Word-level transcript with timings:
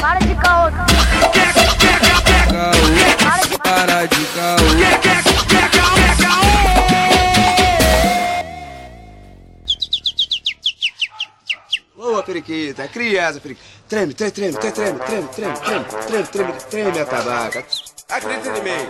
Para 0.00 0.18
de 0.20 0.34
caô. 0.36 0.70
Caô, 2.50 3.58
para 3.62 4.06
de 4.06 4.24
caô. 4.26 4.56
Boa, 11.94 12.22
periquita. 12.22 12.88
Criança, 12.88 13.40
periquita. 13.40 13.68
Treme, 13.86 14.14
treme, 14.14 14.32
treme, 14.32 14.56
treme, 14.56 14.72
treme, 14.72 14.98
treme, 14.98 15.28
treme, 15.28 15.58
treme, 15.58 15.84
treme, 16.06 16.26
treme, 16.26 16.52
treme 16.70 17.00
a 17.00 17.04
tabaca. 17.04 17.66
Acredita 18.08 18.58
em 18.58 18.62
mim. 18.62 18.88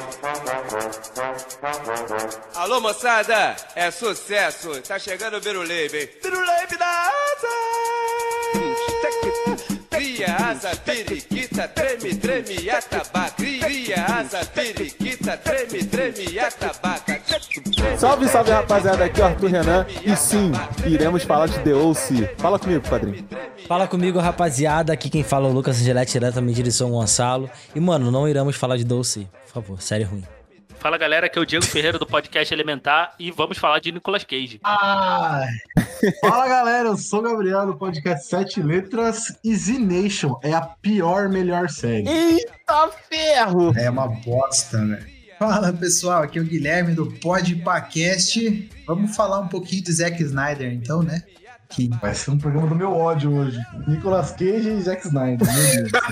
Alô, 2.55 2.81
moçada. 2.81 3.57
É 3.75 3.91
sucesso. 3.91 4.81
Tá 4.83 4.99
chegando 4.99 5.37
o 5.37 5.41
Biruleibe. 5.41 6.19
Biruleibe 6.23 6.77
da 6.77 6.87
asa. 6.87 8.04
Cria 10.24 10.37
asa, 10.37 10.77
periquita, 10.77 11.69
treme, 11.69 12.14
treme 12.14 12.70
a 12.70 12.80
tabaca. 12.80 13.34
Cria 13.37 14.06
asa, 14.06 14.42
periquita, 14.46 15.37
treme, 15.37 15.84
treme 15.84 16.38
a 16.38 16.51
tabaca. 16.51 17.20
Salve, 17.98 18.27
salve 18.29 18.51
rapaziada, 18.51 19.05
aqui 19.05 19.20
é 19.20 19.24
o 19.24 19.27
Arthur 19.27 19.51
Renan 19.51 19.87
e 20.02 20.16
sim, 20.16 20.51
iremos 20.87 21.24
falar 21.24 21.46
de 21.46 21.59
The 21.59 21.74
O.C. 21.74 22.34
Fala 22.38 22.59
comigo, 22.59 22.88
padrinho. 22.88 23.29
Fala 23.68 23.87
comigo, 23.87 24.18
rapaziada. 24.18 24.95
Aqui 24.95 25.10
quem 25.10 25.23
fala 25.23 25.46
é 25.46 25.51
o 25.51 25.52
Lucas 25.52 25.79
Angelete, 25.79 26.12
diretamente 26.12 26.62
de 26.62 26.73
São 26.73 26.91
Gonçalo. 26.91 27.51
E, 27.74 27.80
mano, 27.80 28.10
não 28.10 28.27
iremos 28.27 28.56
falar 28.56 28.79
de 28.79 28.84
Doce, 28.84 29.29
por 29.46 29.52
favor. 29.52 29.82
Série 29.82 30.04
ruim. 30.04 30.24
Fala 30.84 30.98
galera, 30.98 31.24
aqui 31.24 31.38
é 31.38 31.41
o 31.41 31.47
Diego 31.47 31.65
Ferreira 31.65 31.98
do 31.98 32.05
podcast 32.05 32.52
Elementar 32.52 33.15
e 33.19 33.30
vamos 33.30 33.56
falar 33.56 33.79
de 33.79 33.91
Nicolas 33.91 34.23
Cage. 34.23 34.61
Ai. 34.62 35.48
Fala 36.20 36.47
galera, 36.47 36.91
eu 36.91 36.98
sou 36.98 37.20
o 37.20 37.23
Gabriel 37.23 37.65
do 37.65 37.74
podcast 37.74 38.29
Sete 38.29 38.62
Letras 38.62 39.34
e 39.43 39.57
Z 39.57 39.79
Nation 39.79 40.38
é 40.43 40.52
a 40.52 40.60
pior 40.60 41.30
melhor 41.30 41.70
série. 41.70 42.07
Eita 42.07 42.90
ferro! 43.09 43.73
É 43.79 43.88
uma 43.88 44.09
bosta, 44.09 44.85
velho. 44.85 45.07
Fala 45.38 45.73
pessoal, 45.73 46.23
aqui 46.23 46.38
é 46.38 46.43
o 46.43 46.45
Guilherme 46.45 46.93
do 46.93 47.10
Podpacast. 47.12 48.68
Vamos 48.87 49.16
falar 49.16 49.40
um 49.40 49.49
pouquinho 49.49 49.85
de 49.85 49.90
Zack 49.90 50.23
Snyder, 50.23 50.71
então, 50.71 51.02
né? 51.02 51.23
Que 51.71 51.88
Vai 52.02 52.15
ser 52.15 52.30
um 52.30 52.37
programa 52.37 52.66
do 52.66 52.74
meu 52.74 52.93
ódio 52.93 53.35
hoje. 53.35 53.59
Nicolas 53.88 54.32
Cage 54.32 54.68
e 54.68 54.82
Zack 54.82 55.07
Snyder, 55.07 55.51
meu 55.51 55.77
Deus. 55.77 55.93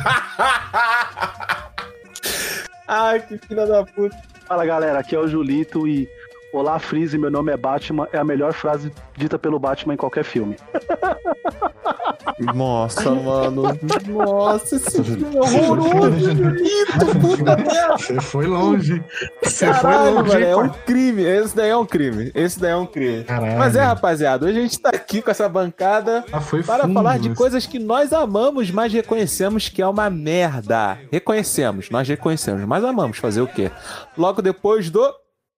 Ai, 2.88 3.20
que 3.20 3.36
filha 3.36 3.66
da 3.66 3.84
puta. 3.84 4.31
Fala 4.52 4.66
galera, 4.66 4.98
aqui 4.98 5.16
é 5.16 5.18
o 5.18 5.26
Julito 5.26 5.88
e 5.88 6.06
Olá 6.52 6.78
Freeze, 6.78 7.16
meu 7.16 7.30
nome 7.30 7.50
é 7.50 7.56
Batman 7.56 8.06
é 8.12 8.18
a 8.18 8.24
melhor 8.24 8.52
frase 8.52 8.92
dita 9.16 9.38
pelo 9.38 9.58
Batman 9.58 9.94
em 9.94 9.96
qualquer 9.96 10.24
filme. 10.24 10.56
Nossa, 12.38 13.10
mano. 13.10 13.62
Nossa, 14.08 14.76
esse 14.76 15.02
filme 15.02 15.36
é 15.36 15.40
horroroso, 15.40 16.18
Julito, 16.34 17.18
puta 17.20 17.56
merda. 17.56 17.98
Você 17.98 18.20
foi 18.20 18.46
longe. 18.46 19.04
Você 19.42 19.66
Caralho, 19.66 20.04
foi 20.04 20.12
longe, 20.14 20.28
mano, 20.32 20.44
é 20.44 20.56
um 20.56 20.68
crime. 20.68 21.22
Esse 21.22 21.56
daí 21.56 21.70
é 21.70 21.76
um 21.76 21.86
crime. 21.86 22.30
Esse 22.34 22.58
daí 22.60 22.72
é 22.72 22.76
um 22.76 22.86
crime. 22.86 23.24
Caralho. 23.24 23.58
Mas 23.58 23.76
é, 23.76 23.82
rapaziada, 23.82 24.46
hoje 24.46 24.58
a 24.58 24.62
gente 24.62 24.78
tá 24.80 24.90
aqui 24.90 25.20
com 25.22 25.30
essa 25.30 25.48
bancada 25.48 26.24
Ah, 26.32 26.40
foi 26.40 26.62
para 26.62 26.84
fundo, 26.84 26.94
falar 26.94 27.18
de 27.18 27.28
mas- 27.30 27.38
coisas 27.38 27.66
que 27.66 27.78
nós 27.78 28.12
amamos, 28.12 28.70
mas 28.70 28.92
reconhecemos 28.92 29.68
que 29.68 29.82
é 29.82 29.86
uma 29.86 30.08
merda. 30.10 30.98
Reconhecemos, 31.10 31.90
nós 31.90 32.08
reconhecemos, 32.08 32.62
mas 32.64 32.82
amamos 32.84 33.18
fazer 33.18 33.40
o 33.40 33.46
quê? 33.46 33.70
Logo 34.16 34.40
depois 34.42 34.90
do 34.90 35.02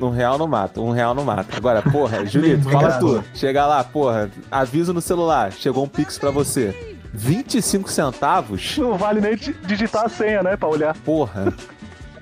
Um 0.00 0.10
real 0.10 0.36
não 0.36 0.48
mata, 0.48 0.80
um 0.80 0.90
real 0.90 1.14
não 1.14 1.22
mata. 1.24 1.56
Agora, 1.56 1.80
porra, 1.80 2.26
Julito, 2.26 2.68
fala 2.68 2.98
tu. 2.98 3.22
Chega 3.34 3.64
lá, 3.66 3.84
porra, 3.84 4.28
aviso 4.50 4.92
no 4.92 5.00
celular, 5.00 5.52
chegou 5.52 5.84
um 5.84 5.88
Pix 5.88 6.18
pra 6.18 6.30
você. 6.32 6.91
25 7.12 7.90
centavos? 7.90 8.76
Não 8.78 8.96
vale 8.96 9.20
nem 9.20 9.36
di- 9.36 9.52
digitar 9.64 10.06
a 10.06 10.08
senha, 10.08 10.42
né, 10.42 10.56
pra 10.56 10.68
olhar. 10.68 10.96
Porra. 11.04 11.52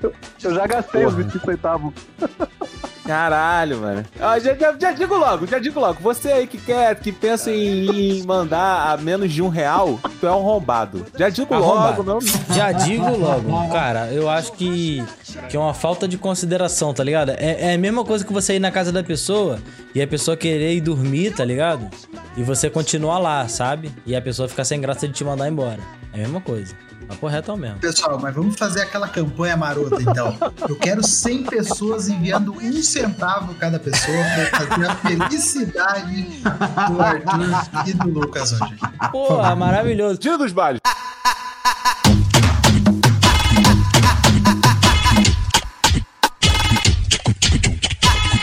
Eu 0.02 0.54
já 0.54 0.66
gastei 0.66 1.04
os 1.04 1.12
Porra. 1.12 1.24
25 1.24 1.46
centavos. 1.46 1.94
Caralho, 3.10 3.78
mano. 3.80 4.04
Ó, 4.20 4.38
já, 4.38 4.54
já- 4.54 4.76
já 4.80 4.92
digo 4.92 5.16
logo, 5.16 5.44
já 5.46 5.58
digo 5.58 5.80
logo. 5.80 5.98
Você 6.00 6.30
aí 6.30 6.46
que 6.46 6.58
quer, 6.58 6.94
que 6.94 7.10
pensa 7.10 7.50
em, 7.50 7.90
em 8.20 8.22
mandar 8.24 8.92
a 8.92 8.96
menos 8.96 9.32
de 9.32 9.42
um 9.42 9.48
real, 9.48 9.98
tu 10.20 10.26
é 10.28 10.30
um 10.30 10.38
arrombado. 10.38 11.04
Já 11.18 11.28
digo 11.28 11.52
Arrombado. 11.52 12.02
logo, 12.02 12.20
não. 12.20 12.54
Já 12.54 12.70
digo 12.70 13.10
logo, 13.16 13.68
cara, 13.72 14.06
eu 14.12 14.30
acho 14.30 14.52
que, 14.52 15.02
que 15.48 15.56
é 15.56 15.60
uma 15.60 15.74
falta 15.74 16.06
de 16.06 16.16
consideração, 16.16 16.94
tá 16.94 17.02
ligado? 17.02 17.30
É, 17.30 17.70
é 17.70 17.74
a 17.74 17.78
mesma 17.78 18.04
coisa 18.04 18.24
que 18.24 18.32
você 18.32 18.54
ir 18.54 18.60
na 18.60 18.70
casa 18.70 18.92
da 18.92 19.02
pessoa 19.02 19.58
e 19.92 20.00
a 20.00 20.06
pessoa 20.06 20.36
querer 20.36 20.74
ir 20.74 20.80
dormir, 20.80 21.34
tá 21.34 21.44
ligado? 21.44 21.88
E 22.36 22.42
você 22.44 22.70
continuar 22.70 23.18
lá, 23.18 23.48
sabe? 23.48 23.90
E 24.06 24.14
a 24.14 24.22
pessoa 24.22 24.48
ficar 24.48 24.64
sem 24.64 24.80
graça 24.80 25.08
de 25.08 25.14
te 25.14 25.24
mandar 25.24 25.48
embora. 25.48 25.80
É 26.12 26.18
a 26.18 26.22
mesma 26.22 26.40
coisa. 26.40 26.74
Papo 27.10 27.26
retão 27.26 27.56
mesmo. 27.56 27.80
Pessoal, 27.80 28.20
mas 28.20 28.32
vamos 28.32 28.56
fazer 28.56 28.82
aquela 28.82 29.08
campanha 29.08 29.56
marota 29.56 30.00
então. 30.00 30.36
Eu 30.68 30.76
quero 30.76 31.04
100 31.04 31.42
pessoas 31.44 32.08
enviando 32.08 32.54
um 32.54 32.82
centavo 32.84 33.52
cada 33.54 33.80
pessoa 33.80 34.16
pra 34.16 34.66
fazer 34.66 34.88
a 34.88 34.94
felicidade 34.94 36.40
do 36.88 37.02
Arthur 37.02 37.88
e 37.88 37.92
do 37.94 38.08
Lucas 38.08 38.52
hoje. 38.52 38.78
Porra, 39.10 39.56
maravilhoso. 39.56 40.18
Tira 40.18 40.38
dos 40.38 40.52
bailes. 40.52 40.80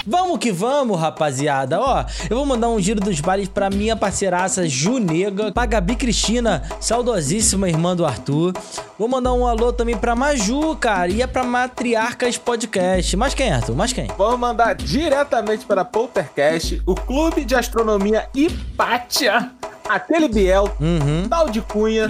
Vamos 0.09 0.37
que 0.39 0.51
vamos, 0.53 0.97
rapaziada. 0.99 1.79
Ó, 1.81 2.05
eu 2.29 2.37
vou 2.37 2.45
mandar 2.45 2.69
um 2.69 2.79
giro 2.79 3.01
dos 3.01 3.19
bailes 3.19 3.49
pra 3.49 3.69
minha 3.69 3.95
parceiraça 3.95 4.67
Junega, 4.67 5.51
pra 5.51 5.65
Gabi 5.65 5.95
Cristina, 5.97 6.63
saudosíssima 6.79 7.67
irmã 7.67 7.95
do 7.95 8.05
Arthur. 8.05 8.53
Vou 8.97 9.07
mandar 9.09 9.33
um 9.33 9.45
alô 9.45 9.73
também 9.73 9.97
pra 9.97 10.15
Maju, 10.15 10.75
cara, 10.77 11.11
e 11.11 11.21
é 11.21 11.27
pra 11.27 11.43
Matriarcas 11.43 12.37
Podcast. 12.37 13.15
Mas 13.17 13.33
quem, 13.33 13.51
Arthur? 13.51 13.75
Mas 13.75 13.91
quem? 13.91 14.07
Vamos 14.17 14.39
mandar 14.39 14.73
diretamente 14.75 15.65
para 15.65 15.83
Poltercast, 15.83 16.81
o 16.85 16.95
Clube 16.95 17.43
de 17.43 17.53
Astronomia 17.55 18.27
Hipátia, 18.33 19.51
aquele 19.89 20.27
Biel, 20.29 20.69
Uhum. 20.79 21.27
tal 21.29 21.49
de 21.49 21.61
Cunha. 21.61 22.07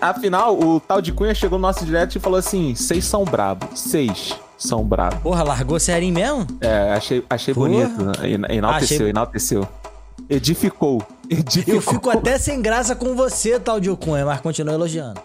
Afinal, 0.00 0.58
o 0.58 0.80
tal 0.80 1.00
de 1.00 1.12
Cunha 1.12 1.34
chegou 1.34 1.58
no 1.58 1.62
nosso 1.66 1.84
direto 1.84 2.16
e 2.16 2.20
falou 2.20 2.38
assim: 2.38 2.74
seis 2.74 3.04
são 3.04 3.24
brabos. 3.24 3.78
Seis 3.80 4.34
são 4.66 4.82
brabos. 4.84 5.20
porra, 5.20 5.42
largou 5.42 5.78
serinho 5.78 6.14
mesmo? 6.14 6.46
É, 6.60 6.92
achei, 6.92 7.24
achei 7.28 7.54
Porra. 7.54 7.68
bonito. 7.68 8.02
né? 8.04 8.30
Ena- 8.30 8.52
Enalteceu, 8.52 8.96
Achei- 8.96 9.10
enalteceu. 9.10 9.68
Edificou. 10.28 11.02
Edificou. 11.28 11.74
Eu 11.74 11.80
fico 11.82 12.10
até 12.10 12.38
sem 12.38 12.60
graça 12.62 12.94
com 12.94 13.14
você, 13.14 13.58
tal 13.60 13.80
de 13.80 13.94
Cunha, 13.96 14.24
mas 14.24 14.40
continua 14.40 14.74
elogiando. 14.74 15.20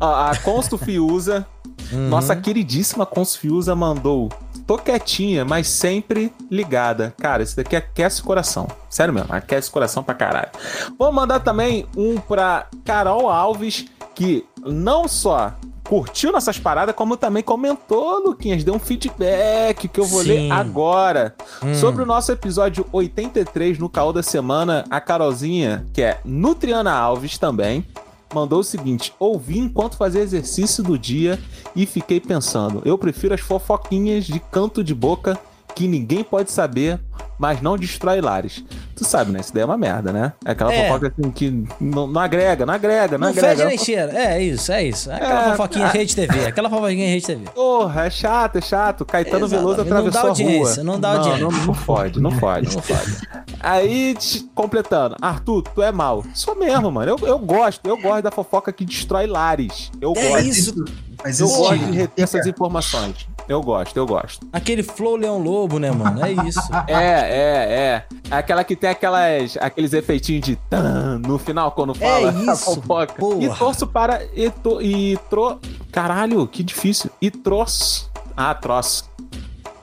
Ó, 0.00 0.06
a 0.30 0.36
Consto 0.36 0.78
Fiusa, 0.78 1.46
Uhum. 1.92 2.08
nossa 2.08 2.34
queridíssima 2.36 3.04
Consto 3.04 3.38
Fiusa 3.40 3.74
mandou. 3.74 4.28
Tô 4.66 4.78
quietinha, 4.78 5.44
mas 5.44 5.66
sempre 5.66 6.32
ligada. 6.50 7.12
Cara, 7.20 7.42
isso 7.42 7.56
daqui 7.56 7.74
aquece 7.74 8.20
o 8.20 8.24
coração. 8.24 8.68
Sério 8.88 9.12
mesmo, 9.12 9.28
aquece 9.34 9.68
o 9.68 9.72
coração 9.72 10.02
pra 10.04 10.14
caralho. 10.14 10.50
Vou 10.98 11.10
mandar 11.12 11.40
também 11.40 11.84
um 11.96 12.16
pra 12.18 12.66
Carol 12.84 13.28
Alves, 13.28 13.86
que 14.14 14.46
não 14.64 15.08
só 15.08 15.52
curtiu 15.92 16.32
nossas 16.32 16.58
paradas, 16.58 16.94
como 16.94 17.18
também 17.18 17.42
comentou, 17.42 18.18
Luquinhas, 18.18 18.64
deu 18.64 18.74
um 18.74 18.78
feedback 18.78 19.88
que 19.88 20.00
eu 20.00 20.06
vou 20.06 20.22
Sim. 20.22 20.28
ler 20.28 20.50
agora. 20.50 21.34
Hum. 21.62 21.74
Sobre 21.74 22.02
o 22.02 22.06
nosso 22.06 22.32
episódio 22.32 22.86
83 22.90 23.78
no 23.78 23.90
Caô 23.90 24.10
da 24.10 24.22
Semana, 24.22 24.86
a 24.88 25.02
Carolzinha, 25.02 25.86
que 25.92 26.00
é 26.00 26.18
Nutriana 26.24 26.94
Alves 26.94 27.36
também, 27.36 27.86
mandou 28.32 28.60
o 28.60 28.64
seguinte: 28.64 29.12
ouvi 29.18 29.58
enquanto 29.58 29.98
fazia 29.98 30.22
exercício 30.22 30.82
do 30.82 30.98
dia 30.98 31.38
e 31.76 31.84
fiquei 31.84 32.18
pensando. 32.18 32.80
Eu 32.86 32.96
prefiro 32.96 33.34
as 33.34 33.42
fofoquinhas 33.42 34.24
de 34.24 34.40
canto 34.40 34.82
de 34.82 34.94
boca 34.94 35.38
que 35.74 35.86
ninguém 35.86 36.24
pode 36.24 36.50
saber, 36.50 37.00
mas 37.42 37.60
não 37.60 37.76
destrói 37.76 38.20
lares. 38.20 38.62
Tu 38.94 39.04
sabe, 39.04 39.32
né? 39.32 39.40
Isso 39.40 39.52
daí 39.52 39.62
é 39.64 39.66
uma 39.66 39.76
merda, 39.76 40.12
né? 40.12 40.32
É 40.44 40.52
aquela 40.52 40.72
É. 40.72 40.86
fofoca 40.86 41.08
assim 41.18 41.28
que 41.32 41.64
não, 41.80 42.06
não 42.06 42.20
agrega, 42.20 42.64
não 42.64 42.72
agrega, 42.72 43.18
não, 43.18 43.26
Não 43.26 43.34
fede 43.34 43.46
agrega. 43.46 43.68
nem 43.68 43.76
cheira. 43.78 44.12
É 44.16 44.40
isso, 44.40 44.70
é 44.70 44.84
isso. 44.84 45.10
É 45.10 45.16
aquela 45.16 45.40
É, 45.46 45.50
fofoquinha 45.50 45.86
a- 45.86 45.90
rede 45.90 46.14
TV. 46.14 46.46
Aquela 46.46 46.70
fofoquinha 46.70 47.08
rede 47.08 47.26
TV. 47.26 47.44
Porra, 47.52 48.04
é 48.06 48.10
chato, 48.10 48.56
é 48.58 48.60
chato. 48.60 49.04
Caetano 49.04 49.46
Exato, 49.46 49.60
Veloso 49.60 49.78
não 49.78 49.84
dá 49.84 49.96
atravessou 49.96 50.20
a 50.20 50.28
audiência, 50.28 50.74
rua. 50.76 50.84
não 50.84 51.00
dá 51.00 51.08
audiência. 51.14 51.40
Não, 51.42 51.50
não, 51.50 51.66
não 51.66 51.74
fode, 51.74 52.20
não 52.20 52.30
fode. 52.30 52.74
Não 52.76 52.80
fode. 52.82 53.16
Aí, 53.60 54.16
completando. 54.54 55.16
Arthur, 55.20 55.62
tu 55.62 55.82
é 55.82 55.90
mal. 55.90 56.24
Sou 56.34 56.54
mesmo, 56.54 56.90
mano. 56.92 57.16
Eu, 57.20 57.26
eu 57.26 57.38
gosto, 57.40 57.84
eu 57.88 57.96
gosto 58.00 58.22
da 58.22 58.30
fofoca 58.30 58.72
que 58.72 58.84
destrói 58.84 59.26
lares. 59.26 59.90
Eu 60.00 60.12
É 60.16 60.28
gosto. 60.28 60.46
isso. 60.46 60.84
Mas 61.24 61.38
Eu 61.40 61.48
gosto 61.48 61.78
de 61.78 61.92
reter 61.92 62.22
essas 62.24 62.46
informações. 62.46 63.26
Eu 63.48 63.60
gosto, 63.60 63.96
eu 63.96 64.06
gosto. 64.06 64.46
Aquele 64.52 64.82
Flow 64.82 65.16
Leão 65.16 65.38
Lobo, 65.38 65.78
né, 65.78 65.90
mano? 65.90 66.24
É 66.24 66.32
isso. 66.46 66.60
É, 66.86 66.94
é, 66.94 67.72
é. 67.74 68.04
Aquela 68.30 68.64
que 68.64 68.74
tem 68.76 68.90
aquelas, 68.90 69.56
aqueles 69.60 69.92
efeitinhos 69.92 70.44
de 70.44 70.56
tan 70.70 71.18
no 71.18 71.38
final 71.38 71.72
quando 71.72 71.94
fala 71.94 72.30
a 72.30 72.32
É 72.32 72.52
isso, 72.52 72.76
fofoca. 72.76 73.14
porra. 73.14 73.42
E 73.44 73.48
torço 73.54 73.86
para. 73.86 74.24
E, 74.34 74.50
to, 74.50 74.80
e 74.80 75.16
tro. 75.28 75.58
Caralho, 75.90 76.46
que 76.46 76.62
difícil. 76.62 77.10
E 77.20 77.30
troço. 77.30 78.10
Ah, 78.36 78.54
troço. 78.54 79.10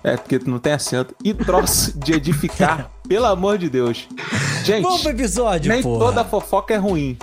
É, 0.03 0.15
porque 0.15 0.39
não 0.45 0.59
tem 0.59 0.73
acento. 0.73 1.13
E 1.23 1.33
troço 1.33 1.97
de 2.00 2.13
edificar. 2.13 2.89
pelo 3.07 3.25
amor 3.25 3.57
de 3.57 3.69
Deus. 3.69 4.07
Gente, 4.63 4.83
Vamos 4.83 5.01
pro 5.01 5.11
episódio, 5.11 5.71
nem 5.71 5.81
porra. 5.83 6.00
toda 6.06 6.23
fofoca 6.23 6.73
é 6.73 6.77
ruim. 6.77 7.17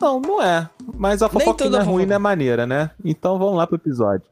Não, 0.00 0.20
não 0.20 0.42
é. 0.42 0.68
Mas 0.94 1.22
a 1.22 1.28
fofoca 1.28 1.64
toda 1.64 1.70
não 1.70 1.78
é 1.78 1.82
ruim, 1.82 1.92
fofoca. 1.92 2.06
não 2.06 2.14
é 2.16 2.18
maneira, 2.18 2.66
né? 2.66 2.90
Então 3.04 3.38
vamos 3.38 3.56
lá 3.56 3.66
pro 3.66 3.76
episódio. 3.76 4.22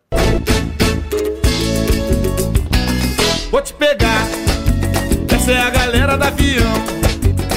Vou 3.50 3.62
te 3.62 3.72
pegar. 3.74 4.26
Essa 5.34 5.52
é 5.52 5.58
a 5.62 5.70
galera 5.70 6.16
do 6.16 6.24
avião. 6.24 6.72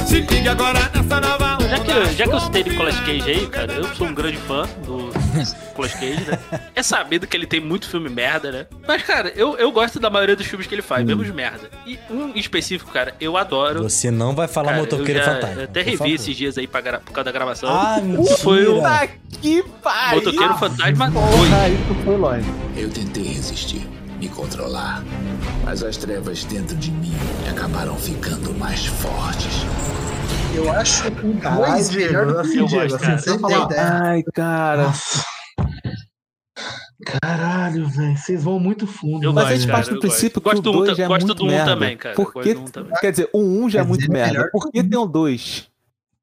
Se 0.07 0.21
liga 0.21 0.51
agora 0.51 0.79
nessa 0.93 1.19
nova 1.21 1.55
onda. 1.55 1.69
Já 1.69 1.79
que, 1.79 2.13
já 2.15 2.27
que 2.27 2.33
eu 2.33 2.39
citei 2.41 2.63
Nicolas 2.63 2.99
Cage 2.99 3.29
aí, 3.29 3.47
cara, 3.47 3.71
eu 3.73 3.88
sou 3.95 4.07
um 4.07 4.13
grande 4.13 4.38
fã 4.38 4.67
do 4.85 5.09
Nicolas 5.69 5.93
Cage, 5.93 6.25
né? 6.27 6.38
É 6.75 6.83
sabido 6.83 7.25
que 7.27 7.35
ele 7.38 7.45
tem 7.45 7.61
muito 7.61 7.88
filme 7.89 8.09
merda, 8.09 8.51
né? 8.51 8.65
Mas, 8.85 9.03
cara, 9.03 9.31
eu, 9.35 9.57
eu 9.57 9.71
gosto 9.71 9.99
da 9.99 10.09
maioria 10.09 10.35
dos 10.35 10.45
filmes 10.47 10.67
que 10.67 10.75
ele 10.75 10.81
faz, 10.81 11.05
mesmo 11.05 11.23
de 11.23 11.31
merda. 11.31 11.69
E 11.85 11.97
um 12.09 12.29
em 12.29 12.39
específico, 12.39 12.91
cara, 12.91 13.13
eu 13.21 13.38
adoro. 13.38 13.83
Você 13.83 14.11
não 14.11 14.35
vai 14.35 14.47
falar 14.49 14.71
Cara, 14.71 14.81
motoqueiro 14.81 15.19
eu 15.19 15.23
já- 15.25 15.33
fantasma. 15.35 15.61
eu 15.61 15.63
até 15.63 15.81
revi 15.81 15.97
favor. 15.97 16.13
esses 16.13 16.35
dias 16.35 16.57
aí 16.57 16.67
pra 16.67 16.81
por 16.99 17.11
causa 17.13 17.25
da 17.25 17.31
gravação. 17.31 17.69
Ah, 17.69 17.99
mentira. 18.01 18.38
foi 18.38 18.67
o 18.67 18.81
Tá 18.81 19.07
que 19.41 19.63
pariu! 19.81 20.15
Motoqueiro 20.17 20.53
Fantasma 20.57 21.09
2. 21.09 21.25
Porra, 21.29 21.69
isso 21.69 21.95
foi 22.03 22.17
longe. 22.17 22.49
Eu 22.75 22.89
tentei 22.89 23.23
resistir, 23.23 23.88
me 24.21 24.29
controlar, 24.29 25.03
mas 25.65 25.81
as 25.81 25.97
trevas 25.97 26.44
dentro 26.44 26.75
de 26.77 26.91
mim 26.91 27.12
acabaram 27.50 27.95
ficando 27.97 28.53
mais 28.53 28.85
fortes. 28.85 29.51
Eu 30.53 30.71
acho 30.71 31.07
o 31.07 31.39
Caralho, 31.39 31.71
2 31.73 31.89
melhor 31.89 32.27
do 32.27 32.41
que 32.51 32.62
o 32.62 32.68
Diego, 32.68 32.95
assim. 32.95 33.31
Ai, 33.79 34.21
cara. 34.31 34.83
Nossa. 34.83 35.23
Caralho, 37.03 37.88
velho. 37.88 38.15
Vocês 38.15 38.44
vão 38.44 38.59
muito 38.59 38.85
fundo. 38.85 39.23
Eu 39.23 39.33
Mas 39.33 39.45
gosto, 39.45 39.53
a 39.53 39.56
gente 39.56 39.65
cara, 39.68 39.77
parte 39.79 39.89
do 39.89 39.95
eu 39.95 40.00
princípio 40.01 40.39
gosto. 40.39 40.62
que 40.62 40.69
o 40.69 40.71
Gosto 40.71 40.71
do 40.71 40.71
um 40.71 40.85
2 40.85 40.97
já 40.97 41.03
é 41.03 41.07
gosto 41.07 41.25
muito 41.25 41.38
do 41.38 41.44
um 41.44 41.47
merda. 41.47 41.65
também, 41.71 41.97
cara. 41.97 42.15
Por 42.15 42.31
Gosto 42.31 42.41
que, 42.47 42.53
do 42.53 42.59
um 42.62 42.65
também. 42.65 42.94
quer 43.01 43.12
dizer, 43.12 43.29
o 43.33 43.39
1 43.39 43.69
já 43.71 43.79
é 43.79 43.83
muito 43.83 44.06
é 44.06 44.07
merda. 44.07 44.33
melhor 44.33 44.51
Por 44.51 44.71
que 44.71 44.83
tem 44.83 45.00
o 45.00 45.06
2? 45.07 45.67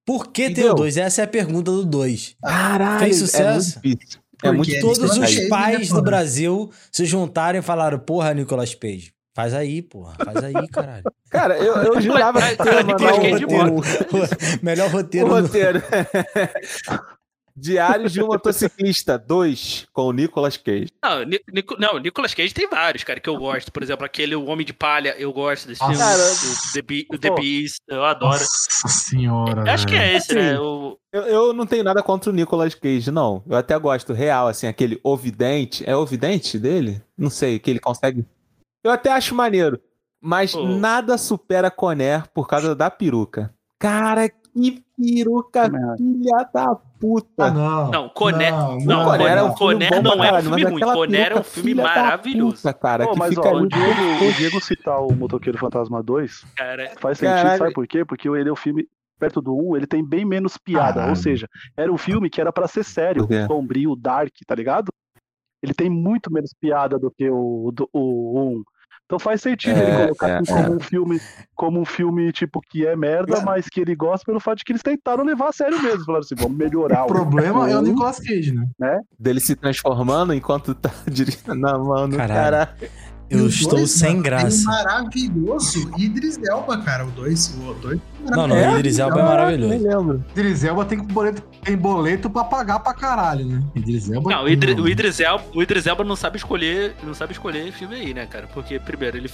Por 0.07 0.27
que 0.29 0.51
tem 0.51 0.71
o 0.71 0.75
2? 0.75 0.97
Essa 0.99 1.23
é 1.23 1.25
a 1.25 1.29
pergunta 1.29 1.73
do 1.73 1.85
2. 1.85 2.37
Caralho, 2.45 3.01
Fez 3.01 3.17
é 3.17 3.19
sucesso? 3.19 3.81
muito 3.85 3.97
difícil. 3.97 4.21
É 4.43 4.47
Porque 4.47 4.57
muito 4.57 4.71
é 4.71 4.75
difícil. 4.75 4.95
Todos 4.95 5.13
os 5.13 5.19
Cage, 5.19 5.49
pais 5.49 5.91
né, 5.91 5.97
do? 5.97 6.03
Brasil 6.03 6.71
se 6.93 7.05
juntaram 7.05 7.59
e 7.59 7.63
falaram: 7.63 7.99
Porra, 7.99 8.33
Nicolas 8.35 8.75
Cage. 8.75 9.13
Faz 9.35 9.55
aí, 9.55 9.83
porra. 9.83 10.15
Faz 10.25 10.45
aí, 10.45 10.69
caralho. 10.69 11.05
Cara, 11.31 11.59
eu, 11.59 11.75
eu 11.77 12.01
jurava 12.01 12.41
que 12.57 12.69
ia 12.69 12.83
mandar 12.85 13.15
um 13.15 13.21
Cage 13.21 13.45
roteiro. 13.45 13.83
Melhor 14.63 14.89
Um 14.89 14.93
roteiro 14.93 15.29
do... 15.29 15.35
roteiro. 15.35 15.83
Diários 17.61 18.13
de 18.13 18.23
um 18.23 18.27
motociclista 18.27 19.19
2 19.19 19.87
com 19.93 20.03
o 20.03 20.13
Nicolas 20.13 20.57
Cage. 20.57 20.89
Não, 21.03 21.25
Ni- 21.25 21.41
Nico- 21.53 21.77
não, 21.79 21.99
Nicolas 21.99 22.35
Cage 22.35 22.55
tem 22.55 22.69
vários, 22.69 23.05
cara, 23.05 23.21
que 23.21 23.29
eu 23.29 23.37
gosto. 23.37 23.73
Por 23.73 23.83
exemplo, 23.83 24.05
aquele 24.05 24.35
O 24.37 24.47
Homem 24.47 24.65
de 24.65 24.73
Palha, 24.73 25.15
eu 25.19 25.33
gosto 25.33 25.67
desse 25.69 25.81
Nossa. 25.81 25.93
filme. 25.95 26.09
Cara, 26.09 26.23
o 26.33 26.73
The, 26.73 26.83
Be- 26.83 27.07
o 27.13 27.19
The 27.19 27.29
pô. 27.29 27.35
Beast, 27.37 27.79
eu 27.89 28.05
adoro. 28.05 28.33
Nossa 28.33 28.89
senhora. 28.89 29.65
Eu 29.67 29.73
acho 29.73 29.87
que 29.87 29.95
é 29.95 30.17
esse, 30.17 30.35
né? 30.35 30.53
Sim. 30.53 30.59
O, 30.59 30.99
Eu, 31.13 31.23
eu 31.23 31.53
não 31.53 31.67
tenho 31.67 31.83
nada 31.85 32.03
contra 32.03 32.31
o 32.31 32.35
Nicolas 32.35 32.75
Cage, 32.75 33.11
não. 33.11 33.43
Eu 33.49 33.57
até 33.57 33.79
gosto 33.79 34.13
real, 34.13 34.47
assim, 34.49 34.67
aquele 34.67 35.01
ovidente. 35.03 35.83
É 35.89 35.97
ovidente 35.97 36.59
dele? 36.59 37.03
Não 37.17 37.31
sei, 37.31 37.59
que 37.59 37.71
ele 37.71 37.81
consegue. 37.81 38.25
Eu 38.85 38.91
até 38.91 39.11
acho 39.11 39.35
maneiro. 39.35 39.81
Mas 40.21 40.53
Pô. 40.53 40.65
nada 40.67 41.17
supera 41.17 41.71
Conner 41.71 42.27
por 42.35 42.47
causa 42.49 42.75
da 42.75 42.91
peruca. 42.91 43.55
Cara, 43.79 44.29
que 44.29 44.83
peruca 45.01 45.71
filha 45.97 46.49
da 46.53 46.77
puta. 47.01 47.45
Ah, 47.47 47.51
não. 47.51 47.91
Não, 47.91 48.09
Conner- 48.09 48.51
Não, 48.53 48.79
não, 48.79 49.05
Conner 49.05 49.33
é 49.39 49.43
um 49.43 50.03
bom 50.03 50.03
não 50.03 50.17
pra 50.17 50.29
é 50.29 50.33
um 50.39 50.43
filme 50.43 50.65
ruim. 50.65 50.77
aquela 50.77 50.95
Conner 50.95 51.33
é 51.33 51.39
um 51.39 51.43
filme 51.43 51.75
maravilhoso. 51.75 52.57
puta, 52.57 52.75
cara, 52.75 53.05
Pô, 53.07 53.13
que 53.13 53.19
mas 53.19 53.29
fica 53.31 53.49
ó, 53.49 53.57
o 53.61 53.69
Diego, 53.69 54.25
o 54.29 54.33
Diego 54.33 54.61
citar 54.61 55.01
o 55.03 55.13
Motoqueiro 55.15 55.59
Fantasma 55.59 56.03
2 56.03 56.45
Cara, 56.57 56.93
faz 57.01 57.19
sentido, 57.19 57.37
Caralho. 57.37 57.59
sabe 57.59 57.73
por 57.73 57.87
quê? 57.87 58.05
Porque 58.05 58.29
ele 58.29 58.49
é 58.49 58.53
o 58.53 58.57
filme, 58.57 58.87
perto 59.19 59.41
do 59.41 59.55
1, 59.57 59.77
ele 59.77 59.87
tem 59.87 60.05
bem 60.05 60.25
menos 60.25 60.57
piada. 60.57 60.95
Caralho. 60.95 61.11
Ou 61.11 61.17
seja, 61.17 61.49
era 61.77 61.93
um 61.93 61.99
filme 61.99 62.29
que 62.31 62.41
era 62.41 62.53
pra 62.53 62.67
ser 62.69 62.85
sério, 62.85 63.27
sombrio, 63.47 63.95
dark, 63.97 64.33
tá 64.47 64.55
ligado? 64.55 64.89
Ele 65.63 65.75
tem 65.75 65.91
muito 65.91 66.33
menos 66.33 66.53
piada 66.61 66.99
do 66.99 67.11
que 67.11 67.29
o, 67.29 67.73
do, 67.75 67.89
o 67.93 68.41
1. 68.59 68.63
Então 69.09 69.19
faz 69.19 69.41
sentido 69.41 69.79
É, 69.79 69.83
ele 69.83 70.05
colocar 70.05 70.29
é, 70.29 70.37
assim 70.37 70.53
como 70.53 70.75
um 70.75 70.81
filme, 70.81 71.21
como 71.55 71.81
um 71.81 71.85
filme 71.87 72.31
tipo 72.31 72.61
que 72.61 72.87
é 72.87 72.95
merda, 72.95 73.41
mas 73.41 73.67
que 73.67 73.81
ele 73.81 73.95
gosta 73.97 74.27
pelo 74.27 74.39
fato 74.39 74.59
de 74.59 74.65
que 74.65 74.73
eles 74.73 74.83
tentaram 74.83 75.25
levar 75.25 75.49
a 75.49 75.53
sério 75.53 75.83
mesmo. 75.83 76.05
Falaram 76.05 76.23
assim, 76.23 76.35
vamos 76.35 76.59
melhorar. 76.59 77.05
O 77.05 77.07
problema 77.07 77.71
é 77.71 77.79
o. 77.79 77.81
Nicolas 77.81 78.19
Cage, 78.19 78.55
né? 78.79 79.01
Dele 79.19 79.41
se 79.41 79.57
transformando 79.57 80.35
enquanto 80.35 80.75
tá 80.75 80.91
dirigindo 81.11 81.55
na 81.55 81.79
mão 81.79 82.11
Caralho. 82.11 82.67
cara. 82.67 82.77
Eu 83.31 83.47
estou 83.47 83.79
dois, 83.79 83.91
sem 83.91 84.11
mano, 84.11 84.23
graça. 84.23 84.61
Um 84.61 84.65
maravilhoso 84.65 85.91
Idris 85.99 86.39
Elba, 86.43 86.79
cara. 86.79 87.07
O 87.07 87.11
2. 87.11 87.55
O 87.67 87.75
2 87.75 88.01
Não, 88.21 88.47
não, 88.47 88.57
o 88.75 88.79
Idris 88.79 88.99
Elba 88.99 89.15
é 89.15 89.23
Nem 89.23 89.25
maravilhoso. 89.31 89.89
lembro. 89.89 90.25
Idris 90.33 90.65
Elba 90.65 90.85
tem 90.85 90.99
boleto, 90.99 91.43
tem 91.65 91.77
boleto 91.77 92.29
pra 92.31 92.45
pagar 92.45 92.81
pra 92.81 92.93
caralho, 92.95 93.45
né? 93.47 93.63
Idris 93.75 94.11
Elba. 94.11 94.31
não, 94.31 94.45
o, 94.45 94.49
Idri, 94.49 94.73
o, 94.81 94.89
Idris 94.89 95.21
Elba, 95.21 95.45
o 95.55 95.63
Idris 95.63 95.87
Elba 95.87 96.05
não 96.05 96.17
sabe 96.17 96.37
escolher, 96.37 96.95
não 97.03 97.15
sabe 97.15 97.33
escolher 97.33 97.71
filme 97.73 97.95
aí, 97.95 98.15
né, 98.15 98.27
cara? 98.27 98.47
Porque 98.53 98.79
primeiro 98.79 99.17
ele, 99.17 99.31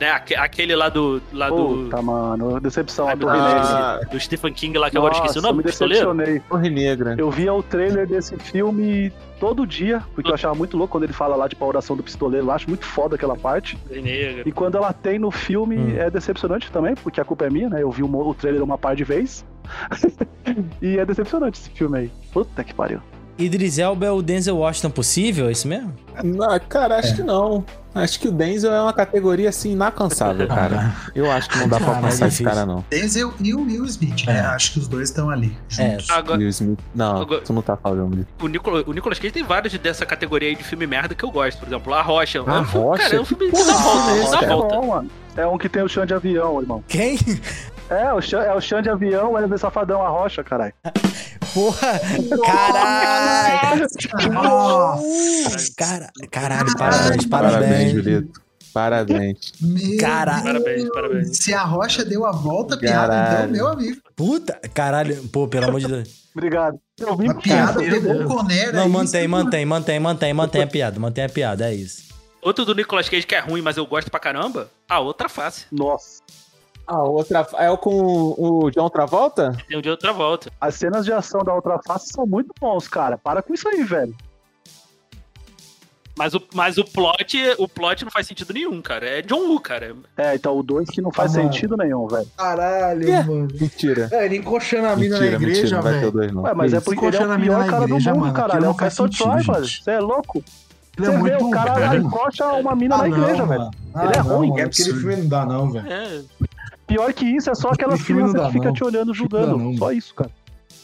né, 0.00 0.10
aque- 0.10 0.34
aquele 0.34 0.74
lá 0.74 0.88
do 0.88 1.22
lá 1.32 1.48
do, 1.48 1.56
Puta, 1.84 2.02
mano, 2.02 2.60
decepção. 2.60 3.08
a 3.08 3.16
Torre 3.16 3.38
Negra. 3.40 4.00
Do 4.10 4.20
Stephen 4.20 4.52
King 4.52 4.78
lá 4.78 4.90
que 4.90 4.96
agora 4.98 5.14
eu 5.14 5.16
esqueci 5.18 5.38
o 5.38 5.42
Nossa, 5.42 5.52
nome, 5.52 5.58
me 5.58 5.64
pistoleiro. 5.70 6.12
decepcionei. 6.14 6.40
Torre 6.48 6.70
Negra. 6.70 7.14
Eu 7.18 7.30
via 7.30 7.52
o 7.54 7.62
trailer 7.62 8.06
desse 8.06 8.36
filme 8.36 9.12
todo 9.40 9.66
dia, 9.66 10.02
porque 10.14 10.30
eu 10.30 10.34
achava 10.34 10.54
muito 10.54 10.76
louco 10.76 10.92
quando 10.92 11.04
ele 11.04 11.12
fala 11.12 11.36
lá, 11.36 11.48
tipo, 11.48 11.62
a 11.64 11.68
oração 11.68 11.94
do 11.96 12.02
pistoleiro. 12.02 12.46
Eu 12.46 12.50
acho 12.52 12.68
muito 12.68 12.86
foda 12.86 13.16
aquela 13.16 13.36
parte. 13.36 13.76
Negra. 13.90 14.42
E 14.46 14.52
quando 14.52 14.76
ela 14.76 14.92
tem 14.92 15.18
no 15.18 15.30
filme, 15.30 15.76
Hum. 15.76 15.94
é 15.98 16.08
decepcionante 16.08 16.70
também, 16.70 16.94
porque 16.94 17.20
a 17.20 17.24
culpa 17.24 17.44
é 17.44 17.50
minha, 17.50 17.68
né? 17.68 17.82
Eu 17.82 17.90
vi 17.90 18.02
o, 18.02 18.08
mo- 18.08 18.23
o 18.30 18.34
trailer 18.34 18.62
uma 18.62 18.78
par 18.78 18.94
de 18.96 19.04
vez. 19.04 19.44
e 20.82 20.98
é 20.98 21.04
decepcionante 21.06 21.60
esse 21.60 21.70
filme 21.70 21.98
aí. 21.98 22.12
Puta 22.32 22.62
que 22.64 22.74
pariu. 22.74 23.00
Idris 23.36 23.78
Elba 23.80 24.06
é 24.06 24.10
o 24.12 24.22
Denzel 24.22 24.56
Washington 24.56 24.90
possível, 24.90 25.48
é 25.48 25.52
isso 25.52 25.66
mesmo? 25.66 25.92
Não, 26.22 26.56
cara, 26.68 26.98
acho 27.00 27.16
que 27.16 27.22
não. 27.24 27.64
Acho 27.92 28.20
que 28.20 28.28
o 28.28 28.32
Denzel 28.32 28.72
é 28.72 28.80
uma 28.80 28.92
categoria 28.92 29.48
assim 29.48 29.72
inacansável, 29.72 30.46
cara. 30.46 30.94
Eu 31.16 31.28
acho 31.32 31.48
que 31.50 31.58
não 31.58 31.66
dá 31.68 31.78
pra 31.78 31.88
alcançar 31.96 32.28
esse 32.28 32.42
difícil. 32.42 32.44
cara, 32.44 32.64
não. 32.64 32.84
Denzel 32.88 33.34
e 33.40 33.52
o 33.52 33.62
Will 33.64 33.84
Smith, 33.86 34.24
né? 34.26 34.36
É. 34.36 34.40
Acho 34.40 34.74
que 34.74 34.78
os 34.78 34.86
dois 34.86 35.08
estão 35.08 35.30
ali. 35.30 35.56
É. 35.76 35.90
Juntos. 35.90 36.10
Agora, 36.10 36.38
Will 36.38 36.48
Smith. 36.48 36.78
Não, 36.94 37.22
Agora- 37.22 37.40
tu 37.40 37.52
não 37.52 37.62
tá 37.62 37.76
falando. 37.76 38.24
o, 38.40 38.46
Nicolas, 38.46 38.84
o 38.86 38.92
Nicolas 38.92 39.18
Cage 39.18 39.32
tem 39.32 39.42
vários 39.42 39.76
dessa 39.78 40.06
categoria 40.06 40.48
aí 40.50 40.54
de 40.54 40.62
filme 40.62 40.86
merda 40.86 41.12
que 41.16 41.24
eu 41.24 41.30
gosto. 41.32 41.58
Por 41.58 41.66
exemplo, 41.66 41.92
A 41.92 42.02
Rocha. 42.02 42.38
A 42.46 42.58
É 42.58 42.60
Rocha? 42.60 43.02
Cara, 43.02 43.16
é 43.16 43.20
um 43.20 43.24
filme 43.24 43.50
que 43.50 43.64
dá 43.64 43.72
volta, 43.74 44.10
é 44.12 44.22
esse, 44.22 44.30
dá 44.30 44.46
volta. 44.46 44.74
bom, 44.76 44.86
mano. 44.86 45.10
É 45.36 45.44
um 45.44 45.58
que 45.58 45.68
tem 45.68 45.82
o 45.82 45.88
chão 45.88 46.06
de 46.06 46.14
avião, 46.14 46.60
irmão. 46.60 46.84
Quem? 46.86 47.18
É, 47.90 48.12
o 48.12 48.20
chão, 48.20 48.40
é 48.40 48.54
o 48.54 48.60
chão 48.60 48.80
de 48.80 48.88
avião, 48.88 49.36
é 49.38 49.44
o 49.46 49.58
Safadão, 49.58 50.02
a 50.02 50.08
rocha, 50.08 50.42
caralho. 50.42 50.72
Porra! 51.52 52.00
Caralho! 52.44 53.86
Nossa! 54.32 55.72
Cara, 55.76 56.10
caralho, 56.30 56.76
parabéns, 56.76 57.26
parabéns. 57.26 57.26
Parabéns, 57.28 57.92
Julito. 57.92 58.40
Parabéns. 58.72 59.52
Meu 59.60 59.98
Caralho. 59.98 60.42
Parabéns, 60.44 60.88
parabéns. 60.92 61.36
Se 61.38 61.54
a 61.54 61.62
rocha 61.62 62.04
deu 62.04 62.26
a 62.26 62.32
volta, 62.32 62.74
a 62.74 62.78
piada 62.78 63.36
então, 63.38 63.52
meu 63.52 63.68
amigo. 63.68 64.00
Puta, 64.16 64.58
caralho, 64.72 65.22
pô, 65.28 65.46
pelo 65.46 65.68
amor 65.68 65.80
de 65.80 65.86
Deus. 65.86 66.24
Obrigado. 66.34 66.80
Eu 66.98 67.16
vim 67.16 67.28
A 67.28 67.34
piada 67.34 67.80
meu 67.80 67.90
pegou 67.90 68.22
o 68.22 68.24
Conner. 68.26 68.72
Não, 68.74 68.82
aí, 68.84 68.88
mantém, 68.88 69.20
você- 69.22 69.28
mantém, 69.28 69.64
mantém, 69.64 70.00
mantém, 70.00 70.34
mantém 70.34 70.62
a 70.62 70.66
piada, 70.66 70.98
mantém 70.98 71.24
a 71.24 71.28
piada, 71.28 71.70
é 71.70 71.74
isso. 71.74 72.02
Outro 72.42 72.64
do 72.64 72.74
Nicolas 72.74 73.08
Cage 73.08 73.26
que 73.26 73.34
é 73.34 73.40
ruim, 73.40 73.62
mas 73.62 73.76
eu 73.76 73.86
gosto 73.86 74.10
pra 74.10 74.18
caramba. 74.18 74.68
A 74.88 74.98
outra 74.98 75.28
face. 75.28 75.66
Nossa. 75.70 76.20
Ah, 76.86 77.02
outra. 77.02 77.46
É 77.58 77.70
o 77.70 77.78
com 77.78 78.34
o 78.36 78.70
John 78.70 78.88
Travolta? 78.90 79.56
Tem 79.68 79.78
um 79.78 79.80
de 79.82 79.88
outra 79.88 80.12
volta. 80.12 80.50
As 80.60 80.74
cenas 80.74 81.04
de 81.04 81.12
ação 81.12 81.42
da 81.42 81.54
outra 81.54 81.78
face 81.86 82.08
são 82.12 82.26
muito 82.26 82.52
bons, 82.60 82.86
cara. 82.88 83.16
Para 83.16 83.42
com 83.42 83.54
isso 83.54 83.66
aí, 83.68 83.82
velho. 83.82 84.14
Mas 86.16 86.32
o, 86.32 86.40
mas 86.54 86.78
o 86.78 86.84
plot, 86.84 87.36
o 87.58 87.66
plot 87.66 88.04
não 88.04 88.10
faz 88.12 88.28
sentido 88.28 88.52
nenhum, 88.54 88.80
cara. 88.80 89.04
É 89.04 89.22
John 89.22 89.48
Woo, 89.48 89.58
cara. 89.58 89.96
É, 90.16 90.36
então 90.36 90.56
o 90.56 90.62
2 90.62 90.88
que 90.88 91.00
não 91.02 91.10
faz 91.10 91.34
Ah, 91.34 91.38
mano. 91.38 91.52
sentido 91.52 91.76
nenhum, 91.76 92.06
velho. 92.06 92.28
Caralho, 92.36 93.10
É. 93.10 93.22
mano. 93.24 93.48
Mentira. 93.60 94.08
É, 94.12 94.24
ele 94.26 94.36
encoxando 94.36 94.86
a 94.86 94.94
mina 94.94 95.18
Mentira, 95.18 95.30
na 95.32 95.36
igreja, 95.44 95.60
mentira, 95.62 95.76
não 95.76 95.82
vai 95.82 96.00
ter 96.00 96.06
o 96.06 96.12
velho. 96.12 96.34
não. 96.34 96.42
Ué, 96.42 96.54
mas 96.54 96.72
é 96.72 96.80
porque 96.80 97.04
ele 97.04 97.16
é 97.16 97.18
Encoxando 97.18 97.30
o 97.30 97.34
a 97.34 97.38
mina 97.38 97.54
pior 97.56 97.70
cara 97.70 97.84
igreja, 97.84 98.10
do 98.10 98.14
mundo, 98.14 98.22
mano, 98.26 98.34
caralho. 98.34 98.58
É 98.58 98.62
o 98.62 98.64
não 98.70 98.74
Castle 98.74 99.10
Troy, 99.10 99.42
mano. 99.44 99.66
Você 99.66 99.90
é 99.90 99.98
louco? 100.00 100.44
Ele 100.96 101.06
Você 101.06 101.10
é 101.12 101.16
vê, 101.16 101.18
muito 101.20 101.44
o 101.46 101.50
cara 101.50 101.74
velho. 101.74 102.02
encoxa 102.06 102.46
uma 102.52 102.76
mina 102.76 102.94
Ah, 102.94 102.98
na 102.98 103.08
não, 103.08 103.18
igreja, 103.18 103.44
velho. 103.46 103.60
mano. 103.62 103.70
Ele 103.96 104.12
é 104.14 104.18
Ah, 104.20 104.22
não, 104.22 104.36
ruim, 104.36 104.48
mano, 104.50 104.60
é 104.60 104.64
Aquele 104.64 104.92
filme 104.92 105.16
não 105.16 105.26
dá, 105.28 105.44
não, 105.46 105.70
velho. 105.72 105.92
É. 105.92 106.22
Pior 106.86 107.12
que 107.12 107.24
isso, 107.24 107.50
é 107.50 107.54
só 107.54 107.68
aquelas 107.70 108.02
crianças 108.02 108.34
dá, 108.34 108.46
que 108.46 108.52
ficam 108.52 108.72
te 108.72 108.84
olhando 108.84 109.14
julgando. 109.14 109.58
Não. 109.58 109.76
Só 109.76 109.92
isso, 109.92 110.14
cara. 110.14 110.30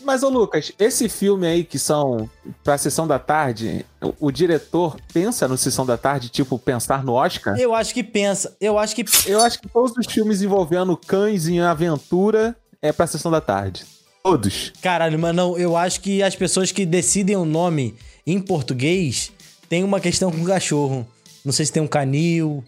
Mas, 0.02 0.22
ô 0.22 0.30
Lucas, 0.30 0.72
esse 0.78 1.08
filme 1.08 1.46
aí 1.46 1.62
que 1.62 1.78
são 1.78 2.28
pra 2.64 2.78
Sessão 2.78 3.06
da 3.06 3.18
Tarde, 3.18 3.84
o, 4.00 4.28
o 4.28 4.30
diretor 4.32 4.96
pensa 5.12 5.46
no 5.46 5.58
Sessão 5.58 5.84
da 5.84 5.98
Tarde, 5.98 6.30
tipo, 6.30 6.58
pensar 6.58 7.04
no 7.04 7.12
Oscar? 7.12 7.58
Eu 7.58 7.74
acho 7.74 7.92
que 7.92 8.02
pensa. 8.02 8.56
Eu 8.60 8.78
acho 8.78 8.96
que. 8.96 9.04
Eu 9.26 9.42
acho 9.42 9.60
que 9.60 9.68
todos 9.68 9.92
os 9.96 10.06
filmes 10.06 10.40
envolvendo 10.40 10.96
cães 10.96 11.48
em 11.48 11.60
aventura 11.60 12.56
é 12.80 12.92
pra 12.92 13.06
Sessão 13.06 13.30
da 13.30 13.40
Tarde. 13.40 13.84
Todos. 14.22 14.72
Caralho, 14.82 15.18
mas 15.18 15.34
não, 15.34 15.56
eu 15.58 15.76
acho 15.76 16.00
que 16.00 16.22
as 16.22 16.34
pessoas 16.34 16.72
que 16.72 16.84
decidem 16.84 17.36
o 17.36 17.44
nome 17.44 17.94
em 18.26 18.40
português 18.40 19.32
tem 19.68 19.84
uma 19.84 20.00
questão 20.00 20.30
com 20.30 20.44
cachorro. 20.44 21.06
Não 21.44 21.52
sei 21.52 21.66
se 21.66 21.72
tem 21.72 21.82
um 21.82 21.86
canil. 21.86 22.64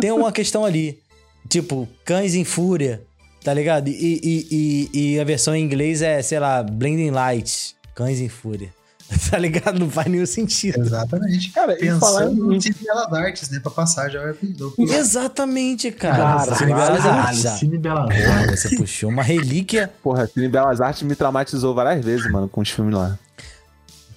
Tem 0.00 0.12
uma 0.12 0.30
questão 0.30 0.64
ali. 0.64 1.00
Tipo, 1.48 1.88
cães 2.04 2.34
em 2.34 2.44
fúria. 2.44 3.02
Tá 3.42 3.54
ligado? 3.54 3.88
E, 3.88 3.92
e, 3.92 4.88
e, 4.92 5.14
e 5.14 5.20
a 5.20 5.24
versão 5.24 5.54
em 5.54 5.64
inglês 5.64 6.02
é, 6.02 6.20
sei 6.22 6.38
lá, 6.38 6.62
Blinding 6.62 7.10
Lights. 7.10 7.74
Cães 7.94 8.20
em 8.20 8.28
fúria. 8.28 8.72
Tá 9.30 9.38
ligado? 9.38 9.78
Não 9.78 9.90
faz 9.90 10.06
nenhum 10.06 10.26
sentido. 10.26 10.80
Exatamente. 10.80 11.50
Cara, 11.50 11.82
e 11.82 11.98
falar 11.98 12.26
Pensando 12.26 12.54
em... 12.54 12.84
Belas 12.84 13.12
Artes, 13.12 13.48
né? 13.50 13.60
Pra 13.60 13.70
passar, 13.70 14.10
já 14.10 14.22
vai 14.22 14.34
pedir. 14.34 14.62
Exatamente, 14.78 15.90
cara. 15.90 16.16
Caralho, 16.16 16.56
Cine 16.56 16.74
Belas 16.74 17.06
Artes. 17.06 17.50
Cine 17.58 17.78
Bela 17.78 18.06
Porra, 18.06 18.56
Você 18.56 18.76
puxou 18.76 19.08
uma 19.08 19.22
relíquia. 19.22 19.90
Porra, 20.02 20.26
Cine 20.26 20.48
Belas 20.48 20.80
Artes 20.82 21.02
me 21.02 21.14
traumatizou 21.14 21.74
várias 21.74 22.04
vezes, 22.04 22.30
mano, 22.30 22.48
com 22.48 22.60
os 22.60 22.68
filmes 22.70 22.94
lá. 22.94 23.18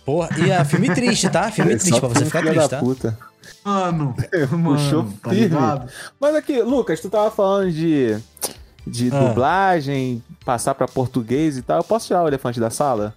Porra, 0.06 0.30
e 0.38 0.52
é 0.52 0.66
filme 0.66 0.94
triste, 0.94 1.30
tá? 1.30 1.50
Filme 1.52 1.74
É 1.74 1.78
triste, 1.78 2.00
pra 2.00 2.10
você 2.10 2.26
ficar 2.26 2.42
triste, 2.42 2.58
da 2.58 2.68
tá? 2.68 2.80
puta. 2.80 3.18
Mano, 3.64 4.16
Puxou 4.50 5.04
mano, 5.04 5.18
tá 5.22 5.30
firme. 5.30 5.46
ligado? 5.46 5.92
Mas 6.20 6.36
aqui, 6.36 6.62
Lucas, 6.62 7.00
tu 7.00 7.10
tava 7.10 7.30
falando 7.32 7.72
de, 7.72 8.18
de 8.88 9.10
Ah. 9.14 9.20
dublagem, 9.28 10.24
passar 10.46 10.74
pra 10.76 10.88
português 10.88 11.58
e 11.58 11.62
tal. 11.62 11.78
Eu 11.78 11.84
posso 11.84 12.08
tirar 12.08 12.24
o 12.24 12.28
elefante 12.28 12.60
da 12.60 12.70
sala? 12.70 13.16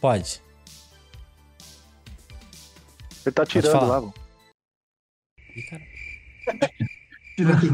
Pode. 0.00 0.40
Ele 3.26 3.32
tá 3.34 3.44
tirando 3.44 3.86
lá, 3.86 4.00
mano. 4.00 4.14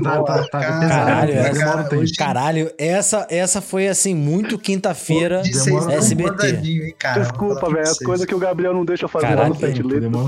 Tá, 0.03 0.23
tá, 0.23 0.45
tá, 0.49 0.61
Caralho, 0.61 1.33
essa- 1.33 1.97
hoje- 1.97 2.13
Caralho, 2.15 2.71
essa, 2.77 3.27
essa 3.31 3.61
foi 3.63 3.89
assim, 3.89 4.15
muito 4.15 4.59
quinta-feira 4.59 5.41
SBT. 5.41 6.49
hein, 6.49 6.95
cara? 6.99 7.23
Desculpa, 7.23 7.67
velho. 7.69 7.81
As 7.81 7.89
vocês. 7.97 8.07
coisas 8.07 8.27
que 8.27 8.35
o 8.35 8.39
Gabriel 8.39 8.75
não 8.75 8.85
deixa 8.85 9.09
fazer 9.09 9.27
lá 9.27 9.33
Caralho, 9.37 9.55
no 9.55 9.61
sete 9.61 9.83
tempo, 9.83 10.25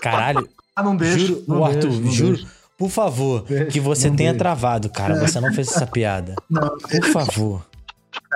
Caralho, 0.00 0.48
Ah, 0.74 0.82
não 0.82 0.96
deixa. 0.96 1.18
juro, 1.18 1.44
não 1.46 1.60
o 1.60 1.64
Arthur, 1.64 1.92
não 2.00 2.10
juro, 2.10 2.36
deixa. 2.36 2.52
por 2.78 2.90
favor, 2.90 3.42
Deixa, 3.44 3.64
que 3.66 3.80
você 3.80 4.08
não 4.08 4.16
tenha 4.16 4.30
deixa. 4.30 4.38
travado, 4.44 4.88
cara. 4.88 5.14
Você 5.20 5.40
não 5.40 5.52
fez 5.52 5.68
essa 5.68 5.86
piada. 5.86 6.34
Não, 6.48 6.76
Por 6.78 7.04
favor. 7.12 7.66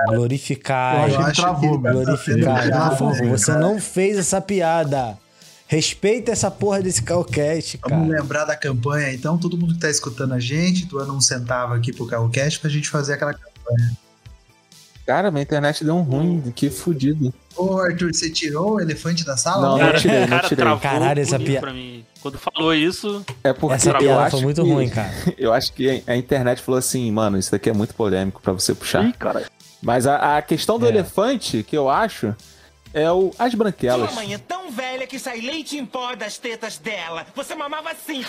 Glorificar. 0.07 1.09
Eu 1.11 1.21
acho 1.21 1.41
travou, 1.41 1.81
que-. 1.83 1.91
Glorificar, 1.91 2.91
por 2.91 2.99
favor. 2.99 3.29
Você 3.29 3.47
cara. 3.47 3.61
não 3.61 3.81
fez 3.81 4.19
essa 4.19 4.41
piada. 4.41 5.19
Respeita 5.67 6.31
essa 6.31 6.51
porra 6.51 6.83
desse 6.83 7.03
calcast, 7.03 7.81
Vamos 7.89 8.09
cara. 8.09 8.21
lembrar 8.21 8.45
da 8.45 8.55
campanha, 8.55 9.13
então, 9.13 9.39
todo 9.39 9.57
mundo 9.57 9.75
que 9.75 9.81
tá 9.81 9.89
escutando 9.91 10.35
a 10.35 10.39
gente, 10.39 10.85
doando 10.87 11.13
um 11.15 11.21
centavo 11.21 11.73
aqui 11.75 11.93
pro 11.93 12.07
Carrocast 12.07 12.61
pra 12.61 12.69
gente 12.71 12.89
fazer 12.89 13.15
aquela 13.15 13.35
Cara, 15.07 15.31
minha 15.31 15.43
internet 15.43 15.83
deu 15.85 15.97
um 15.97 16.03
ruim, 16.03 16.53
que 16.55 16.71
fudido. 16.71 17.33
Ô, 17.57 17.79
Arthur, 17.79 18.13
você 18.13 18.29
tirou 18.31 18.75
o 18.75 18.81
elefante 18.81 19.25
da 19.25 19.37
sala? 19.37 19.69
Não, 19.71 19.79
Cara, 19.79 19.93
não 19.93 20.01
tirei, 20.01 20.17
o 20.17 20.21
não 20.23 20.29
cara 20.29 20.49
tirei. 20.49 20.77
Caralho, 20.79 21.21
essa 21.23 21.39
bonito 21.39 21.51
pia- 21.53 21.61
pra 21.61 21.73
mim. 21.73 22.05
Quando 22.21 22.39
falou 22.39 22.75
isso, 22.75 23.25
É 23.45 23.53
porque 23.53 23.75
Essa 23.77 23.91
eu 23.91 23.99
piada 23.99 24.21
acho 24.23 24.31
foi 24.37 24.41
muito 24.43 24.63
que- 24.65 24.71
ruim, 24.71 24.89
cara. 24.89 25.13
Eu 25.39 25.53
acho 25.53 25.73
que 25.73 26.03
a 26.07 26.17
internet 26.17 26.63
falou 26.63 26.79
assim, 26.79 27.11
mano, 27.13 27.39
isso 27.39 27.51
daqui 27.53 27.69
é 27.69 27.73
muito 27.73 27.95
polêmico 27.95 28.41
pra 28.43 28.53
você 28.53 28.75
puxar. 28.75 29.05
Ih, 29.05 29.13
cara. 29.13 29.45
Mas 29.83 30.07
a, 30.07 30.39
a 30.39 30.43
questão 30.43 30.79
do 30.79 30.87
É. 30.87 30.89
elefante, 30.89 31.63
que 31.63 31.77
eu 31.77 31.91
acho, 31.91 32.35
é 32.95 33.11
o 33.13 33.31
as 33.39 33.55
branquelas. 33.55 34.11
Sua 34.11 34.23
mãe 34.23 34.33
é 34.35 34.39
tão 34.39 34.71
velha 34.71 35.07
que 35.07 35.19
sai 35.19 35.41
leite 35.41 35.77
em 35.77 35.85
pó 35.85 36.15
das 36.15 36.39
tetas 36.39 36.79
dela. 36.79 37.27
Você 37.35 37.55
mamava 37.55 37.91
assim. 37.91 38.25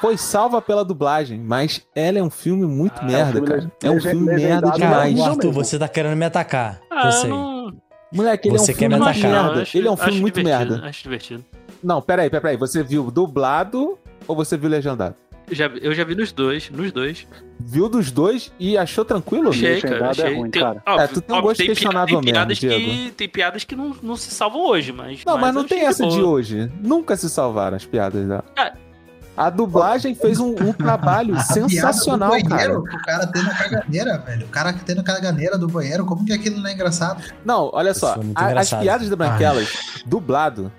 Foi 0.00 0.16
salva 0.16 0.60
pela 0.62 0.84
dublagem, 0.84 1.38
mas 1.38 1.86
ela 1.94 2.18
é 2.18 2.22
um 2.22 2.30
filme 2.30 2.64
muito 2.66 2.94
Ah, 3.00 3.04
é 3.04 3.06
um 3.06 3.10
merda, 3.12 3.32
filme 3.32 3.46
cara. 3.48 3.72
É 3.82 3.90
um 3.90 4.00
filme 4.00 4.26
merda 4.34 4.70
demais. 4.70 5.20
Arthur, 5.20 5.52
você 5.52 5.78
tá 5.78 5.88
querendo 5.88 6.16
me 6.16 6.24
atacar. 6.24 6.80
ah, 6.90 7.06
eu 7.06 7.12
sei. 7.12 7.30
não. 7.30 7.60
Moleque, 8.12 8.48
ele 8.48 8.58
Você 8.58 8.72
é 8.72 8.74
um 8.74 8.78
quer 8.78 8.88
filme 8.90 8.94
atacar. 9.08 9.30
merda. 9.44 9.62
acho- 9.62 9.78
ele 9.78 9.86
é 9.86 9.90
um 9.90 9.96
filme 9.96 10.20
muito 10.20 10.34
divertido, 10.42 10.70
merda. 10.72 10.88
Acho 10.88 11.02
divertido. 11.02 11.44
Não, 11.82 12.02
peraí, 12.02 12.28
peraí. 12.28 12.56
Você 12.56 12.82
viu 12.82 13.08
dublado 13.10 13.96
ou 14.26 14.34
você 14.34 14.56
viu 14.56 14.68
legendado? 14.68 15.14
Eu 15.50 15.56
já, 15.56 15.66
eu 15.66 15.94
já 15.94 16.04
vi 16.04 16.14
nos 16.14 16.30
dois, 16.32 16.70
nos 16.70 16.92
dois. 16.92 17.26
Viu 17.58 17.88
dos 17.88 18.10
dois 18.10 18.52
e 18.58 18.78
achou 18.78 19.04
tranquilo? 19.04 19.50
Achei, 19.50 19.80
cara. 19.80 19.96
é 20.06 20.08
Achei. 20.08 20.34
ruim, 20.36 20.50
Tem, 20.50 20.62
cara. 20.62 20.82
óbvio, 20.86 21.04
É, 21.04 21.06
tu 21.08 21.20
tem 21.20 21.36
um 21.36 21.42
gosto 21.42 21.58
pi- 21.60 21.66
questionável 21.66 22.20
tem 22.20 22.32
piadas 22.32 22.60
mesmo, 22.60 22.78
que 22.78 23.10
Tem 23.12 23.28
piadas 23.28 23.64
que 23.64 23.74
não, 23.76 23.96
não 24.02 24.16
se 24.16 24.30
salvam 24.30 24.62
hoje, 24.66 24.92
mas. 24.92 25.24
Não, 25.24 25.36
mas 25.36 25.52
não 25.52 25.62
eu 25.62 25.68
tem 25.68 25.84
essa 25.86 26.06
de 26.06 26.22
hoje. 26.22 26.70
Nunca 26.80 27.16
se 27.16 27.28
salvaram 27.28 27.76
as 27.76 27.84
piadas 27.84 28.26
dela. 28.26 28.44
Ah. 28.56 28.72
A 29.36 29.48
dublagem 29.48 30.14
fez 30.14 30.38
um, 30.38 30.50
um 30.50 30.72
trabalho 30.72 31.34
sensacional, 31.42 32.30
do 32.30 32.48
cara. 32.48 32.74
banheiro, 32.74 32.80
o 32.82 33.02
cara 33.04 33.26
tendo 33.26 33.50
a 33.50 33.54
caganeira, 33.54 34.18
velho. 34.18 34.46
O 34.46 34.48
cara 34.50 34.72
tendo 34.72 35.00
a 35.00 35.04
caganeira 35.04 35.56
do 35.58 35.66
banheiro, 35.66 36.04
como 36.04 36.24
que 36.24 36.32
aquilo 36.32 36.60
não 36.60 36.68
é 36.68 36.74
engraçado? 36.74 37.22
Não, 37.44 37.70
olha 37.72 37.90
Isso 37.90 38.00
só. 38.00 38.16
muito 38.16 38.38
a- 38.38 38.60
as 38.60 38.72
piadas 38.72 39.08
da 39.08 39.16
Branquelas, 39.16 40.02
dublado, 40.06 40.70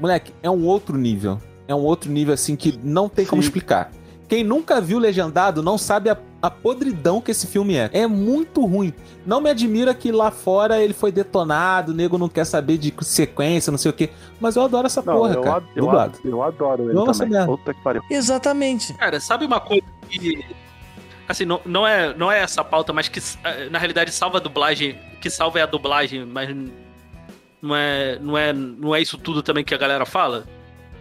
moleque, 0.00 0.32
é 0.42 0.50
um 0.50 0.64
outro 0.64 0.96
nível. 0.96 1.40
É 1.68 1.74
um 1.74 1.80
outro 1.80 2.10
nível, 2.10 2.32
assim, 2.32 2.54
que 2.54 2.78
não 2.82 3.08
tem 3.08 3.26
como 3.26 3.42
Sim. 3.42 3.48
explicar. 3.48 3.90
Quem 4.28 4.42
nunca 4.42 4.80
viu 4.80 4.98
legendado 4.98 5.62
não 5.62 5.78
sabe 5.78 6.10
a, 6.10 6.16
a 6.42 6.50
podridão 6.50 7.20
que 7.20 7.30
esse 7.30 7.46
filme 7.46 7.76
é. 7.76 7.88
É 7.92 8.06
muito 8.08 8.64
ruim. 8.66 8.92
Não 9.24 9.40
me 9.40 9.48
admira 9.50 9.94
que 9.94 10.10
lá 10.10 10.32
fora 10.32 10.82
ele 10.82 10.92
foi 10.92 11.12
detonado, 11.12 11.92
o 11.92 11.94
nego 11.94 12.18
não 12.18 12.28
quer 12.28 12.44
saber 12.44 12.76
de 12.78 12.92
sequência, 13.02 13.70
não 13.70 13.78
sei 13.78 13.90
o 13.90 13.94
quê. 13.94 14.10
Mas 14.40 14.56
eu 14.56 14.62
adoro 14.62 14.86
essa 14.86 15.00
Não, 15.00 15.14
porra, 15.16 15.34
eu, 15.34 15.40
cara. 15.42 15.56
ad- 15.58 15.66
eu, 15.76 15.84
dublado. 15.84 16.18
ad- 16.18 16.28
eu 16.28 16.42
adoro 16.42 16.90
ele 16.90 17.00
essa 17.08 17.12
também. 17.24 17.28
merda. 17.38 17.46
Puta 17.46 17.72
que 17.74 17.80
pariu. 17.82 18.02
Exatamente. 18.10 18.92
Cara, 18.94 19.20
sabe 19.20 19.44
uma 19.46 19.60
coisa 19.60 19.84
que. 20.10 20.44
Assim, 21.28 21.44
não, 21.44 21.60
não, 21.64 21.86
é, 21.86 22.12
não 22.14 22.30
é 22.30 22.40
essa 22.40 22.62
pauta, 22.64 22.92
mas 22.92 23.08
que 23.08 23.20
eh, 23.44 23.68
na 23.70 23.78
realidade 23.78 24.10
salva 24.12 24.38
a 24.38 24.40
dublagem. 24.40 24.96
Que 25.20 25.30
salva 25.30 25.58
é 25.58 25.62
a 25.62 25.66
dublagem, 25.66 26.24
mas 26.26 26.48
não 27.62 27.74
é, 27.76 28.18
não 28.20 28.36
é, 28.38 28.52
não 28.52 28.94
é 28.94 29.00
isso 29.00 29.16
tudo 29.18 29.42
também 29.42 29.64
que 29.64 29.74
a 29.74 29.78
galera 29.78 30.04
fala. 30.06 30.44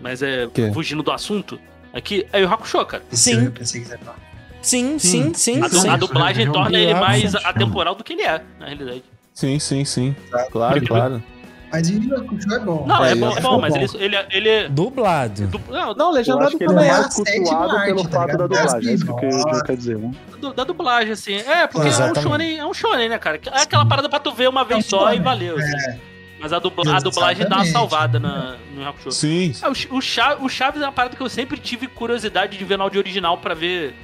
Mas 0.02 0.22
é 0.22 0.48
fugindo 0.74 1.02
do 1.02 1.12
assunto. 1.12 1.60
Aqui 1.96 2.28
é 2.34 2.44
o 2.44 2.54
Hakusho, 2.54 2.86
cara. 2.86 3.04
Sim. 3.12 3.46
eu 3.46 3.52
pensei 3.52 3.82
que 3.82 3.88
você 3.88 3.94
ia 3.94 4.00
falar. 4.00 4.18
Sim, 4.62 5.00
sim, 5.00 5.34
sim, 5.34 5.62
A, 5.64 5.70
sim. 5.70 5.88
a 5.90 5.96
dublagem 5.96 6.52
torna 6.52 6.78
ele 6.78 6.94
mais 6.96 7.34
atemporal 7.36 7.96
do 7.96 8.04
que 8.04 8.14
ele 8.14 8.24
é, 8.24 8.42
na 8.60 8.66
realidade. 8.66 9.04
Sim, 9.34 9.58
sim, 9.60 9.86
sim. 9.86 10.16
Claro, 10.52 10.86
claro. 10.86 11.24
Mas 11.72 11.90
o 11.90 12.16
Hakusho 12.16 12.54
é 12.54 12.60
bom. 12.60 12.86
Não, 12.88 13.04
é, 13.04 13.12
É, 13.12 13.16
bom, 13.16 13.30
é 13.32 13.38
é 13.38 13.42
bom, 13.42 13.60
mas 13.60 13.76
ele, 13.76 13.88
ele, 13.96 14.16
ele 14.32 14.50
é. 14.50 14.70
Dublado. 14.70 15.48
du- 15.48 15.62
não, 15.70 15.94
Não, 15.94 16.08
Eu 16.08 16.12
legendado 16.14 16.58
que 16.58 16.64
ele 16.64 16.74
também 16.74 16.86
é 16.86 16.90
é. 16.90 16.92
mais 17.00 17.14
sétima 17.14 17.36
cultuado 17.44 17.76
arte, 17.76 17.86
pelo 17.86 18.04
tá 18.04 18.10
fato 18.10 18.38
da 18.38 18.48
dublagem. 18.48 18.90
É 18.90 18.94
isso 18.94 19.06
que 19.06 19.12
o 19.12 19.16
que 19.18 19.26
o 19.26 19.30
Nossa. 19.30 19.50
Gil 19.54 19.64
quer 19.64 19.78
dizer, 19.78 19.98
da 20.56 20.64
dublagem, 20.64 21.12
assim. 21.12 21.36
É, 21.36 21.68
porque 21.68 21.88
é 21.90 22.12
um 22.12 22.16
shonen, 22.16 22.58
é 22.60 22.66
um 22.66 22.74
shonen, 22.74 23.10
né, 23.10 23.18
cara? 23.18 23.40
É 23.52 23.62
aquela 23.62 23.86
parada 23.86 24.08
pra 24.10 24.20
tu 24.20 24.32
ver 24.34 24.48
uma 24.50 24.64
vez 24.64 24.86
um 24.86 24.90
só 24.90 25.14
e 25.14 25.20
valeu. 25.20 25.58
assim. 25.58 26.00
Mas 26.40 26.52
a, 26.54 26.60
dubla- 26.60 26.96
a 26.96 27.00
dublagem 27.00 27.48
dá 27.48 27.56
uma 27.58 27.66
salvada 27.66 28.20
na, 28.20 28.56
no 28.76 28.88
Hakusho. 28.88 29.12
Sim. 29.12 29.54
É, 29.62 29.68
o, 29.68 29.98
o, 29.98 30.02
Cha- 30.02 30.38
o 30.40 30.50
Chaves 30.50 30.82
é 30.82 30.86
uma 30.86 30.92
parada 30.92 31.16
que 31.16 31.22
eu 31.24 31.30
sempre 31.30 31.58
tive 31.58 31.88
curiosidade 31.88 32.58
de 32.58 32.64
ver 32.66 32.78
no 32.78 32.84
áudio 32.84 33.00
original 33.00 33.38
pra 33.38 33.54
ver 33.54 33.96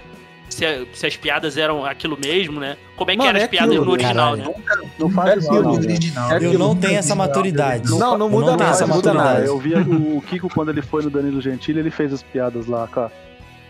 se, 0.49 0.65
a- 0.65 0.85
se 0.93 1.05
as 1.05 1.15
piadas 1.17 1.57
eram 1.57 1.85
aquilo 1.85 2.17
mesmo, 2.17 2.59
né? 2.59 2.77
Como 2.95 3.11
é 3.11 3.13
que 3.13 3.17
Mano, 3.19 3.29
eram 3.31 3.37
as 3.39 3.43
é 3.43 3.47
piadas 3.47 3.69
aquilo, 3.69 3.85
no 3.85 3.91
original, 3.91 4.37
caralho. 4.37 4.55
né? 4.83 4.89
Não 4.97 5.09
faz 5.09 5.29
É 5.29 5.37
isso, 5.39 5.51
não. 5.51 5.61
No 5.61 5.73
né? 5.73 5.79
original. 5.79 6.31
É 6.31 6.45
Eu 6.45 6.59
não 6.59 6.75
tenho 6.75 6.97
essa 6.97 7.15
maturidade. 7.15 7.89
Não, 7.91 8.17
não 8.17 8.25
Eu 8.27 8.29
muda 8.31 8.51
nada, 8.51 8.63
essa 8.65 8.87
não 8.87 8.95
muda 8.95 9.13
maturidade. 9.13 9.39
nada. 9.39 9.45
Eu 9.51 9.59
vi 9.59 9.73
o, 9.75 10.17
o 10.17 10.21
Kiko 10.21 10.49
quando 10.49 10.69
ele 10.69 10.81
foi 10.81 11.03
no 11.03 11.09
Danilo 11.09 11.41
Gentili, 11.41 11.79
ele 11.79 11.91
fez 11.91 12.13
as 12.13 12.23
piadas 12.23 12.65
lá 12.65 12.87
com, 12.87 13.01
a- 13.01 13.11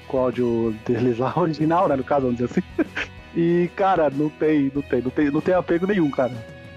com 0.08 0.18
o 0.18 0.20
áudio 0.20 0.76
deles 0.86 1.18
lá, 1.18 1.34
original, 1.38 1.88
né? 1.90 1.96
No 1.96 2.04
caso, 2.04 2.22
vamos 2.28 2.38
dizer 2.38 2.52
assim. 2.52 2.90
E, 3.36 3.70
cara, 3.76 4.10
não 4.10 4.30
tem, 4.30 4.72
não 4.74 4.82
tem, 4.84 5.02
não 5.02 5.10
tem, 5.10 5.32
não 5.32 5.42
tem 5.42 5.54
apego 5.56 5.88
nenhum, 5.88 6.10
cara. 6.12 6.32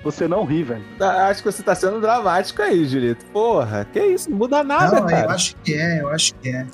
Você 0.05 0.29
não 0.29 0.45
ri, 0.45 0.63
velho. 0.63 0.85
Ah, 1.01 1.29
Acho 1.29 1.43
que 1.43 1.51
você 1.51 1.63
tá 1.63 1.75
sendo 1.75 2.01
dramático 2.01 2.61
aí, 2.63 2.85
Julito. 2.87 3.25
Porra, 3.27 3.87
que 3.91 3.99
isso? 4.05 4.31
Não 4.31 4.37
muda 4.37 4.63
nada, 4.63 5.01
Não, 5.01 5.03
eu 5.03 5.07
cara. 5.07 5.33
acho 5.33 5.57
que 5.65 5.73
é, 5.75 6.01
eu 6.03 6.09
acho 6.11 6.35
que 6.35 6.51
é. 6.51 6.67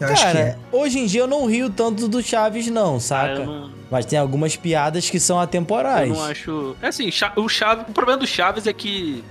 Eu 0.00 0.06
acho 0.08 0.16
que 0.16 0.22
Cara, 0.22 0.38
é. 0.40 0.58
hoje 0.72 0.98
em 1.00 1.06
dia 1.06 1.20
eu 1.22 1.26
não 1.26 1.44
rio 1.46 1.68
tanto 1.68 2.08
do 2.08 2.22
Chaves, 2.22 2.66
não, 2.68 2.96
Ah, 2.96 3.00
saca? 3.00 3.32
eu 3.40 3.46
não, 3.46 3.70
Mas 3.90 4.06
tem 4.06 4.18
algumas 4.18 4.56
piadas 4.56 5.10
que 5.10 5.20
são 5.20 5.36
eu 5.36 5.42
atemporais. 5.42 6.08
não 6.08 6.24
acho. 6.24 6.76
É 6.80 6.88
assim, 6.88 7.10
o 7.36 7.48
Chaves. 7.48 7.84
O 7.88 7.92
problema 7.92 8.18
do 8.18 8.26
Chaves 8.26 8.66
é 8.66 8.72
que. 8.72 9.22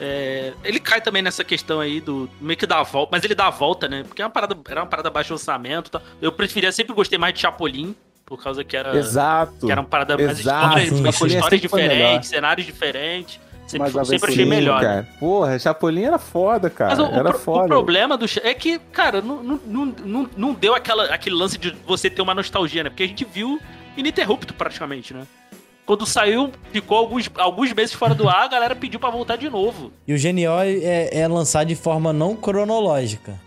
é, 0.00 0.52
ele 0.64 0.80
cai 0.80 1.00
também 1.00 1.22
nessa 1.22 1.44
questão 1.44 1.80
aí 1.80 2.00
do. 2.00 2.28
meio 2.40 2.56
que 2.58 2.66
dá 2.66 2.80
a 2.80 2.82
volta. 2.82 3.10
Mas 3.12 3.22
ele 3.24 3.34
dá 3.34 3.46
a 3.46 3.50
volta, 3.50 3.86
né? 3.88 4.02
Porque 4.06 4.20
é 4.22 4.24
uma 4.24 4.30
parada, 4.30 4.56
era 4.68 4.80
uma 4.80 4.86
parada 4.88 5.10
baixo 5.10 5.32
orçamento 5.34 5.88
e 5.88 5.90
tal. 5.92 6.02
Eu 6.20 6.32
preferia, 6.32 6.72
sempre 6.72 6.94
gostei 6.94 7.18
mais 7.18 7.34
de 7.34 7.40
Chapolin. 7.40 7.94
Por 8.26 8.42
causa 8.42 8.64
que 8.64 8.76
era. 8.76 8.96
Exato. 8.96 9.66
Que 9.66 9.72
era 9.72 9.80
uma 9.80 9.86
parada 9.86 10.16
mais 10.16 10.38
Exato. 10.40 10.66
histórias, 10.66 10.88
Sim, 10.96 11.02
mais 11.02 11.14
sim. 11.16 11.26
histórias 11.26 11.60
diferentes, 11.60 12.28
cenários 12.30 12.66
diferentes. 12.66 13.40
Sempre, 13.66 13.90
Mas 13.94 14.08
sempre 14.08 14.30
achei 14.30 14.44
melhor. 14.44 14.80
Cara. 14.80 15.08
Porra, 15.18 15.58
Chapolin 15.58 16.04
era 16.04 16.18
foda, 16.18 16.68
cara. 16.68 16.90
Mas 16.90 16.98
o, 16.98 17.10
o 17.10 17.14
era 17.14 17.30
pro- 17.30 17.38
foda. 17.38 17.64
o 17.64 17.68
problema 17.68 18.16
do 18.16 18.26
é 18.42 18.52
que, 18.52 18.78
cara, 18.78 19.22
não, 19.22 19.42
não, 19.42 19.86
não, 20.04 20.30
não, 20.36 20.52
deu 20.52 20.74
aquela, 20.74 21.04
aquele 21.06 21.34
lance 21.34 21.56
de 21.56 21.74
você 21.86 22.10
ter 22.10 22.20
uma 22.20 22.34
nostalgia, 22.34 22.84
né? 22.84 22.90
Porque 22.90 23.02
a 23.04 23.06
gente 23.06 23.24
viu 23.24 23.58
ininterrupto 23.96 24.52
praticamente, 24.52 25.14
né? 25.14 25.22
Quando 25.86 26.04
saiu, 26.06 26.50
ficou 26.72 26.96
alguns, 26.98 27.30
alguns 27.38 27.72
meses 27.72 27.94
fora 27.94 28.14
do 28.14 28.28
ar, 28.28 28.44
a 28.44 28.48
galera 28.48 28.74
pediu 28.76 29.00
pra 29.00 29.08
voltar 29.10 29.36
de 29.36 29.48
novo. 29.48 29.90
E 30.06 30.12
o 30.12 30.18
Genial 30.18 30.60
é, 30.60 31.08
é 31.12 31.26
lançar 31.28 31.64
de 31.64 31.74
forma 31.74 32.12
não 32.12 32.36
cronológica. 32.36 33.40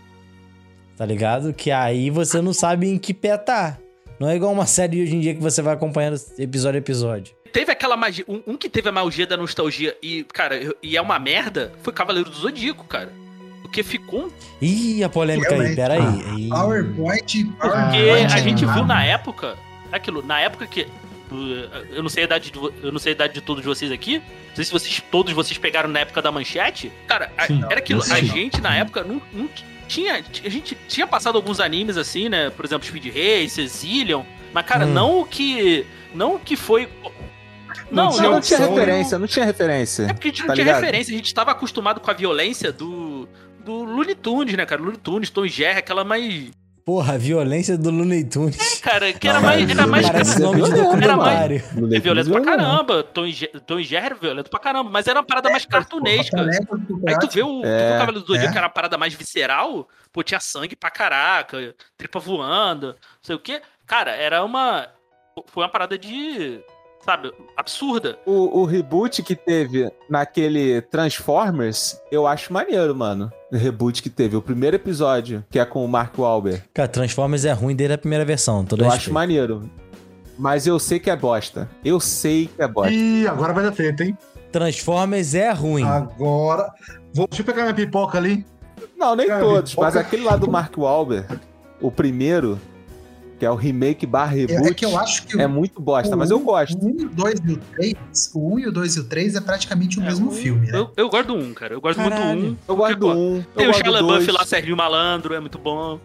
Tá 0.96 1.06
ligado? 1.06 1.52
Que 1.52 1.70
aí 1.70 2.10
você 2.10 2.40
não 2.42 2.52
sabe 2.52 2.88
em 2.88 2.98
que 2.98 3.14
pé 3.14 3.36
tá. 3.36 3.78
Não 4.18 4.28
é 4.28 4.36
igual 4.36 4.52
uma 4.52 4.66
série 4.66 5.02
hoje 5.02 5.14
em 5.14 5.20
dia 5.20 5.34
que 5.34 5.40
você 5.40 5.62
vai 5.62 5.74
acompanhando 5.74 6.20
episódio 6.38 6.76
a 6.78 6.80
episódio. 6.80 7.34
Teve 7.52 7.70
aquela 7.72 7.96
magia. 7.96 8.24
Um, 8.28 8.42
um 8.48 8.56
que 8.56 8.68
teve 8.68 8.88
a 8.88 8.92
magia 8.92 9.26
da 9.26 9.36
nostalgia 9.36 9.96
e, 10.02 10.24
cara, 10.32 10.60
e 10.82 10.96
é 10.96 11.00
uma 11.00 11.18
merda, 11.18 11.72
foi 11.82 11.92
Cavaleiro 11.92 12.28
do 12.28 12.36
Zodíaco, 12.36 12.84
cara. 12.84 13.12
Porque 13.62 13.82
ficou. 13.82 14.26
um- 14.26 14.30
Ih, 14.60 15.04
a 15.04 15.08
polêmica 15.08 15.54
aí, 15.54 15.74
Realmente. 15.74 16.24
aí. 16.30 16.46
Ih. 16.46 16.48
PowerPoint. 16.48 17.44
Porque 17.44 17.68
PowerPoint 17.68 18.34
a 18.34 18.38
gente 18.38 18.64
é 18.64 18.72
viu 18.72 18.84
na 18.84 19.04
época. 19.04 19.56
Aquilo, 19.92 20.22
na 20.22 20.40
época 20.40 20.66
que. 20.66 20.86
Uh, 21.34 21.86
Eu 21.92 22.02
não 22.02 22.08
sei 22.08 22.22
a 22.22 22.26
idade 22.26 22.50
de, 22.50 22.58
eu 22.58 22.92
não 22.92 22.98
sei 22.98 23.12
a 23.12 23.14
idade 23.14 23.34
de 23.34 23.40
todos 23.40 23.64
vocês 23.64 23.90
aqui. 23.92 24.18
Não 24.18 24.54
sei 24.56 24.64
se 24.64 24.72
vocês, 24.72 25.02
todos 25.10 25.32
vocês 25.32 25.56
pegaram 25.58 25.88
na 25.88 26.00
época 26.00 26.20
da 26.22 26.30
manchete. 26.32 26.90
Cara, 27.06 27.30
a- 27.36 27.46
Sim. 27.46 27.62
era 27.70 27.78
aquilo. 27.78 28.02
Sim. 28.02 28.12
A 28.12 28.20
gente, 28.20 28.60
na 28.60 28.74
época, 28.76 29.02
não, 29.04 29.20
não 29.32 29.48
tinha. 29.86 30.14
A 30.44 30.48
gente 30.48 30.76
tinha 30.88 31.06
passado 31.06 31.36
alguns 31.36 31.60
animes 31.60 31.96
assim, 31.96 32.28
né? 32.28 32.50
Por 32.50 32.64
exemplo, 32.64 32.86
Speed 32.86 33.06
Racer, 33.06 33.66
Zillion. 33.66 34.22
Mas, 34.52 34.66
cara, 34.66 34.86
Hum. 34.86 34.92
não 34.92 35.20
o 35.20 35.26
que. 35.26 35.84
Não 36.14 36.34
o 36.36 36.38
que 36.38 36.56
foi. 36.56 36.88
Não, 37.90 38.06
Não, 38.10 38.16
não, 38.16 38.30
não 38.32 38.40
tinha 38.40 38.58
foi- 38.58 38.68
referência, 38.68 39.18
não 39.18 39.26
tinha 39.26 39.44
referência. 39.44 40.02
É 40.04 40.12
porque 40.12 40.28
a 40.28 40.30
gente 40.30 40.40
não 40.40 40.46
Tá 40.48 40.54
tinha 40.54 40.64
ligado? 40.64 40.80
referência, 40.80 41.14
a 41.14 41.16
gente 41.16 41.34
tava 41.34 41.50
acostumado 41.52 42.00
com 42.00 42.10
a 42.10 42.14
violência 42.14 42.72
do. 42.72 43.28
Do 43.64 43.84
Looney 43.84 44.14
Tunes, 44.14 44.54
né, 44.56 44.64
cara? 44.64 44.80
Looney 44.80 44.96
Tunes, 44.98 45.28
Tom 45.28 45.44
e 45.44 45.48
Jerry, 45.50 45.78
aquela 45.78 46.02
mais. 46.02 46.50
Porra, 46.88 47.16
a 47.16 47.18
violência 47.18 47.76
do 47.76 47.90
Looney 47.90 48.24
Tunes. 48.24 48.80
Cara, 48.80 49.12
que 49.12 49.28
era 49.28 49.40
Não, 49.40 49.46
mais. 49.46 49.68
Era 49.70 49.86
mais 49.86 50.08
Parece 50.08 50.36
é 50.36 50.40
nome 50.42 50.62
de 50.62 50.70
violento, 50.70 50.84
documentário. 50.84 51.62
é 51.92 52.00
violento 52.00 52.30
pra 52.30 52.40
caramba. 52.40 53.02
Tom 53.02 53.26
e, 53.26 53.84
Jerry 53.84 54.06
era 54.06 54.14
violento 54.14 54.48
pra 54.48 54.58
caramba. 54.58 54.88
Mas 54.88 55.06
era 55.06 55.18
uma 55.20 55.26
parada 55.26 55.50
mais 55.50 55.66
cartunesca. 55.66 56.40
Aí 57.06 57.18
tu 57.18 57.28
vê 57.28 57.42
o, 57.42 57.60
tu 57.60 57.62
vê 57.62 57.68
É, 57.68 57.94
o 57.94 57.98
Cavaleiro 57.98 58.20
do 58.22 58.26
Zodíaco, 58.26 58.48
é. 58.48 58.52
que 58.52 58.56
era 58.56 58.66
uma 58.68 58.72
parada 58.72 58.96
mais 58.96 59.12
visceral. 59.12 59.86
Pô, 60.10 60.22
tinha 60.22 60.40
sangue 60.40 60.74
pra 60.74 60.90
caraca, 60.90 61.74
tripa 61.98 62.18
voando, 62.18 62.86
não 62.86 62.94
sei 63.20 63.36
o 63.36 63.38
quê. 63.38 63.60
Cara, 63.86 64.12
era 64.12 64.42
uma. 64.42 64.88
Foi 65.48 65.64
uma 65.64 65.68
parada 65.68 65.98
de. 65.98 66.58
Sabe, 67.04 67.32
absurda. 67.56 68.18
O, 68.26 68.60
o 68.60 68.64
reboot 68.64 69.22
que 69.22 69.34
teve 69.34 69.90
naquele 70.10 70.82
Transformers, 70.82 71.98
eu 72.10 72.26
acho 72.26 72.52
maneiro, 72.52 72.94
mano. 72.94 73.32
O 73.50 73.56
reboot 73.56 74.02
que 74.02 74.10
teve, 74.10 74.36
o 74.36 74.42
primeiro 74.42 74.76
episódio, 74.76 75.42
que 75.50 75.58
é 75.58 75.64
com 75.64 75.84
o 75.84 75.88
Mark 75.88 76.18
Wahlberg. 76.18 76.62
Cara, 76.74 76.88
Transformers 76.88 77.44
é 77.44 77.52
ruim 77.52 77.74
desde 77.74 77.94
a 77.94 77.98
primeira 77.98 78.24
versão. 78.24 78.64
Todo 78.64 78.80
Eu 78.80 78.84
respeito. 78.84 79.02
acho 79.04 79.12
maneiro. 79.14 79.70
Mas 80.38 80.66
eu 80.66 80.78
sei 80.78 80.98
que 81.00 81.10
é 81.10 81.16
bosta. 81.16 81.68
Eu 81.84 81.98
sei 81.98 82.48
que 82.54 82.62
é 82.62 82.68
bosta. 82.68 82.92
Ih, 82.92 83.26
agora 83.26 83.52
vai 83.52 83.64
dar 83.64 83.72
treta, 83.72 84.04
hein? 84.04 84.16
Transformers 84.52 85.34
é 85.34 85.50
ruim. 85.52 85.84
Agora. 85.84 86.70
Vou, 87.12 87.26
deixa 87.26 87.42
eu 87.42 87.46
pegar 87.46 87.62
minha 87.62 87.74
pipoca 87.74 88.18
ali. 88.18 88.44
Não, 88.96 89.16
nem 89.16 89.26
Cara, 89.28 89.40
todos, 89.40 89.74
mas 89.76 89.96
aquele 89.96 90.24
lá 90.24 90.36
do 90.36 90.50
Mark 90.50 90.76
Wahlberg, 90.76 91.38
o 91.80 91.90
primeiro, 91.90 92.58
que 93.38 93.46
é 93.46 93.50
o 93.50 93.54
remake 93.54 94.04
barra 94.04 94.32
reboot, 94.32 94.68
É 94.70 94.74
que 94.74 94.84
eu 94.84 94.98
acho 94.98 95.24
que 95.26 95.40
é 95.40 95.46
o, 95.46 95.50
muito 95.50 95.80
bosta, 95.80 96.16
mas 96.16 96.30
eu 96.30 96.40
gosto. 96.40 96.76
o 96.76 96.86
1, 96.88 97.06
o 97.06 97.08
2 97.10 97.40
e 97.46 97.52
o 97.52 97.56
3, 97.56 97.94
o 98.34 98.54
1 98.54 98.58
e 98.58 98.66
o 98.66 98.72
2 98.72 98.96
e 98.96 99.00
o 99.00 99.04
3 99.04 99.34
é 99.36 99.40
praticamente 99.40 99.98
o 99.98 100.02
É, 100.02 100.06
mesmo 100.06 100.28
o- 100.28 100.32
filme, 100.32 100.66
né? 100.70 100.78
Eu, 100.78 100.90
eu 100.96 101.04
gogosto 101.08 101.26
do 101.28 101.34
um, 101.38 101.54
cara. 101.54 101.74
Eu 101.74 101.80
gosto 101.80 102.00
muito 102.00 102.14
do 102.14 102.18
Caralho. 102.20 102.40
um. 102.50 102.56
Eu 102.66 102.76
gosto 102.76 102.96
do 102.96 103.06
Porque, 103.06 103.14
pô, 103.14 103.20
um, 103.20 103.36
eu 103.36 103.44
Tem 103.56 103.66
o 103.66 103.70
gosto 103.70 103.82
Shia 103.84 103.90
LaBeouf 103.92 104.30
lá, 104.32 104.44
Serginho 104.44 104.76
Malandro, 104.76 105.34
é 105.34 105.40
muito 105.40 105.58
bom. 105.58 106.00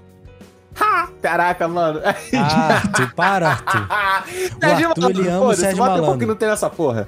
Caraca, 1.21 1.67
mano. 1.67 1.99
Ah, 2.35 2.73
Arthur, 2.75 3.13
para, 3.15 3.49
Arthur. 3.49 3.87
Sérgio 4.59 4.87
Arthur, 4.89 5.09
ele 5.11 5.27
ama 5.27 5.37
o 5.37 5.41
foda-se, 5.43 5.61
Sérgio 5.61 5.77
bota 5.77 5.89
um 5.89 5.91
Malandro. 5.93 6.05
pouco 6.05 6.19
que 6.19 6.25
não 6.25 6.35
tem 6.35 6.47
nessa 6.49 6.69
porra. 6.69 7.07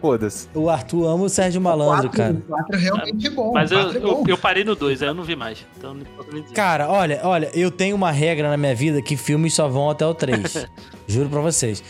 Foda-se. 0.00 0.48
O 0.54 0.70
Arthur 0.70 1.06
ama 1.06 1.24
o 1.24 1.28
Sérgio 1.28 1.60
Malandro, 1.60 2.08
Quatro- 2.08 2.10
cara. 2.16 2.32
O 2.32 2.40
4 2.42 2.78
realmente 2.78 3.26
é 3.26 3.30
bom. 3.30 3.52
Mas 3.52 3.70
o 3.70 3.74
eu, 3.74 3.82
4 3.84 3.98
é 3.98 4.02
eu, 4.02 4.14
bom. 4.16 4.24
eu 4.28 4.38
parei 4.38 4.64
no 4.64 4.74
2, 4.74 5.02
aí 5.02 5.08
eu 5.08 5.14
não 5.14 5.22
vi 5.24 5.36
mais. 5.36 5.66
Então 5.76 5.92
não 5.94 6.04
posso 6.16 6.32
nem 6.32 6.42
dizer. 6.42 6.54
Cara, 6.54 6.88
olha, 6.88 7.20
olha, 7.24 7.50
eu 7.54 7.70
tenho 7.70 7.94
uma 7.96 8.10
regra 8.10 8.48
na 8.48 8.56
minha 8.56 8.74
vida 8.74 9.02
que 9.02 9.16
filmes 9.16 9.52
só 9.54 9.68
vão 9.68 9.90
até 9.90 10.06
o 10.06 10.14
3. 10.14 10.66
Juro 11.06 11.28
pra 11.28 11.40
vocês. 11.40 11.82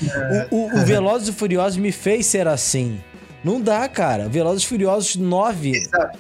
O, 0.51 0.57
o, 0.57 0.67
o 0.81 0.85
Velozes 0.85 1.29
e 1.29 1.33
Furiosos 1.33 1.77
me 1.79 1.93
fez 1.93 2.27
ser 2.27 2.49
assim. 2.49 2.99
Não 3.43 3.61
dá, 3.61 3.89
cara. 3.89 4.29
Velozes 4.29 4.63
e 4.63 4.67
Furiosos 4.67 5.17
9. 5.17 5.73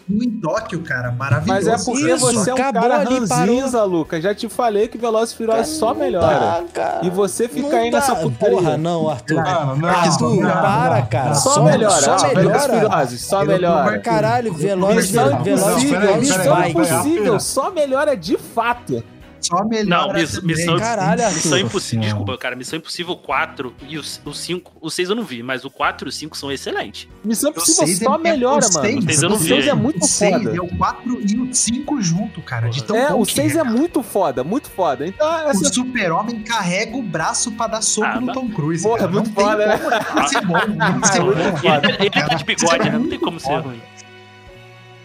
O 0.08 0.22
em 0.22 0.30
Tóquio, 0.30 0.80
cara, 0.82 1.12
maravilhoso. 1.12 1.66
Mas 1.66 1.66
é 1.66 1.84
porque 1.84 2.10
Isso, 2.12 2.32
você 2.32 2.50
é 2.50 2.54
um 2.54 2.56
acabou 2.56 2.80
cara 2.82 3.00
ali, 3.00 3.18
ranzinza, 3.18 3.84
Lucas. 3.84 4.22
Já 4.22 4.34
te 4.34 4.48
falei 4.48 4.88
que 4.88 4.96
Velozes 4.96 5.34
e 5.34 5.36
Furiosos 5.36 5.76
só 5.76 5.92
melhora. 5.92 6.26
Dá, 6.26 6.64
cara. 6.72 7.00
E 7.06 7.10
você 7.10 7.46
fica 7.48 7.68
Não 7.68 7.78
aí 7.78 7.90
dá. 7.90 7.98
nessa 7.98 8.16
putaria. 8.16 8.56
Porra, 8.56 8.76
não, 8.78 9.08
Arthur. 9.10 9.34
Não, 9.36 9.76
não, 9.76 9.88
Arthur, 9.88 10.34
não, 10.36 10.42
não, 10.42 10.50
para, 10.50 11.00
não, 11.00 11.06
cara. 11.06 11.28
não. 11.28 11.34
Só, 11.34 11.50
Só, 11.54 11.62
melhora. 11.62 12.00
Só 12.00 12.16
Velozes 12.16 12.34
melhora. 12.36 12.72
Furiosos, 12.80 13.20
só 13.20 13.44
melhora. 13.44 13.98
Caralho, 13.98 14.54
Velozes, 14.54 15.10
Missão 15.10 15.42
Velozes 15.42 15.82
e 15.82 15.86
Furiosos 15.88 16.28
vai. 16.28 16.46
peraí. 16.46 16.70
Impossível 16.70 17.40
só 17.40 17.70
melhora 17.70 18.16
de 18.16 18.38
fato. 18.38 19.04
Só 19.40 19.64
melhor. 19.64 20.08
Não, 20.08 20.12
miss, 20.12 20.40
missão, 20.42 20.78
Caralho, 20.78 21.22
missão. 21.32 21.58
Impossível. 21.58 22.04
Desculpa, 22.04 22.36
cara. 22.38 22.54
Missão 22.56 22.78
Impossível 22.78 23.16
4 23.16 23.74
e 23.88 23.98
o, 23.98 24.02
o 24.24 24.32
5. 24.34 24.72
O 24.80 24.90
6 24.90 25.10
eu 25.10 25.16
não 25.16 25.24
vi, 25.24 25.42
mas 25.42 25.64
o 25.64 25.70
4 25.70 26.06
e 26.06 26.10
o 26.10 26.12
5 26.12 26.36
são 26.36 26.52
excelentes. 26.52 27.08
Missão 27.24 27.50
O 27.50 27.52
Impossível 27.52 27.96
só 28.08 28.14
é- 28.14 28.18
melhora, 28.18 28.66
o 28.66 28.72
mano. 28.74 28.86
seis- 28.86 29.04
Seis 29.04 29.22
eu 29.22 29.28
não 29.30 29.36
o 29.36 29.38
vi 29.38 29.48
6 29.48 29.66
é 29.66 29.74
muito 29.74 30.04
O 30.04 30.06
6 30.06 30.32
foda. 30.42 30.56
é 30.56 30.60
o 30.60 30.76
4 30.76 31.20
e 31.20 31.36
o 31.40 31.54
5 31.54 32.00
junto, 32.02 32.42
cara. 32.42 32.68
De 32.68 32.84
tão 32.84 32.96
É, 32.96 33.10
bom 33.10 33.22
o 33.22 33.26
que 33.26 33.32
6 33.34 33.54
é 33.56 33.62
cara. 33.62 33.70
muito 33.70 34.02
foda, 34.02 34.44
muito 34.44 34.70
foda. 34.70 35.06
Então, 35.06 35.26
O 35.46 35.50
essa... 35.50 35.72
super-homem 35.72 36.42
carrega 36.42 36.96
o 36.96 37.02
braço 37.02 37.50
pra 37.52 37.66
dar 37.66 37.82
soco 37.82 38.06
Ah, 38.06 38.20
no 38.20 38.32
Tom 38.32 38.48
Cruise. 38.50 38.82
Porra, 38.82 38.98
cara. 39.00 39.10
muito 39.10 39.28
não 39.28 39.34
tem 39.34 39.44
foda, 39.44 39.66
né? 39.66 39.78
como 39.78 40.28
ser 40.28 40.40
bom, 40.46 40.54
não 40.76 41.04
ser 41.04 41.20
muito 41.20 41.60
foda. 41.60 41.88
Ele, 41.88 41.96
ele 42.00 42.10
tá 42.10 42.34
de 42.34 42.44
bigode, 42.44 42.90
né? 42.90 42.98
Não 42.98 43.08
tem 43.08 43.18
como 43.18 43.40
ser 43.40 43.56
ruim. 43.58 43.80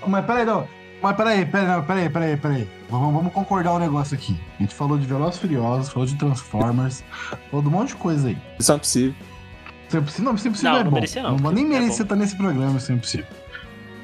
Mas 0.07 0.25
peraí, 0.25 0.45
não. 0.45 0.67
Mas 1.05 1.15
peraí, 1.17 1.45
peraí, 1.45 1.67
não, 1.67 1.83
peraí, 1.83 2.09
peraí, 2.09 2.35
peraí. 2.35 2.67
Vamos, 2.89 3.13
vamos 3.13 3.31
concordar 3.31 3.73
um 3.73 3.77
negócio 3.77 4.15
aqui. 4.17 4.35
A 4.57 4.63
gente 4.63 4.73
falou 4.73 4.97
de 4.97 5.05
Velozes 5.05 5.35
e 5.37 5.41
Furiosos, 5.41 5.89
falou 5.89 6.07
de 6.07 6.15
Transformers, 6.15 7.03
falou 7.51 7.61
de 7.61 7.67
um 7.67 7.71
monte 7.71 7.89
de 7.89 7.95
coisa 7.97 8.27
aí. 8.29 8.37
Missão 8.57 8.77
Impossível. 8.77 9.13
Você 9.87 10.01
precisa, 10.01 10.23
não, 10.23 10.35
você 10.35 10.49
precisa 10.49 10.71
Não, 10.71 10.79
é 10.79 10.83
não 10.83 10.89
bom. 10.89 10.95
merecia 10.95 11.21
não. 11.21 11.37
vou 11.37 11.51
nem 11.51 11.63
É 11.63 11.67
merecer 11.67 12.01
estar 12.07 12.15
nesse 12.15 12.35
programa, 12.35 12.79
se 12.79 12.91
é 12.91 12.95
impossível. 12.95 13.27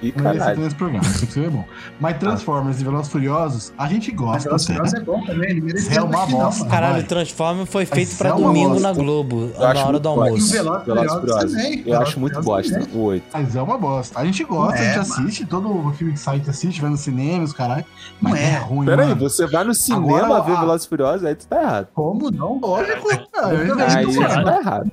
E 0.02 0.12
caralho. 0.12 0.62
nesse 0.62 0.76
programa, 0.76 1.04
se 1.04 1.10
é 1.10 1.24
impossível 1.24 1.50
é 1.50 1.52
bom. 1.52 1.66
Mas 2.00 2.18
Transformers 2.18 2.82
e 2.82 2.84
Velozes 2.84 3.12
Furiosos, 3.12 3.74
a 3.78 3.88
gente 3.88 4.10
Mas 4.12 4.20
gosta 4.20 4.44
Velozes. 4.50 4.68
Furiosos 4.68 4.94
é 4.96 5.00
bom 5.02 5.26
também, 5.26 5.50
ele 5.52 5.62
merecia 5.62 5.98
É 5.98 6.02
uma 6.02 6.22
no 6.22 6.26
final, 6.28 6.42
bosta. 6.46 6.66
Caralho, 6.66 6.94
vai. 6.94 7.02
o 7.04 7.06
Transformer 7.08 7.66
foi 7.68 7.86
feito 7.86 8.10
Mas 8.10 8.18
pra 8.18 8.30
é 8.30 8.34
uma 8.34 8.48
domingo 8.48 8.70
bosta. 8.72 8.88
na 8.88 8.94
Globo, 8.94 9.52
Eu 9.56 9.60
na 9.74 9.86
hora 9.86 10.00
do 10.00 10.10
almoço. 10.10 10.52
Velozes 10.52 10.86
Velozes 10.86 11.14
Furiosos 11.14 11.52
também. 11.54 11.84
Eu 11.86 12.02
acho 12.02 12.20
muito 12.20 12.42
bosta. 12.42 12.80
também. 12.80 12.96
O 12.96 13.00
8. 13.04 13.24
Mas 13.34 13.56
é 13.56 13.62
uma 13.62 13.78
bosta. 13.78 14.20
A 14.20 14.26
gente 14.26 14.44
gosta, 14.44 14.78
É, 14.78 14.82
a 14.82 14.84
gente 15.04 15.10
mano. 15.10 15.24
assiste, 15.24 15.46
todo 15.46 15.94
filme 15.94 16.14
que 16.14 16.20
sai 16.20 16.36
a 16.36 16.38
gente 16.40 16.50
assiste, 16.50 16.82
vai 16.82 16.90
no 16.90 16.98
cinema, 16.98 17.44
os 17.44 17.54
caralho. 17.54 17.86
Não 18.22 18.32
Mas 18.32 18.40
é. 18.40 18.44
é 18.54 18.58
ruim, 18.58 18.86
Pera 18.88 19.04
aí, 19.04 19.10
mano. 19.10 19.22
você 19.30 19.46
vai 19.46 19.64
no 19.64 19.74
cinema 19.76 20.26
Agora, 20.26 20.42
ver 20.44 20.52
ah, 20.54 20.60
Velozes 20.62 20.86
Furiosos, 20.88 21.26
aí 21.26 21.36
tu 21.36 21.46
tá 21.48 21.62
errado. 21.62 21.88
Como 21.94 22.32
não? 22.32 22.60
Lógico. 22.60 23.08
Ah, 23.36 23.48
Aí 23.48 24.06
mano. 24.16 24.44
tá 24.46 24.58
errado. 24.60 24.92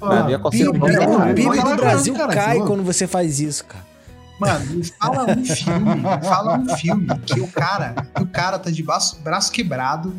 Na 0.00 0.22
minha 0.24 0.38
O 0.38 0.40
concepção, 0.40 0.70
o 0.70 1.34
PIB 1.34 1.60
do 1.62 1.76
Brasil 1.76 2.14
cai 2.14 2.58
quando 2.60 2.82
você 2.84 3.06
faz 3.06 3.38
isso, 3.40 3.64
cara. 3.64 3.84
Mano, 4.38 4.66
me 4.74 4.84
fala 4.84 5.26
um 5.32 5.44
filme, 5.44 5.94
me 5.96 6.02
fala 6.24 6.58
um 6.58 6.76
filme 6.76 7.06
que 7.26 7.40
o 7.40 7.48
cara, 7.48 7.94
que 8.14 8.22
o 8.22 8.26
cara 8.26 8.58
tá 8.58 8.70
de 8.70 8.82
braço, 8.82 9.20
braço 9.20 9.50
quebrado 9.52 10.14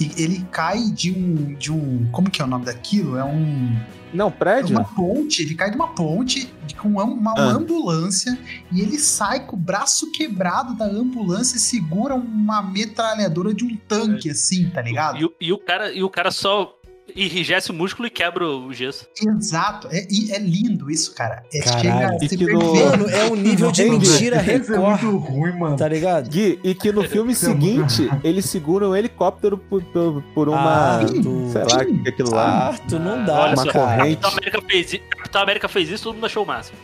e 0.00 0.10
ele 0.20 0.44
cai 0.50 0.90
de 0.90 1.10
um, 1.12 1.54
de 1.54 1.72
um, 1.72 2.06
como 2.12 2.30
que 2.30 2.42
é 2.42 2.44
o 2.44 2.48
nome 2.48 2.66
daquilo? 2.66 3.16
É 3.16 3.24
um, 3.24 3.74
Não, 4.12 4.28
é 4.28 4.30
prédio? 4.30 4.76
uma 4.76 4.84
ponte, 4.84 5.42
ele 5.42 5.54
cai 5.54 5.70
de 5.70 5.76
uma 5.76 5.88
ponte 5.88 6.52
com 6.76 6.88
uma, 6.88 7.04
uma 7.04 7.32
Ah. 7.34 7.52
ambulância 7.52 8.36
e 8.70 8.80
ele 8.82 8.98
sai 8.98 9.46
com 9.46 9.56
o 9.56 9.58
braço 9.58 10.10
quebrado 10.12 10.74
da 10.74 10.84
ambulância 10.84 11.56
e 11.56 11.60
segura 11.60 12.14
uma 12.14 12.60
metralhadora 12.60 13.54
de 13.54 13.64
um 13.64 13.74
tanque 13.88 14.28
assim, 14.28 14.68
tá 14.68 14.82
ligado? 14.82 15.32
E, 15.40 15.46
e 15.46 15.52
o 15.52 15.58
cara, 15.58 15.90
e 15.92 16.02
o 16.02 16.10
cara 16.10 16.30
só 16.30 16.75
enrijece 17.14 17.70
o 17.70 17.74
músculo 17.74 18.06
e 18.08 18.10
quebra 18.10 18.46
o 18.46 18.72
gesso. 18.72 19.06
Exato. 19.20 19.88
É, 19.90 20.06
e 20.10 20.32
é 20.32 20.38
lindo 20.38 20.90
isso, 20.90 21.14
cara. 21.14 21.42
É, 21.52 21.60
Caralho. 21.60 22.18
chega 22.28 22.44
a 22.44 22.50
E 22.50 22.52
no-. 22.54 22.74
Mano, 22.74 23.08
é 23.10 23.24
um 23.24 23.36
nível 23.36 23.70
de 23.70 23.84
mentira 23.84 24.36
é 24.36 24.40
record, 24.40 25.02
muito 25.02 25.16
ruim, 25.18 25.58
mano. 25.58 25.76
tá 25.76 25.88
ligado? 25.88 26.28
Gui, 26.28 26.58
e 26.64 26.74
que 26.74 26.90
no 26.92 27.02
filme 27.08 27.34
seguinte, 27.34 28.08
ele 28.24 28.42
segura 28.42 28.88
um 28.88 28.96
helicóptero 28.96 29.56
por, 29.56 29.82
por, 29.84 30.22
por 30.34 30.48
uma. 30.48 30.96
Ah, 31.00 31.04
tu- 31.04 31.50
sei 31.52 31.62
lá, 31.62 31.82
o 31.82 31.86
que 32.02 32.08
é 32.08 32.10
aquilo 32.10 32.30
lá. 32.34 32.68
Ah, 32.70 32.78
tu 32.88 32.98
não 32.98 33.24
dá, 33.24 33.40
Olha 33.40 33.54
uma 33.54 33.64
só, 33.64 33.72
corrente. 33.72 34.16
Capitão 34.16 34.30
América 34.30 34.62
fez 34.68 34.92
isso, 34.92 35.02
Capitão 35.10 35.42
América 35.42 35.68
fez 35.68 35.88
isso, 35.90 36.04
todo 36.04 36.14
mundo 36.14 36.26
achou 36.26 36.42
o 36.42 36.46
máximo. 36.46 36.78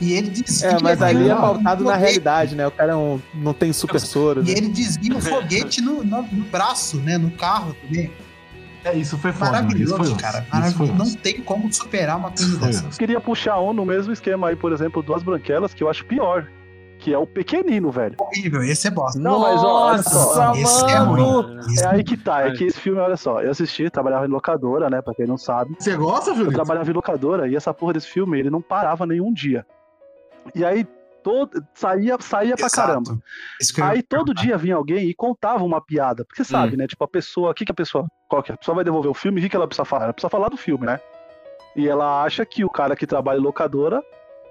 E 0.00 0.12
ele 0.12 0.30
desvia. 0.30 0.68
É, 0.70 0.78
mas 0.80 1.02
ali 1.02 1.28
é 1.28 1.34
um 1.34 1.40
pautado 1.40 1.82
na 1.82 1.96
realidade, 1.96 2.54
né? 2.54 2.64
O 2.66 2.70
cara 2.70 2.92
é 2.92 2.96
um- 2.96 3.20
não 3.34 3.52
tem 3.52 3.72
super 3.72 4.00
soro. 4.00 4.42
E 4.42 4.44
Né? 4.44 4.52
ele 4.52 4.68
desvia 4.68 5.16
o 5.16 5.20
foguete 5.20 5.80
no, 5.80 6.04
no- 6.04 6.22
no 6.22 6.44
braço, 6.44 6.98
né? 6.98 7.18
No 7.18 7.32
carro 7.32 7.74
também. 7.82 8.08
É, 8.88 8.96
isso 8.96 9.16
foi 9.18 9.32
foda. 9.32 9.50
foi 9.52 9.60
Maravilhoso, 9.62 10.00
osso. 10.00 10.16
cara. 10.16 10.38
Isso 10.40 10.48
foi 10.50 10.60
Maravilhoso. 10.86 10.94
Não 11.14 11.14
tem 11.22 11.40
como 11.42 11.72
superar 11.72 12.16
uma 12.16 12.28
coisa 12.30 12.58
foi 12.58 12.66
dessa. 12.68 12.88
Queria 12.98 13.20
puxar 13.20 13.58
um 13.60 13.72
no 13.72 13.84
mesmo 13.84 14.12
esquema 14.12 14.48
aí, 14.48 14.56
por 14.56 14.72
exemplo, 14.72 15.02
duas 15.02 15.22
branquelas, 15.22 15.72
que 15.74 15.82
eu 15.82 15.88
acho 15.90 16.04
pior. 16.06 16.46
Que 17.00 17.14
é 17.14 17.18
o 17.18 17.24
pequenino, 17.28 17.92
velho. 17.92 18.16
Horrível, 18.18 18.60
esse 18.64 18.88
é 18.88 18.90
bosta. 18.90 19.20
Não, 19.20 19.38
mas 19.38 19.62
ó, 19.62 19.90
olha 19.92 20.02
só. 20.02 20.52
Esse 20.54 20.84
é 20.86 20.98
mano! 20.98 21.42
ruim. 21.42 21.58
É 21.80 21.86
aí 21.86 22.02
que 22.02 22.16
tá, 22.16 22.42
é 22.48 22.50
que 22.50 22.64
esse 22.64 22.80
filme, 22.80 22.98
olha 22.98 23.16
só, 23.16 23.40
eu 23.40 23.52
assisti, 23.52 23.88
trabalhava 23.88 24.26
em 24.26 24.28
locadora, 24.28 24.90
né, 24.90 25.00
pra 25.00 25.14
quem 25.14 25.24
não 25.24 25.38
sabe. 25.38 25.76
Você 25.78 25.94
gosta, 25.96 26.30
Eu 26.30 26.36
Julito? 26.36 26.54
trabalhava 26.56 26.90
em 26.90 26.94
locadora 26.94 27.46
e 27.46 27.54
essa 27.54 27.72
porra 27.72 27.92
desse 27.92 28.08
filme, 28.08 28.36
ele 28.40 28.50
não 28.50 28.60
parava 28.60 29.06
nenhum 29.06 29.32
dia. 29.32 29.64
E 30.56 30.64
aí, 30.64 30.84
todo, 31.22 31.62
saía, 31.74 32.16
saía 32.20 32.56
pra 32.56 32.70
caramba. 32.70 33.18
Eu 33.76 33.84
Aí 33.84 34.02
todo 34.02 34.32
dia 34.34 34.56
vinha 34.56 34.76
alguém 34.76 35.08
e 35.08 35.14
contava 35.14 35.64
uma 35.64 35.80
piada. 35.80 36.24
Porque 36.24 36.42
você 36.44 36.50
sabe, 36.50 36.76
né? 36.76 36.86
Tipo, 36.86 37.04
a 37.04 37.08
pessoa, 37.08 37.50
o 37.50 37.54
que, 37.54 37.64
que 37.64 37.72
a 37.72 37.74
pessoa. 37.74 38.06
Qual 38.28 38.42
que 38.42 38.50
é? 38.52 38.54
A 38.54 38.58
pessoa 38.58 38.74
vai 38.76 38.84
devolver 38.84 39.10
o 39.10 39.14
filme, 39.14 39.40
o 39.40 39.42
que, 39.42 39.48
que 39.48 39.56
ela 39.56 39.66
precisa 39.66 39.84
falar? 39.84 40.04
Ela 40.04 40.12
precisa 40.12 40.30
falar 40.30 40.48
do 40.48 40.56
filme, 40.56 40.86
né? 40.86 41.00
E 41.76 41.86
ela 41.88 42.22
acha 42.24 42.44
que 42.46 42.64
o 42.64 42.70
cara 42.70 42.96
que 42.96 43.06
trabalha 43.06 43.38
em 43.38 43.42
locadora 43.42 44.02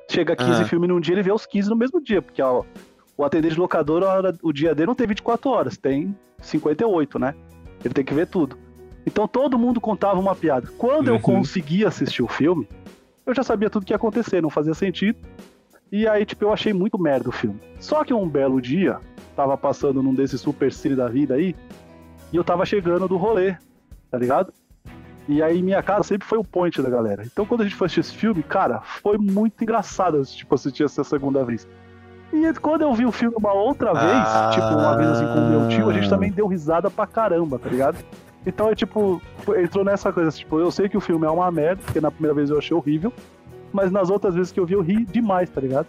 chega 0.09 0.33
a 0.33 0.35
15 0.35 0.61
Ah. 0.63 0.65
filmes 0.65 0.87
num 0.89 0.99
dia 0.99 1.13
ele 1.15 1.23
vê 1.23 1.31
os 1.31 1.45
15 1.45 1.69
no 1.69 1.75
mesmo 1.75 2.01
dia. 2.01 2.21
Porque 2.21 2.41
ó, 2.41 2.63
o 3.17 3.23
atendente 3.25 3.55
de 3.55 3.59
locadora, 3.59 4.05
hora- 4.07 4.37
o 4.41 4.53
dia 4.53 4.73
dele 4.75 4.87
não 4.87 4.95
tem 4.95 5.07
24 5.07 5.49
horas, 5.49 5.77
tem 5.77 6.15
58, 6.41 7.19
né? 7.19 7.33
Ele 7.83 7.93
tem 7.93 8.03
que 8.05 8.13
ver 8.13 8.27
tudo. 8.27 8.57
Então 9.05 9.27
todo 9.27 9.57
mundo 9.57 9.79
contava 9.81 10.19
uma 10.19 10.35
piada. 10.35 10.67
Quando 10.77 11.07
eu 11.07 11.15
Uhum. 11.15 11.21
conseguia 11.21 11.87
assistir 11.87 12.21
o 12.23 12.27
filme, 12.27 12.67
eu 13.25 13.33
já 13.33 13.43
sabia 13.43 13.69
tudo 13.69 13.85
que 13.85 13.93
ia 13.93 13.95
acontecer, 13.97 14.41
não 14.41 14.49
fazia 14.49 14.73
sentido. 14.73 15.17
E 15.91 16.07
aí, 16.07 16.25
tipo, 16.25 16.43
eu 16.43 16.51
achei 16.53 16.73
muito 16.73 16.99
merda 16.99 17.29
o 17.29 17.31
filme. 17.31 17.59
Só 17.79 18.03
que 18.03 18.13
um 18.13 18.27
belo 18.27 18.61
dia, 18.61 18.97
tava 19.35 19.57
passando 19.57 20.03
num 20.03 20.13
desses 20.13 20.41
super 20.41 20.71
cine 20.71 20.95
da 20.95 21.07
vida 21.07 21.35
aí, 21.35 21.55
e 22.31 22.35
eu 22.35 22.43
tava 22.43 22.65
chegando 22.65 23.07
do 23.07 23.15
rolê, 23.17 23.55
tá 24.11 24.17
ligado? 24.17 24.51
E 25.29 25.41
aí 25.43 25.61
minha 25.61 25.81
casa 25.83 26.03
sempre 26.03 26.27
foi 26.27 26.37
o 26.37 26.43
point 26.43 26.81
da 26.81 26.89
galera. 26.89 27.23
Então 27.25 27.45
quando 27.45 27.61
a 27.61 27.63
gente 27.65 27.75
foi 27.75 27.85
assistir 27.87 27.99
esse 28.01 28.13
filme, 28.13 28.41
cara, 28.43 28.81
foi 28.81 29.17
muito 29.17 29.61
engraçado, 29.61 30.21
tipo, 30.25 30.55
assistir 30.55 30.83
essa 30.83 31.03
segunda 31.03 31.43
vez. 31.43 31.67
E 32.33 32.53
quando 32.59 32.81
eu 32.81 32.93
vi 32.93 33.05
o 33.05 33.11
filme 33.11 33.35
uma 33.37 33.53
outra 33.53 33.93
vez, 33.93 34.05
Ah. 34.25 34.49
tipo, 34.53 34.67
uma 34.67 34.95
vez 34.97 35.09
assim 35.09 35.25
com 35.25 35.39
o 35.39 35.49
meu 35.49 35.69
tio, 35.69 35.89
a 35.89 35.93
gente 35.93 36.09
também 36.09 36.31
deu 36.31 36.47
risada 36.47 36.89
pra 36.89 37.07
caramba, 37.07 37.57
tá 37.59 37.69
ligado? 37.69 37.97
Então 38.45 38.69
é 38.69 38.75
tipo, 38.75 39.21
entrou 39.57 39.83
nessa 39.83 40.11
coisa, 40.11 40.31
tipo, 40.31 40.59
eu 40.59 40.71
sei 40.71 40.87
que 40.89 40.97
o 40.97 41.01
filme 41.01 41.25
é 41.25 41.29
uma 41.29 41.49
merda, 41.51 41.81
porque 41.83 41.99
na 42.01 42.11
primeira 42.11 42.33
vez 42.35 42.49
eu 42.49 42.57
achei 42.57 42.75
horrível, 42.75 43.11
mas 43.71 43.91
nas 43.91 44.09
outras 44.09 44.35
vezes 44.35 44.51
que 44.51 44.59
eu 44.59 44.65
vi 44.65 44.73
eu 44.73 44.81
ri 44.81 45.05
demais, 45.05 45.49
tá 45.49 45.61
ligado? 45.61 45.87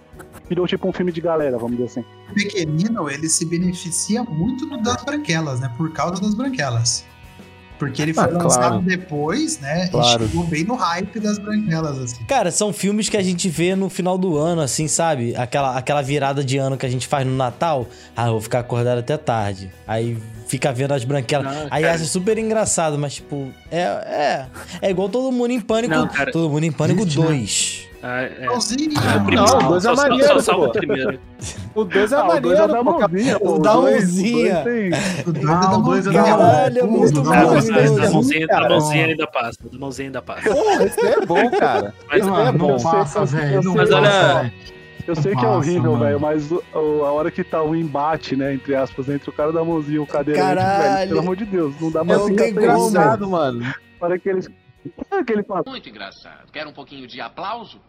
Virou 0.49 0.67
tipo 0.67 0.89
um 0.89 0.93
filme 0.93 1.13
de 1.13 1.21
galera, 1.21 1.59
vamos 1.59 1.77
dizer 1.77 1.85
assim. 1.85 2.05
O 2.31 2.35
pequenino, 2.35 3.09
ele 3.09 3.29
se 3.29 3.45
beneficia 3.45 4.23
muito 4.25 4.67
das 4.83 5.05
branquelas, 5.05 5.61
né? 5.61 5.73
Por 5.77 5.93
causa 5.93 6.21
das 6.21 6.35
branquelas. 6.35 7.05
Porque 7.79 8.03
ele 8.03 8.13
foi 8.13 8.25
Ah, 8.25 8.27
lançado 8.29 8.69
claro. 8.69 8.81
depois, 8.81 9.59
né? 9.61 9.89
Claro. 9.89 10.25
E 10.25 10.29
chegou 10.29 10.45
bem 10.45 10.65
no 10.65 10.75
hype 10.75 11.21
das 11.21 11.39
branquelas, 11.39 11.99
assim. 11.99 12.25
Cara, 12.25 12.51
são 12.51 12.73
filmes 12.73 13.09
que 13.09 13.17
a 13.17 13.23
gente 13.23 13.49
vê 13.49 13.77
no 13.77 13.89
final 13.89 14.19
do 14.19 14.37
ano, 14.37 14.61
assim, 14.61 14.89
sabe? 14.89 15.35
Aquela, 15.37 15.77
aquela 15.79 16.03
virada 16.03 16.43
de 16.45 16.59
ano 16.59 16.77
que 16.77 16.85
a 16.85 16.89
gente 16.89 17.07
faz 17.07 17.27
no 17.27 17.35
Natal. 17.37 17.87
Ah, 18.17 18.27
eu 18.27 18.33
vou 18.33 18.41
ficar 18.41 18.59
acordado 18.61 18.99
até 18.99 19.17
tarde. 19.17 19.71
Aí 19.87 20.19
fica 20.47 20.73
vendo 20.73 20.93
as 20.93 21.05
branquelas. 21.05 21.47
Não, 21.55 21.67
Aí 21.71 21.83
cara. 21.83 21.95
acha 21.95 22.05
super 22.05 22.37
engraçado, 22.39 22.99
mas, 22.99 23.15
tipo, 23.15 23.49
é. 23.71 23.83
É, 23.83 24.47
é 24.83 24.91
igual 24.91 25.09
todo 25.09 25.31
mundo 25.31 25.53
em 25.53 25.61
pânico. 25.61 25.95
Não, 25.95 26.09
cara. 26.09 26.33
todo 26.33 26.51
mundo 26.51 26.65
em 26.65 26.73
pânico 26.73 27.03
Existe, 27.03 27.21
né? 27.21 27.27
2. 27.27 27.89
Ah, 28.03 28.23
é. 28.23 28.45
Igualzinho. 28.45 28.91
O 28.93 29.25
primeiro- 29.25 29.45
Não, 29.47 29.59
o 29.59 29.69
dois 29.71 29.85
é 29.85 29.89
só- 29.89 29.97
só- 29.97 30.03
maneiro, 30.09 30.27
Só 30.35 30.39
salva 30.41 30.65
pô. 30.65 30.71
o 30.71 30.73
primeiro. 30.73 31.21
O 31.75 31.85
2 31.85 32.13
é 32.13 32.17
Ah, 32.17 32.25
o 32.25 32.27
dois 32.29 32.43
maneiro, 32.43 32.63
é 32.65 32.69
da 32.69 32.83
mãozinha, 32.83 33.39
pô. 33.41 33.49
o 33.49 33.55
o 33.55 33.59
da 33.59 33.75
mãozinha. 33.75 34.37
o 34.39 34.43
dois 34.43 34.65
tem- 34.65 34.91
O 35.27 35.33
dois 35.33 35.45
Não, 35.45 35.53
é 35.53 35.61
da 35.61 35.69
o 35.71 35.75
é 35.75 35.79
mãozinha. 35.79 36.13
da 36.13 36.25
Caralho, 36.25 36.79
é 36.79 36.83
mão. 36.83 36.91
muito 36.93 37.15
Da 37.15 37.21
bom, 37.23 37.31
Ah, 37.31 37.37
da 37.37 37.47
mãozinha, 37.47 38.11
mãozinha 38.11 39.07
ainda 39.07 39.27
passa. 39.27 39.59
Da 39.71 39.79
mãozinha 39.79 40.09
ainda 40.09 40.23
passa. 40.23 40.51
Porra, 40.51 40.85
esse 40.85 41.07
é 41.07 41.27
bom, 41.27 41.51
cara. 41.51 41.95
Mas, 42.11 42.27
é 42.27 42.53
bom. 42.53 42.69
não 42.69 42.81
passa, 42.83 43.25
velho. 43.25 43.75
Mas 43.75 43.91
olha-. 43.91 44.53
Eu 45.07 45.17
sei 45.17 45.35
que 45.35 45.45
é 45.45 45.49
horrível, 45.49 45.97
velho, 45.97 46.21
mas 46.21 46.53
o- 46.53 46.63
o- 46.75 47.05
a 47.07 47.13
hora 47.13 47.31
que 47.31 47.43
tá 47.43 47.63
o 47.63 47.75
embate, 47.75 48.37
né, 48.37 48.53
entre 48.53 48.75
aspas, 48.75 49.09
entre 49.09 49.31
o 49.31 49.33
cara 49.33 49.51
da 49.51 49.65
mãozinha 49.65 49.97
e 49.97 49.99
o 49.99 50.07
cadeirante, 50.07 50.47
Caralho. 50.47 50.83
velho, 50.99 51.09
pelo 51.09 51.21
amor 51.21 51.35
de 51.37 51.45
Deus, 51.47 51.75
não 51.81 51.91
dá 51.91 52.01
É 52.01 52.05
mais 52.05 52.27
negócio, 52.27 52.37
tão 52.55 52.63
Engraçado, 52.63 53.31
mano. 53.31 53.75
Para 53.99 54.19
que 54.19 54.29
eles. 54.97 55.09
Sabe 55.09 55.25
que 55.25 55.33
ele 55.33 55.43
fala? 55.43 55.65
Muito 55.67 55.89
engraçado. 55.89 56.51
Quer 56.53 56.67
um 56.67 56.73
pouquinho 56.73 57.07
de 57.07 57.21
aplauso? 57.21 57.81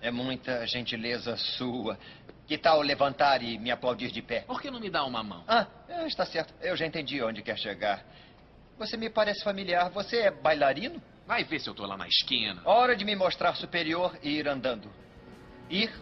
É 0.00 0.10
muita 0.10 0.66
gentileza 0.66 1.36
sua. 1.36 1.98
Que 2.46 2.58
tal 2.58 2.80
levantar 2.80 3.42
e 3.42 3.58
me 3.58 3.70
aplaudir 3.70 4.10
de 4.10 4.22
pé? 4.22 4.40
Por 4.40 4.60
que 4.60 4.70
não 4.70 4.80
me 4.80 4.90
dá 4.90 5.04
uma 5.04 5.22
mão? 5.22 5.44
Ah, 5.46 5.66
é, 5.88 6.06
está 6.06 6.24
certo. 6.26 6.52
Eu 6.60 6.76
já 6.76 6.86
entendi 6.86 7.22
onde 7.22 7.42
quer 7.42 7.56
chegar. 7.56 8.04
Você 8.78 8.96
me 8.96 9.10
parece 9.10 9.44
familiar. 9.44 9.90
Você 9.90 10.16
é 10.16 10.30
bailarino? 10.30 11.00
Vai 11.26 11.44
ver 11.44 11.60
se 11.60 11.68
eu 11.68 11.74
tô 11.74 11.86
lá 11.86 11.96
na 11.96 12.08
esquina. 12.08 12.60
Hora 12.64 12.96
de 12.96 13.04
me 13.04 13.14
mostrar 13.14 13.54
superior 13.54 14.18
e 14.22 14.38
ir 14.38 14.48
andando. 14.48 14.90
Ir 15.68 15.92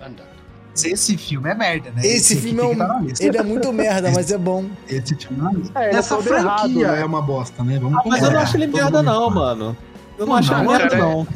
andando. 0.00 0.35
Esse 0.84 1.16
filme 1.16 1.48
é 1.50 1.54
merda, 1.54 1.90
né? 1.90 2.02
Esse 2.04 2.34
aqui 2.34 2.42
filme 2.42 2.60
é 2.62 2.68
que 2.70 2.76
tá 2.76 2.96
um. 2.96 3.02
lista. 3.04 3.24
Ele 3.24 3.36
é 3.38 3.42
muito 3.42 3.72
merda, 3.72 4.10
mas 4.10 4.30
é 4.30 4.38
bom. 4.38 4.64
Esse 4.88 5.14
filme 5.14 5.48
é 5.48 5.54
lista. 5.58 5.78
É, 5.80 5.86
ele 5.88 5.96
é 5.96 5.98
Essa 5.98 6.16
todo 6.16 6.34
errado, 6.34 6.58
franquia 6.60 6.92
né? 6.92 7.00
é 7.00 7.04
uma 7.04 7.22
bosta, 7.22 7.62
né? 7.64 7.78
Vamos 7.78 8.02
Mas 8.06 8.22
eu 8.22 8.30
não 8.30 8.38
É, 8.40 8.42
acho 8.42 8.56
ele 8.56 8.66
merda, 8.66 9.02
não, 9.02 9.30
mano. 9.30 9.76
Eu 10.18 10.26
não, 10.26 10.32
Não, 10.34 10.38
acho 10.40 10.52
ele 10.52 10.62
não, 10.62 10.70
merda, 10.72 10.88
cara, 10.90 11.02
não. 11.02 11.26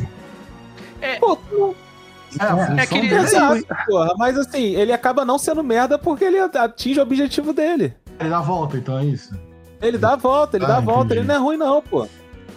É. 1.01 1.19
Pô, 1.19 1.39
não- 1.53 1.75
É, 2.39 2.81
É 2.81 2.83
aquele- 2.83 3.09
dele. 3.09 3.23
Exato, 3.25 3.67
porra. 3.87 4.15
Mas 4.17 4.39
assim, 4.39 4.63
ele 4.77 4.93
acaba 4.93 5.25
não 5.25 5.37
sendo 5.39 5.65
merda 5.65 5.99
porque 5.99 6.25
ele 6.25 6.39
atinge 6.39 7.01
o 7.01 7.03
objetivo 7.03 7.53
dele. 7.53 7.93
Ele 8.21 8.29
dá 8.31 8.39
a 8.39 8.43
volta, 8.43 8.77
então 8.77 8.99
é 8.99 9.05
isso. 9.05 9.35
Ele 9.83 9.99
dá 9.99 10.13
a 10.13 10.17
volta, 10.17 10.57
ele 10.57 10.65
Ah, 10.67 10.69
dá 10.69 10.77
a 10.77 10.81
volta, 10.81 11.07
entendi. 11.07 11.19
ele 11.21 11.27
não 11.27 11.35
é 11.35 11.39
ruim, 11.39 11.57
não, 11.57 11.83
pô. 11.83 12.07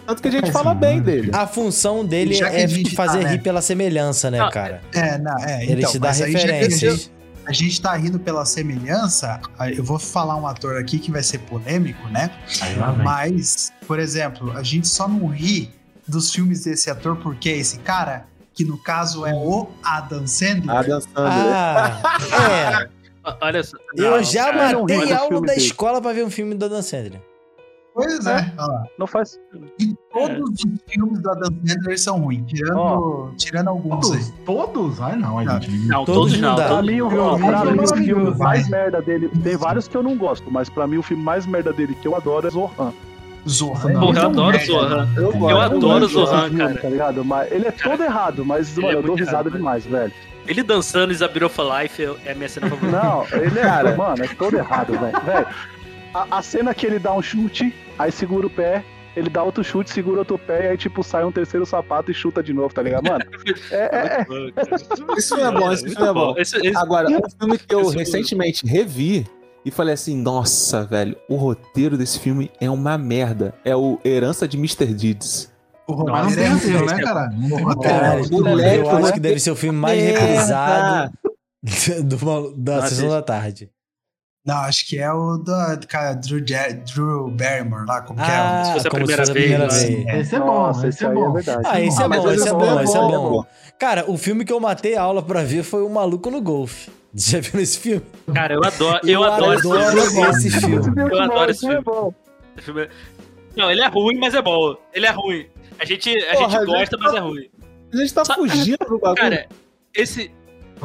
Tanto 0.06 0.20
que 0.22 0.28
a 0.28 0.30
gente 0.30 0.48
É, 0.48 0.52
fala 0.52 0.74
bem 0.74 1.00
dele. 1.00 1.30
A 1.32 1.46
função 1.46 2.04
dele 2.04 2.38
é 2.42 2.66
de 2.66 2.94
fazer 2.94 3.18
tá, 3.18 3.24
né? 3.24 3.30
rir 3.32 3.38
pela 3.42 3.62
semelhança, 3.62 4.30
né, 4.30 4.38
Não, 4.38 4.50
cara? 4.50 4.82
É, 4.92 5.16
não, 5.18 5.38
é. 5.38 5.64
Ele 5.64 5.80
então, 5.80 5.90
te 5.92 5.98
dá 5.98 6.10
referências. 6.10 7.10
A 7.46 7.52
gente 7.52 7.80
tá 7.80 7.94
rindo 7.94 8.18
pela 8.18 8.44
semelhança. 8.46 9.38
Eu 9.76 9.84
vou 9.84 9.98
falar 9.98 10.36
um 10.36 10.46
ator 10.46 10.78
aqui 10.78 10.98
que 10.98 11.10
vai 11.10 11.22
ser 11.22 11.38
polêmico, 11.40 12.06
né? 12.08 12.30
Mas, 13.02 13.72
por 13.86 13.98
exemplo, 13.98 14.52
a 14.56 14.62
gente 14.62 14.88
só 14.88 15.06
não 15.08 15.26
ri 15.26 15.70
dos 16.08 16.30
filmes 16.32 16.64
desse 16.64 16.90
ator 16.90 17.16
porque 17.16 17.48
é 17.50 17.56
esse 17.58 17.78
cara, 17.80 18.24
que 18.54 18.64
no 18.64 18.78
caso 18.82 19.26
é 19.26 19.34
o 19.34 19.68
Adam 19.82 20.26
Sandler. 20.26 20.74
Adam 20.76 21.00
Sandler. 21.00 21.32
Ah, 21.32 22.00
é. 22.88 22.88
Olha 23.40 23.62
só. 23.62 23.76
Eu 23.96 24.10
Não, 24.12 24.22
já 24.22 24.52
matei 24.52 25.12
aula 25.12 25.40
da 25.40 25.46
dele. 25.54 25.60
escola 25.66 26.00
pra 26.00 26.12
ver 26.12 26.24
um 26.24 26.30
filme 26.30 26.54
do 26.54 26.64
Adam 26.66 26.82
Sandler. 26.82 27.20
Pois 27.94 28.26
é, 28.26 28.52
lá. 28.58 28.84
Não 28.98 29.06
faz. 29.06 29.38
E 29.80 29.94
todos 30.12 30.50
os 30.50 30.78
filmes 30.88 31.20
do 31.20 31.30
Adam 31.30 31.50
Sandler 31.64 31.98
são 32.00 32.18
ruins, 32.20 32.42
tirando, 32.46 32.76
Ó. 32.80 33.28
tirando 33.36 33.68
alguns 33.68 34.10
aí. 34.12 34.20
Todos? 34.44 34.72
Todos? 34.72 35.00
Ai, 35.00 35.14
não, 35.16 35.38
ai, 35.38 35.46
gente. 35.60 35.70
Não, 35.86 36.04
Todos 36.04 36.32
todos 36.32 36.40
não. 36.40 36.56
Pra 36.56 36.82
mim, 36.82 37.00
o- 37.00 37.08
filme 37.96 38.34
mais 38.36 38.68
merda 38.68 39.00
dele. 39.00 39.28
Tem 39.44 39.56
vários 39.56 39.86
que 39.86 39.96
eu 39.96 40.02
não 40.02 40.16
gosto, 40.16 40.50
mas 40.50 40.68
pra 40.68 40.86
mim 40.88 40.96
o 40.98 41.02
filme 41.02 41.22
mais 41.22 41.46
merda 41.46 41.72
dele 41.72 41.94
que 41.94 42.08
eu 42.08 42.16
adoro 42.16 42.46
é 42.46 42.50
Zohan. 42.50 42.92
Zohan. 43.48 43.92
Porra, 44.00 44.18
eu 44.22 44.26
adoro. 44.26 44.58
Zohan. 44.66 45.08
Eu, 45.16 45.60
adoro 45.60 46.06
Zohan, 46.08 46.42
filme, 46.48 46.58
cara. 46.58 46.74
Tá 46.80 46.88
ligado? 46.88 47.24
Mas 47.24 47.52
ele 47.52 47.68
é 47.68 47.70
todo 47.70 48.02
errado, 48.02 48.44
mas, 48.44 48.76
ele 48.76 48.86
mano, 48.86 48.98
é 48.98 49.00
eu 49.00 49.06
dou 49.06 49.14
risada 49.14 49.48
errado, 49.48 49.50
demais, 49.52 49.84
velho. 49.86 50.12
Ele 50.48 50.62
dançando 50.62 51.12
Is 51.12 51.22
a 51.22 51.28
Beautiful 51.28 51.66
Life 51.78 52.02
é 52.26 52.32
a 52.32 52.34
minha 52.34 52.48
cena 52.48 52.68
favorita. 52.68 52.98
Não, 53.02 53.24
ele 53.40 53.58
é, 53.58 53.62
Cara. 53.62 53.96
mano, 53.96 54.24
é 54.24 54.28
todo 54.28 54.56
errado, 54.56 54.92
velho. 54.98 55.20
Velho, 55.24 55.46
a, 56.12 56.38
a 56.38 56.42
cena 56.42 56.74
que 56.74 56.86
ele 56.86 56.98
dá 56.98 57.12
um 57.12 57.22
chute, 57.22 57.74
aí 57.98 58.12
segura 58.12 58.46
o 58.46 58.50
pé, 58.50 58.84
ele 59.16 59.30
dá 59.30 59.42
outro 59.42 59.62
chute, 59.62 59.90
segura 59.90 60.20
outro 60.20 60.38
pé, 60.38 60.64
e 60.64 60.68
aí, 60.70 60.76
tipo, 60.76 61.02
sai 61.02 61.24
um 61.24 61.32
terceiro 61.32 61.64
sapato 61.64 62.10
e 62.10 62.14
chuta 62.14 62.42
de 62.42 62.52
novo, 62.52 62.74
tá 62.74 62.82
ligado, 62.82 63.08
mano? 63.08 63.24
É, 63.70 63.76
é, 63.76 64.20
é. 64.20 64.24
Filme 65.20 65.42
é 65.42 65.52
bom, 65.52 65.72
esse 65.72 65.88
filme 65.88 66.08
é 66.08 66.12
bom. 66.12 66.34
Agora, 66.76 67.08
um 67.08 67.30
filme 67.38 67.58
que 67.58 67.74
eu 67.74 67.88
recentemente 67.88 68.66
revi 68.66 69.26
e 69.64 69.70
falei 69.70 69.94
assim, 69.94 70.16
nossa, 70.16 70.84
velho, 70.84 71.16
o 71.28 71.36
roteiro 71.36 71.96
desse 71.96 72.18
filme 72.18 72.50
é 72.60 72.68
uma 72.68 72.98
merda. 72.98 73.54
É 73.64 73.74
o 73.74 73.98
Herança 74.04 74.46
de 74.46 74.56
Mr. 74.56 74.86
Deeds. 74.86 75.52
O 75.86 76.04
tem 76.04 76.14
é 76.14 76.48
né, 76.48 76.60
tem 76.60 76.72
roteiro. 76.72 77.80
Caralho, 77.80 78.30
moleque, 78.30 78.86
eu 78.86 78.90
acho 78.90 79.12
que 79.12 79.20
deve 79.20 79.38
ser 79.38 79.50
o 79.50 79.56
filme 79.56 79.78
mais 79.78 80.02
reprisado 80.02 81.12
do, 82.04 82.54
da 82.56 82.76
Nossa, 82.76 82.88
sessão 82.88 83.08
da 83.08 83.22
tarde. 83.22 83.70
Não, 84.44 84.56
acho 84.56 84.86
que 84.86 84.98
é 84.98 85.10
o 85.10 85.38
do, 85.38 85.76
do 85.80 85.86
cara 85.86 86.12
Drew, 86.14 86.38
Drew 86.44 87.30
Barrymore 87.30 87.86
lá, 87.86 88.02
como 88.02 88.18
que 88.22 88.26
Ah, 88.30 88.64
Se 88.66 88.72
fosse 88.74 88.86
a 88.88 88.90
como 88.90 89.06
se 89.06 89.14
primeira 89.16 89.22
fosse 89.22 89.30
a 89.30 89.34
primeira 89.34 89.68
vez. 89.68 89.82
vez. 89.84 90.06
é? 90.06 90.20
Esse 90.20 90.34
é 90.34 90.38
bom, 90.38 90.46
Nossa, 90.46 90.88
esse 90.88 91.02
é 91.04 91.06
aí 91.08 91.12
é 91.12 91.14
bom. 91.16 91.32
verdade. 91.32 91.62
Ah, 91.64 91.80
esse 91.80 92.02
é 92.02 92.08
bom, 92.08 92.14
esse 92.14 92.34
esse 92.34 92.46
é 92.46 92.50
é 92.50 92.52
bom, 92.54 92.80
esse 92.82 92.94
é 92.96 92.98
é 92.98 93.02
bom. 93.02 93.30
bom. 93.30 93.44
Cara, 93.78 94.04
o 94.10 94.18
filme 94.18 94.44
que 94.44 94.52
eu 94.52 94.60
matei 94.60 94.96
a 94.96 95.02
aula 95.02 95.22
pra 95.22 95.42
ver 95.42 95.62
foi 95.62 95.82
O 95.82 95.88
Maluco 95.88 96.30
no 96.30 96.42
Golfe. 96.42 96.90
Já 97.14 97.40
viu 97.40 97.60
esse 97.60 97.78
filme? 97.78 98.02
Cara, 98.34 98.54
eu 98.54 98.64
adoro, 98.64 99.00
eu 99.08 99.24
adoro, 99.24 99.54
esse 100.30 100.50
filme. 100.50 100.92
Eu 101.10 101.22
adoro 101.22 101.50
esse 101.50 101.64
é 101.64 101.68
filme. 101.70 101.84
bom. 101.84 102.12
Esse 102.56 102.64
filme 102.66 102.82
é- 102.82 102.88
Não, 103.56 103.70
ele 103.70 103.80
é 103.82 103.86
ruim, 103.86 104.18
mas 104.18 104.34
é 104.34 104.42
bom. 104.42 104.74
Ele 104.92 105.06
é 105.06 105.10
ruim. 105.10 105.46
A 105.78 105.84
gente, 105.84 106.10
a 106.10 106.32
Porra, 106.32 106.50
gente 106.50 106.56
a 106.56 106.64
gosta, 106.66 106.78
gente 106.96 106.98
mas 107.02 107.14
é 107.14 107.18
ruim. 107.20 107.48
A 107.92 107.96
gente 107.96 108.12
tá 108.14 108.24
fugindo 108.26 108.78
do 108.86 108.98
bagulho. 108.98 109.14
Cara, 109.22 109.46
esse. 109.94 110.30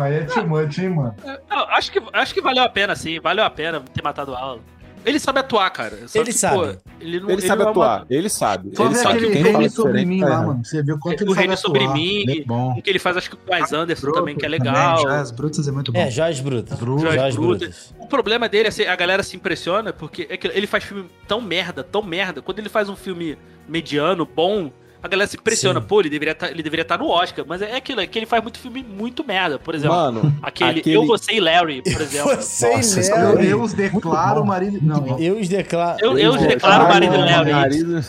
Aí 0.02 0.16
é 0.16 0.24
too 0.24 0.48
much, 0.48 0.78
hein, 0.80 0.90
mano. 0.90 1.16
Não, 1.50 1.60
acho, 1.70 1.92
que, 1.92 2.02
acho 2.14 2.34
que 2.34 2.42
valeu 2.42 2.64
a 2.64 2.70
pena, 2.70 2.96
sim. 2.96 3.20
Valeu 3.20 3.44
a 3.44 3.50
pena 3.50 3.80
ter 3.94 4.02
matado 4.04 4.34
a 4.36 4.40
aula. 4.40 4.62
Ele 5.06 5.18
sabe 5.18 5.40
atuar, 5.40 5.70
cara. 5.70 5.98
Só 6.10 6.20
Ele 6.20 6.26
que, 6.32 6.38
sabe. 6.38 6.56
pô, 6.58 6.78
ele 7.00 7.22
não, 7.22 7.30
ele 7.30 7.42
sabe 7.42 7.64
não 7.64 7.70
é 7.70 7.72
uma- 7.72 7.86
atuar, 7.96 8.06
ele 8.10 8.28
sabe. 8.30 8.76
Só 8.76 8.86
ele 8.86 8.96
sabe 8.96 9.18
aquele 9.20 9.32
quem 9.32 9.44
Reine 9.44 9.70
sobre 9.70 10.06
mim 10.06 10.20
lá, 10.22 10.28
errado. 10.30 10.48
mano. 10.48 10.66
Você 10.66 10.84
viu 10.84 10.96
o 10.96 11.00
quanto 11.00 11.22
O 11.22 11.24
ele 11.24 11.34
sabe 11.36 11.56
sobre 11.58 11.84
atuar. 11.84 11.94
mim. 11.96 12.16
Ele 12.28 12.42
é 12.42 12.44
bom. 12.44 12.72
Um 12.78 12.82
que 12.82 12.90
ele 12.90 13.00
faz, 13.00 13.16
acho 13.16 13.30
que 13.30 13.38
com 13.38 13.50
o 13.50 13.56
Wes 13.56 13.72
Anderson 13.72 14.12
também, 14.12 14.36
que 14.36 14.46
é 14.46 14.50
Também, 14.50 14.60
legal. 14.60 14.98
Joias 15.02 15.32
Brutas 15.32 15.68
é 15.70 15.72
muito 15.72 15.94
bom. 15.94 16.00
É, 16.02 16.12
Joias 16.12 16.42
Brutas. 16.42 16.78
Brutas. 16.78 17.02
Joias 17.14 17.36
Brutas. 17.38 17.60
Brutas. 17.60 17.96
O 17.98 18.08
problema 18.08 18.50
dele 18.50 18.68
é 18.68 18.72
ser, 18.72 18.88
a 18.90 18.96
galera 18.98 19.24
se 19.24 19.38
impressiona 19.38 19.94
porque 19.94 20.28
é 20.30 20.36
que 20.36 20.48
ele 20.48 20.68
faz 20.68 20.84
filme 20.84 21.06
tão 21.26 21.40
merda, 21.40 21.82
tão 21.82 22.04
merda. 22.04 22.42
Quando 22.42 22.60
ele 22.60 22.68
faz 22.70 22.90
um 22.90 22.96
filme 22.98 23.38
mediano, 23.70 24.26
bom, 24.26 24.70
a 25.02 25.08
galera 25.08 25.30
se 25.30 25.38
impressiona. 25.38 25.80
Sim. 25.82 25.88
Pô, 25.88 26.00
ele 26.02 26.10
deveria 26.10 26.36
tá, 26.36 26.50
ele 26.50 26.62
deveria 26.62 26.82
estar 26.84 26.98
no 26.98 27.08
Oscar. 27.08 27.46
Mas 27.48 27.62
é 27.62 27.76
aquilo, 27.76 28.02
é 28.02 28.08
que 28.08 28.20
ele 28.20 28.26
faz 28.26 28.42
muito 28.44 28.60
filme 28.60 28.84
muito 28.84 29.24
merda. 29.26 29.58
Por 29.60 29.74
exemplo, 29.76 29.96
Mano, 29.96 30.36
aquele, 30.42 30.80
aquele- 30.82 30.96
Eu, 30.96 31.06
Você 31.06 31.34
e 31.34 31.40
Larry, 31.40 31.82
por 31.82 32.02
exemplo. 32.02 32.36
Você 32.42 32.76
Nossa, 32.76 33.02
e 33.02 33.10
Eu, 33.10 33.16
Larry. 33.34 33.48
eu 33.48 33.62
os 33.62 33.74
declaro 33.74 34.46
marido. 34.46 34.80
Não, 34.82 35.20
Eu 35.20 35.38
os 35.40 35.48
declaro. 35.48 35.98
Eu, 36.04 36.18
eu 36.18 36.34
Pô, 36.38 36.46
declaro 36.48 36.86
o 36.86 36.88
marido 36.90 37.12
caralho, 37.14 37.32
Larry. 37.32 37.52
marido- 37.54 38.06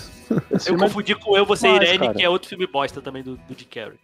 Eu 0.66 0.76
confundi 0.76 1.14
com 1.16 1.36
Eu, 1.36 1.44
Você 1.44 1.66
e 1.68 1.74
Irene, 1.74 1.98
cara. 1.98 2.14
que 2.14 2.22
é 2.22 2.28
outro 2.28 2.48
filme 2.48 2.66
bosta 2.66 3.00
também 3.00 3.22
do, 3.22 3.34
do 3.36 3.54
Jim 3.56 3.66
Carrey. 3.70 3.94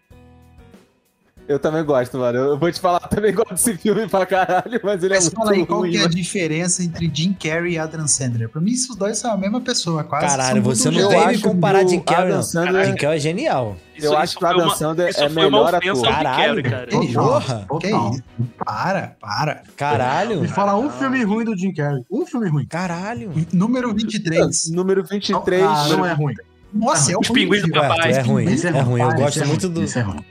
Eu 1.49 1.59
também 1.61 1.85
gosto, 1.85 2.19
mano. 2.19 2.39
Eu 2.39 2.59
vou 2.59 2.73
te 2.73 2.81
falar, 2.81 3.01
eu 3.05 3.09
também 3.09 3.33
gosto 3.33 3.51
desse 3.53 3.77
filme 3.77 4.09
pra 4.09 4.27
caralho, 4.27 4.81
mas 4.83 5.03
ele 5.05 5.15
é 5.15 5.17
Mas 5.17 5.25
muito 5.27 5.37
fala 5.37 5.53
aí, 5.53 5.65
qual 5.65 5.81
ruim, 5.81 5.91
que 5.93 5.99
é 5.99 6.05
a 6.05 6.09
diferença 6.09 6.83
entre 6.83 7.09
Jim 7.15 7.33
Carrey 7.35 7.75
e 7.75 7.79
Adam 7.79 8.09
Sandler? 8.09 8.49
Pra 8.49 8.61
mim, 8.61 8.73
esses 8.73 8.95
dois 8.97 9.17
são 9.19 9.31
a 9.33 9.37
mesma 9.37 9.61
pessoa, 9.61 10.03
quase. 10.03 10.27
Caralho, 10.27 10.61
você 10.63 10.91
não 10.91 11.09
que 11.09 11.39
comparar 11.43 11.87
Jim 11.87 12.01
Carrey, 12.01 12.25
Adam 12.25 12.37
não. 12.39 12.43
Sandler- 12.43 12.87
Jim 12.87 12.95
Carrey 12.97 13.17
é 13.17 13.21
genial. 13.21 13.77
Isso- 13.97 14.07
Eu 14.07 14.17
acho 14.17 14.25
isso 14.25 14.39
que 14.39 14.45
o 14.45 14.49
Adam 14.49 14.71
Sandler 14.71 15.09
isso 15.09 15.23
é 15.23 15.29
melhor 15.29 15.75
ator. 15.75 16.03
Caralho. 16.03 16.63
Carrey, 16.63 16.63
cara. 16.63 16.87
Porra. 16.89 17.67
isso? 17.71 17.79
Que 17.79 17.87
isso? 17.89 18.23
Para, 18.65 19.17
para. 19.21 19.63
Caralho. 19.77 20.41
Me 20.43 20.49
fala 20.49 20.77
um 20.77 20.91
filme 20.91 21.23
ruim 21.23 21.45
do 21.45 21.57
Jim 21.57 21.73
Carrey. 21.73 22.03
Um 22.11 22.27
filme 22.27 22.49
ruim. 22.49 22.67
Caralho. 22.67 23.33
Número 23.53 23.95
23. 23.95 24.69
Número 24.71 25.05
23. 25.05 25.63
Ah, 25.63 25.87
não 25.91 26.05
é 26.05 26.13
ruim. 26.13 26.35
Nossa, 26.75 27.13
é 27.13 27.17
o 27.17 27.21
Os 27.21 27.29
pinguins 27.31 27.63
do 27.63 27.69
ruim, 27.69 27.73
papai. 27.89 28.13
É 28.13 28.21
ruim, 28.21 28.45
Esse 28.53 28.67
é 28.67 28.71
ruim. 28.81 29.01
Eu 29.01 29.13
gosto 29.15 29.41
é 29.41 29.45
muito 29.47 29.63
ruim, 29.67 29.75
do. 29.75 29.83
Esse 29.85 29.99
é 29.99 30.03
ruim. 30.03 30.25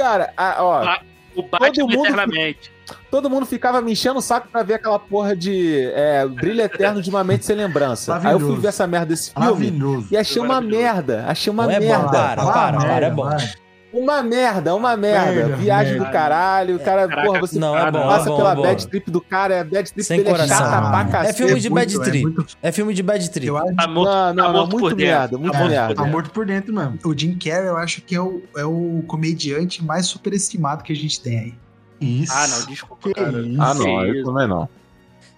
Cara, 0.00 0.32
a- 0.36 0.56
ó, 0.64 0.82
Ah, 0.82 1.00
O 1.36 1.42
Batman 1.42 1.84
mundo- 1.86 2.06
eternamente. 2.06 2.72
todo 3.10 3.30
mundo 3.30 3.46
ficava 3.46 3.80
me 3.80 3.92
enchendo 3.92 4.18
o 4.18 4.22
saco 4.22 4.48
pra 4.48 4.62
ver 4.64 4.74
aquela 4.74 4.98
porra 4.98 5.36
de 5.36 5.90
é, 5.94 6.26
Brilho 6.26 6.60
Eterno 6.60 7.00
de 7.00 7.08
uma 7.08 7.22
Mente 7.22 7.44
Sem 7.46 7.54
Lembrança. 7.56 8.16
Aí 8.16 8.32
eu 8.32 8.40
fui 8.40 8.56
ver 8.56 8.68
essa 8.68 8.86
merda 8.86 9.06
desse 9.06 9.32
filme 9.32 10.06
e 10.10 10.16
achei 10.16 10.42
uma 10.42 10.60
merda. 10.60 11.24
Achei 11.28 11.52
uma 11.52 11.64
Não 11.66 11.70
é 11.70 11.78
bom, 11.80 11.86
merda. 11.86 12.08
para, 12.08 12.42
Fala 12.42 12.52
para, 12.52 12.78
para, 12.78 13.06
é 13.06 13.10
bom. 13.10 13.24
vai. 13.24 13.52
Uma 13.92 14.22
merda, 14.22 14.74
uma 14.74 14.96
merda. 14.96 15.32
Merda, 15.32 15.56
Viagem 15.56 15.92
merda. 15.94 16.06
do 16.08 16.12
caralho. 16.12 16.76
O 16.76 16.78
cara, 16.78 17.08
Caraca, 17.08 17.26
porra, 17.26 17.40
você 17.40 17.58
não, 17.58 17.76
é 17.76 17.90
bom, 17.90 18.02
passa 18.06 18.26
é 18.28 18.30
bom, 18.30 18.36
pela 18.36 18.52
é 18.52 18.54
bom. 18.54 18.62
bad 18.62 18.86
trip 18.86 19.10
do 19.10 19.20
cara, 19.20 19.54
é 19.54 19.60
a 19.60 19.64
bad 19.64 19.92
trip 19.92 20.04
Sem 20.04 20.22
coração. 20.22 20.44
é 20.44 20.48
chata 20.48 20.88
pra 20.90 21.00
É 21.00 21.04
cacete. 21.10 21.30
É 21.30 21.32
filme 21.46 21.60
de 21.60 21.70
bad 21.70 21.92
muito- 21.96 22.06
é 22.08 22.10
trip. 22.10 22.22
muito- 22.22 22.46
É 22.62 22.72
filme 22.72 22.94
de 22.94 23.02
bad 23.02 23.30
trip. 23.30 23.46
Eu 23.48 23.56
acho 23.56 23.74
Tá 23.74 23.88
morto, 23.88 24.08
Não, 24.10 24.14
não, 24.14 24.34
tá 24.34 24.34
não, 24.34 24.52
morto 24.52 24.70
muito 24.70 24.82
por 24.82 24.94
dentro. 24.94 25.04
merda, 25.12 25.38
muito 25.38 25.52
Tá 25.52 25.58
merda. 25.58 25.76
Tá 25.76 25.86
dentro. 25.88 26.06
morto 26.06 26.30
por 26.30 26.46
dentro 26.46 26.72
mesmo. 26.74 26.98
O 27.04 27.18
Jim 27.18 27.36
Carrey, 27.36 27.66
eu 27.68 27.76
acho 27.76 28.00
que 28.02 28.14
é 28.14 28.20
o, 28.20 28.42
é 28.56 28.64
o 28.64 29.02
comediante 29.08 29.84
mais 29.84 30.06
superestimado 30.06 30.84
que 30.84 30.92
a 30.92 30.96
gente 30.96 31.20
tem 31.20 31.38
aí. 31.38 31.54
Isso. 32.00 32.32
Ah, 32.32 32.46
não, 32.46 32.66
desculpa, 32.66 33.08
Que 33.08 33.14
cara. 33.14 33.40
isso? 33.40 33.60
Ah, 33.62 33.74
não, 33.74 34.04
eu 34.06 34.24
também 34.24 34.46
não. 34.48 34.68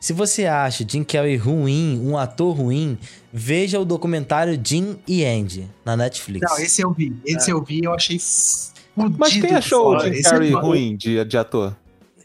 Se 0.03 0.13
você 0.13 0.47
acha 0.47 0.85
Jim 0.85 1.05
Carrey 1.05 1.37
ruim, 1.37 1.97
um 2.05 2.19
ator 2.19 2.57
ruim, 2.57 2.99
veja 3.33 3.79
o 3.79 3.85
documentário 3.85 4.61
Jim 4.61 4.97
e 5.07 5.25
Andy 5.25 5.71
na 5.85 5.97
Netflix. 5.97 6.45
Não, 6.51 6.59
esse 6.59 6.83
eu 6.83 6.93
vi. 6.93 7.17
Esse 7.25 7.53
eu 7.53 7.63
vi 7.63 7.79
e 7.83 7.85
eu 7.85 7.95
achei 7.95 8.19
fudido. 8.19 9.17
Mas 9.17 9.33
quem 9.35 9.55
achou 9.55 9.95
o. 9.95 10.01
Jim 10.01 10.19
é 10.19 10.23
Carrey 10.23 10.51
bom. 10.51 10.61
ruim 10.61 10.97
de, 10.97 11.25
de 11.25 11.39
ator? 11.39 11.77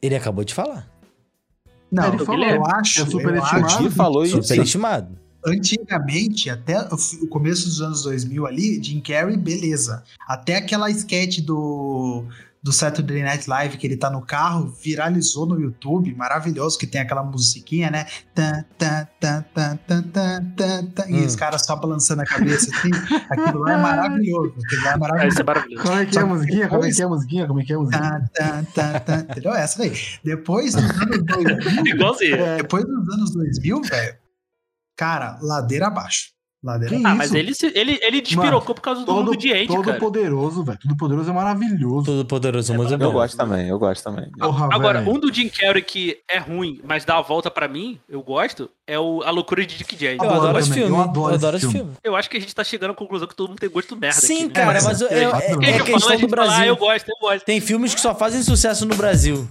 Ele 0.01 0.15
acabou 0.15 0.43
de 0.43 0.55
falar. 0.55 0.89
Não, 1.91 2.07
Ele 2.07 2.19
eu, 2.19 2.25
falou, 2.25 2.45
eu 2.47 2.63
é 2.65 2.79
acho. 2.79 3.11
superestimado. 3.11 3.65
acho 3.67 3.81
Ele 3.83 3.91
falou 3.91 4.25
isso. 4.25 4.41
Superestimado. 4.41 5.15
Antigamente, 5.45 6.49
até 6.49 6.81
o 6.81 7.27
começo 7.27 7.65
dos 7.65 7.79
anos 7.79 8.01
2000 8.01 8.47
ali, 8.47 8.83
Jim 8.83 8.99
Carrey, 9.01 9.37
beleza. 9.37 10.03
Até 10.27 10.55
aquela 10.55 10.89
sketch 10.89 11.41
do, 11.41 12.25
do 12.61 12.73
Saturday 12.73 13.23
Night 13.23 13.47
Live, 13.49 13.77
que 13.77 13.87
ele 13.87 13.95
tá 13.95 14.09
no 14.09 14.21
carro, 14.21 14.67
viralizou 14.83 15.45
no 15.45 15.59
YouTube, 15.59 16.13
maravilhoso, 16.15 16.77
que 16.77 16.85
tem 16.87 16.99
aquela 16.99 17.23
musiquinha, 17.23 17.89
né? 17.89 18.05
Tan, 18.35 18.65
tan, 18.77 19.07
tan, 19.19 19.41
tan, 19.53 19.77
tan, 19.77 20.01
tan, 20.03 20.43
tan, 20.55 20.85
tan, 20.87 21.09
E 21.09 21.21
Hum. 21.21 21.25
os 21.25 21.35
caras 21.35 21.65
só 21.65 21.75
balançando 21.75 22.23
a 22.23 22.25
cabeça 22.25 22.69
assim. 22.75 22.89
Aquilo 23.29 23.59
lá 23.59 23.73
é 23.73 23.77
maravilhoso. 23.77 24.55
Aquilo 24.65 24.83
lá 24.83 24.91
é 24.93 24.97
maravilhoso. 24.97 25.39
É 25.39 25.43
maravilhoso. 25.43 25.83
Como 25.83 25.97
é 25.99 26.05
que 26.05 26.17
é 26.17 26.19
a 26.19 26.21
Só 26.21 26.27
que 26.27 26.33
musiquinha? 26.33 26.67
Como 26.67 26.83
é 26.85 26.91
que 26.91 27.01
é 27.01 27.05
a 27.05 27.09
musiquinha? 27.09 27.47
Como 27.47 27.59
é 27.59 27.63
que 27.63 27.71
é 27.71 27.75
a 27.75 27.79
musiquinha? 27.79 28.29
Tan, 28.33 28.63
tan, 28.63 28.63
tan, 28.73 28.99
tan, 28.99 29.19
entendeu? 29.31 29.53
Essa 29.53 29.77
daí. 29.79 29.93
Depois 30.23 30.73
dos 30.75 30.83
anos 31.01 31.23
2000, 31.25 31.85
Igualzinho. 31.95 32.37
depois 32.57 32.83
dos 32.85 33.13
anos 33.13 33.31
2000, 33.33 33.81
velho, 33.83 34.15
cara, 34.97 35.37
ladeira 35.41 35.87
abaixo. 35.87 36.29
Ladeira 36.63 36.95
Que 36.97 37.05
Ah, 37.05 37.09
isso? 37.09 37.17
mas 37.17 37.33
ele, 37.35 37.53
ele, 37.75 37.99
ele 38.01 38.21
despirocou 38.21 38.73
por 38.73 38.81
causa 38.81 39.01
do 39.01 39.05
Todo, 39.05 39.25
mundo 39.25 39.37
de 39.37 39.53
Andy, 39.53 39.67
todo 39.67 39.83
cara. 39.83 39.99
poderoso, 39.99 40.63
velho. 40.63 40.79
Tudo 40.79 40.97
poderoso 40.97 41.29
é 41.29 41.33
maravilhoso. 41.33 42.05
Todo 42.05 42.25
poderoso, 42.25 42.73
mas 42.75 42.91
é 42.91 42.95
Eu 42.95 42.99
bom. 42.99 43.11
gosto 43.11 43.37
também, 43.37 43.67
eu 43.67 43.77
gosto 43.77 44.03
também. 44.03 44.31
Porra, 44.31 44.67
Agora, 44.71 44.99
velho. 45.01 45.15
um 45.15 45.19
do 45.19 45.31
Jim 45.33 45.49
Carrey 45.49 45.83
que 45.83 46.17
é 46.29 46.39
ruim, 46.39 46.81
mas 46.83 47.05
dá 47.05 47.17
a 47.17 47.21
volta 47.21 47.51
pra 47.51 47.67
mim, 47.67 47.99
eu 48.09 48.21
gosto, 48.23 48.69
é 48.87 48.97
o 48.99 49.21
A 49.23 49.29
Loucura 49.29 49.65
de 49.65 49.77
Dick 49.77 49.95
Jane. 49.95 50.17
Eu 50.17 50.23
Adoro 50.25 50.39
adoro 50.47 50.59
esse 50.59 50.73
filme. 50.73 50.89
eu 50.89 50.95
Eu 50.95 51.01
adoro 51.01 51.33
adoro, 51.35 51.57
esse 51.57 51.65
filme. 51.67 51.79
filme. 51.79 51.97
Eu 52.03 52.15
acho 52.15 52.29
que 52.29 52.37
a 52.37 52.39
gente 52.41 52.55
tá 52.55 52.63
chegando 52.63 52.91
à 52.91 52.95
conclusão 52.95 53.27
que 53.27 53.35
todo 53.35 53.49
mundo 53.49 53.59
tem 53.59 53.69
gosto 53.69 53.95
merda 53.95 54.19
Sim, 54.19 54.45
aqui, 54.45 54.47
né? 54.47 54.53
cara, 54.53 54.81
mas 54.81 54.99
eu- 55.01 55.07
é- 55.09 55.25
eu- 55.25 55.35
é- 55.35 55.47
é, 55.63 55.69
é 55.77 55.83
questão 55.83 56.17
do 56.17 56.27
fala, 56.29 56.43
ah, 56.43 56.45
Brasil. 56.47 56.65
eu 56.65 56.75
gosto, 56.75 57.07
eu 57.09 57.15
gosto. 57.21 57.45
Tem 57.45 57.61
filmes 57.61 57.93
que 57.93 58.01
só 58.01 58.15
fazem 58.15 58.41
sucesso 58.41 58.85
no 58.85 58.95
Brasil. 58.95 59.47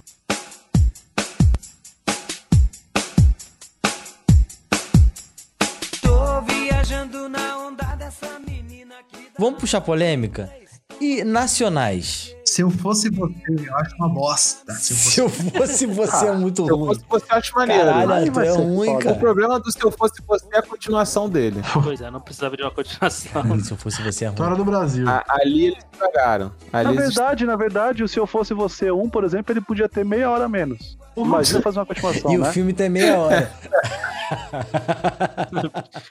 Vamos 9.39 9.59
puxar 9.59 9.81
polêmica? 9.81 10.51
E 10.99 11.23
nacionais? 11.23 12.35
Se 12.47 12.61
eu 12.61 12.69
fosse 12.71 13.09
você, 13.09 13.33
eu 13.49 13.75
acho 13.77 13.93
uma 13.97 14.07
bosta. 14.07 14.73
Se 14.73 15.19
eu 15.19 15.27
fosse 15.29 15.77
Se 15.77 15.85
eu 15.85 15.85
fosse 15.85 15.85
você, 15.85 16.27
é 16.27 16.31
muito 16.31 16.63
Se 16.65 16.71
eu 16.71 16.77
ruim. 16.77 16.87
fosse 16.87 17.03
você, 17.09 17.25
eu 17.33 17.37
acho 17.37 17.55
maneiro. 17.55 17.83
Caralho, 17.85 18.31
vai 18.31 18.47
é 18.47 18.51
ruim, 18.51 18.85
foda. 18.87 18.99
O 18.99 19.03
cara. 19.03 19.15
problema 19.17 19.59
do 19.59 19.69
Se 19.71 19.83
Eu 19.83 19.91
Fosse 19.91 20.21
Você 20.25 20.45
é 20.53 20.59
a 20.59 20.61
continuação 20.61 21.29
dele. 21.29 21.61
Pois 21.83 21.99
é, 22.01 22.09
não 22.09 22.21
precisava 22.21 22.55
de 22.55 22.63
uma 22.63 22.71
continuação. 22.71 23.59
Se 23.59 23.71
eu 23.71 23.77
fosse 23.77 24.01
você, 24.01 24.23
é 24.25 24.27
ruim. 24.29 24.35
História 24.35 24.55
do 24.55 24.63
Brasil. 24.65 25.09
A- 25.09 25.23
ali 25.27 25.65
eles 25.67 25.83
estragaram. 25.91 26.51
Na 26.71 26.79
Ali 26.79 26.89
eles 26.97 27.13
verdade, 27.15 27.45
na 27.45 27.55
verdade, 27.57 28.07
se 28.07 28.17
eu 28.19 28.25
fosse 28.25 28.53
você 28.53 28.89
um, 28.91 29.09
por 29.09 29.23
exemplo, 29.25 29.51
ele 29.51 29.61
podia 29.61 29.89
ter 29.89 30.05
meia 30.05 30.29
hora 30.29 30.47
menos. 30.47 30.97
Imagina 31.17 31.61
fazer 31.61 31.79
uma 31.79 31.85
continuação, 31.85 32.29
E 32.31 32.37
o 32.37 32.41
né? 32.41 32.51
filme 32.53 32.71
tem 32.73 32.89
meia 32.89 33.17
hora. 33.19 33.51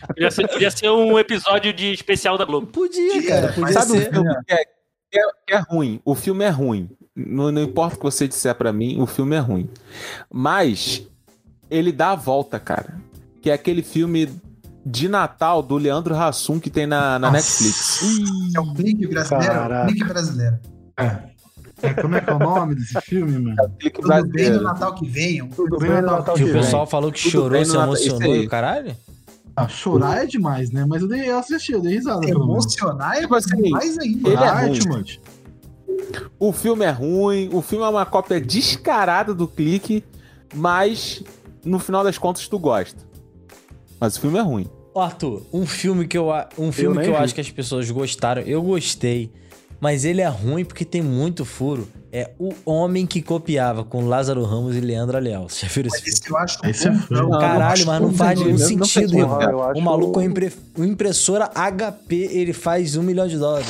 Podia 0.09 0.31
ser, 0.31 0.49
podia 0.49 0.71
ser 0.71 0.91
um 0.91 1.19
episódio 1.19 1.73
de 1.73 1.93
especial 1.93 2.39
da 2.39 2.45
Globo. 2.45 2.67
Podia, 2.67 3.23
cara. 3.27 3.53
Podia 3.53 3.73
Sabe 3.73 3.93
um 3.93 3.97
ser. 3.97 4.13
filme 4.13 4.35
que 4.47 4.53
é, 4.55 4.65
é- 5.15 5.55
é 5.57 5.59
ruim? 5.59 6.01
O 6.05 6.15
filme 6.15 6.45
é 6.45 6.49
ruim. 6.49 6.91
Não, 7.15 7.51
não 7.51 7.63
importa 7.63 7.95
o 7.97 7.99
que 7.99 8.05
você 8.05 8.29
disser 8.29 8.55
pra 8.55 8.73
mim, 8.73 9.01
o 9.01 9.07
filme 9.07 9.35
é 9.37 9.39
ruim. 9.39 9.69
Mas 10.31 11.07
ele 11.71 11.91
dá 11.93 12.11
a 12.11 12.15
volta, 12.17 12.59
cara. 12.59 12.95
Que 13.41 13.51
é 13.51 13.55
aquele 13.55 13.83
filme 13.83 14.29
de 14.85 15.09
Natal 15.09 15.63
do 15.63 15.77
Leandro 15.77 16.15
Hassum 16.15 16.61
que 16.61 16.71
tem 16.71 16.87
na, 16.87 17.19
na. 17.19 17.31
Netflix. 17.31 18.01
É 18.55 18.61
o 18.61 18.75
clique 18.75 19.07
brasileiro? 19.07 19.53
Caraca. 19.55 19.87
Clique 19.87 20.05
brasileiro. 20.05 20.59
É, 21.83 21.93
como 22.01 22.15
é 22.15 22.21
que 22.21 22.31
é 22.31 22.35
o 22.35 22.39
nome 22.39 22.75
desse 22.75 22.99
filme, 23.03 23.39
mano? 23.39 23.57
Clique 23.79 24.01
Tudo 24.01 24.09
bem 24.09 24.19
no 24.19 24.29
brasileiro. 24.29 24.63
Natal 24.63 24.95
que 24.95 25.07
venham. 25.09 25.49
Tudo 25.49 25.79
bem 25.79 25.91
bem 25.91 26.01
no 26.03 26.07
Natal 26.07 26.35
Que 26.35 26.45
que 26.45 26.51
o 26.51 26.53
pessoal 26.53 26.87
falou 26.87 27.13
que 27.13 27.21
Tudo 27.23 27.31
chorou, 27.33 27.65
se 27.65 27.77
emocionou 27.77 28.37
e 28.37 28.47
o 28.47 28.49
caralho? 28.49 28.97
Ah, 29.57 29.69
chorar 29.69 30.23
é 30.23 30.27
demais, 30.27 30.71
né? 30.71 30.85
Mas 30.87 31.01
eu, 31.03 31.09
dei, 31.09 31.31
eu 31.31 31.39
assisti, 31.39 31.73
eu 31.73 31.81
dei 31.81 31.95
risada. 31.95 32.29
Emocionar 32.29 33.17
é 33.17 33.21
Tipo 33.23 33.35
assim, 33.37 33.71
mais 33.71 33.97
ainda. 33.99 34.29
ele 34.29 34.37
é 34.37 34.47
Ah, 34.49 34.67
ruim. 34.67 34.79
O 36.39 36.53
filme 36.53 36.85
é 36.85 36.91
ruim, 36.91 37.49
o 37.53 37.63
filme 37.63 37.85
é 37.85 37.89
uma 37.89 38.05
cópia 38.05 38.41
descarada 38.41 39.33
do 39.35 39.49
clique, 39.49 40.05
mas 40.55 41.23
no 41.65 41.79
final 41.79 42.05
das 42.05 42.19
contas 42.19 42.47
tu 42.49 42.59
gosta. 42.59 43.01
Mas 43.99 44.17
o 44.17 44.21
filme 44.21 44.39
é 44.39 44.43
ruim. 44.43 44.69
Ó, 44.95 45.01
Arthur, 45.01 45.43
um 45.53 45.65
filme 45.67 46.07
que 46.07 46.17
eu, 46.19 46.29
um 46.59 46.71
filme 46.71 46.97
nem 46.97 47.05
que 47.07 47.11
eu 47.11 47.17
vi. 47.19 47.25
acho 47.25 47.35
que 47.35 47.41
as 47.41 47.51
pessoas 47.51 47.91
gostaram, 47.91 48.43
eu 48.43 48.63
gostei, 48.63 49.33
mas 49.81 50.05
ele 50.05 50.21
é 50.21 50.29
ruim 50.29 50.65
porque 50.65 50.85
tem 50.85 51.03
muito 51.03 51.45
furo. 51.45 51.89
É 52.13 52.31
O 52.39 52.55
Homem 52.65 53.05
que 53.07 53.21
Copiava, 53.21 53.85
com 53.85 54.07
Lázaro 54.07 54.43
Ramos 54.45 54.75
e 54.75 54.81
Leandro 54.81 55.19
Leal. 55.19 55.49
Você 55.51 55.67
já 55.67 55.73
viram 55.73 55.89
esse 55.89 56.01
filme? 56.01 56.15
Esse 56.19 56.31
eu 56.31 56.37
acho 56.39 56.59
Esse 56.67 56.89
é 56.89 57.39
Caralho, 57.39 57.87
mas 57.87 58.01
não 58.01 58.13
faz 58.13 58.41
nenhum 58.41 58.57
sentido, 58.57 59.19
irmão. 59.19 59.39
acho- 59.41 59.79
O 59.79 59.83
maluco 59.83 60.13
com 60.13 60.23
impre... 60.23 60.51
o 60.79 60.85
impressora 60.85 61.51
HP, 61.55 62.15
ele 62.33 62.53
faz 62.55 62.97
um 62.97 63.03
milhão 63.03 63.27
de 63.29 63.37
dólares. 63.37 63.69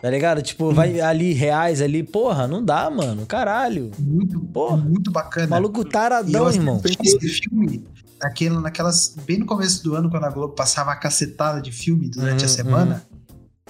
Tá 0.00 0.10
ligado? 0.10 0.42
Tipo, 0.42 0.72
vai 0.72 1.00
ali, 1.00 1.32
reais 1.32 1.80
ali. 1.80 2.02
Porra, 2.02 2.46
não 2.46 2.62
dá, 2.64 2.90
mano. 2.90 3.24
Caralho. 3.26 3.90
Muito, 3.98 4.38
Porra. 4.40 4.76
muito 4.76 5.10
bacana. 5.10 5.46
Maluco 5.48 5.80
E 5.82 5.84
taradão, 5.84 6.46
assisti 6.46 6.60
irmão. 6.60 6.80
esse 6.84 7.18
filme 7.48 7.84
naquele, 8.20 8.58
naquelas. 8.60 9.14
Bem 9.24 9.38
no 9.38 9.46
começo 9.46 9.82
do 9.82 9.94
ano, 9.94 10.10
quando 10.10 10.24
a 10.24 10.30
Globo 10.30 10.54
passava 10.54 10.90
a 10.92 10.96
cacetada 10.96 11.60
de 11.62 11.72
filme 11.72 12.08
durante 12.08 12.40
Uhum, 12.40 12.44
a 12.46 12.48
semana. 12.48 13.02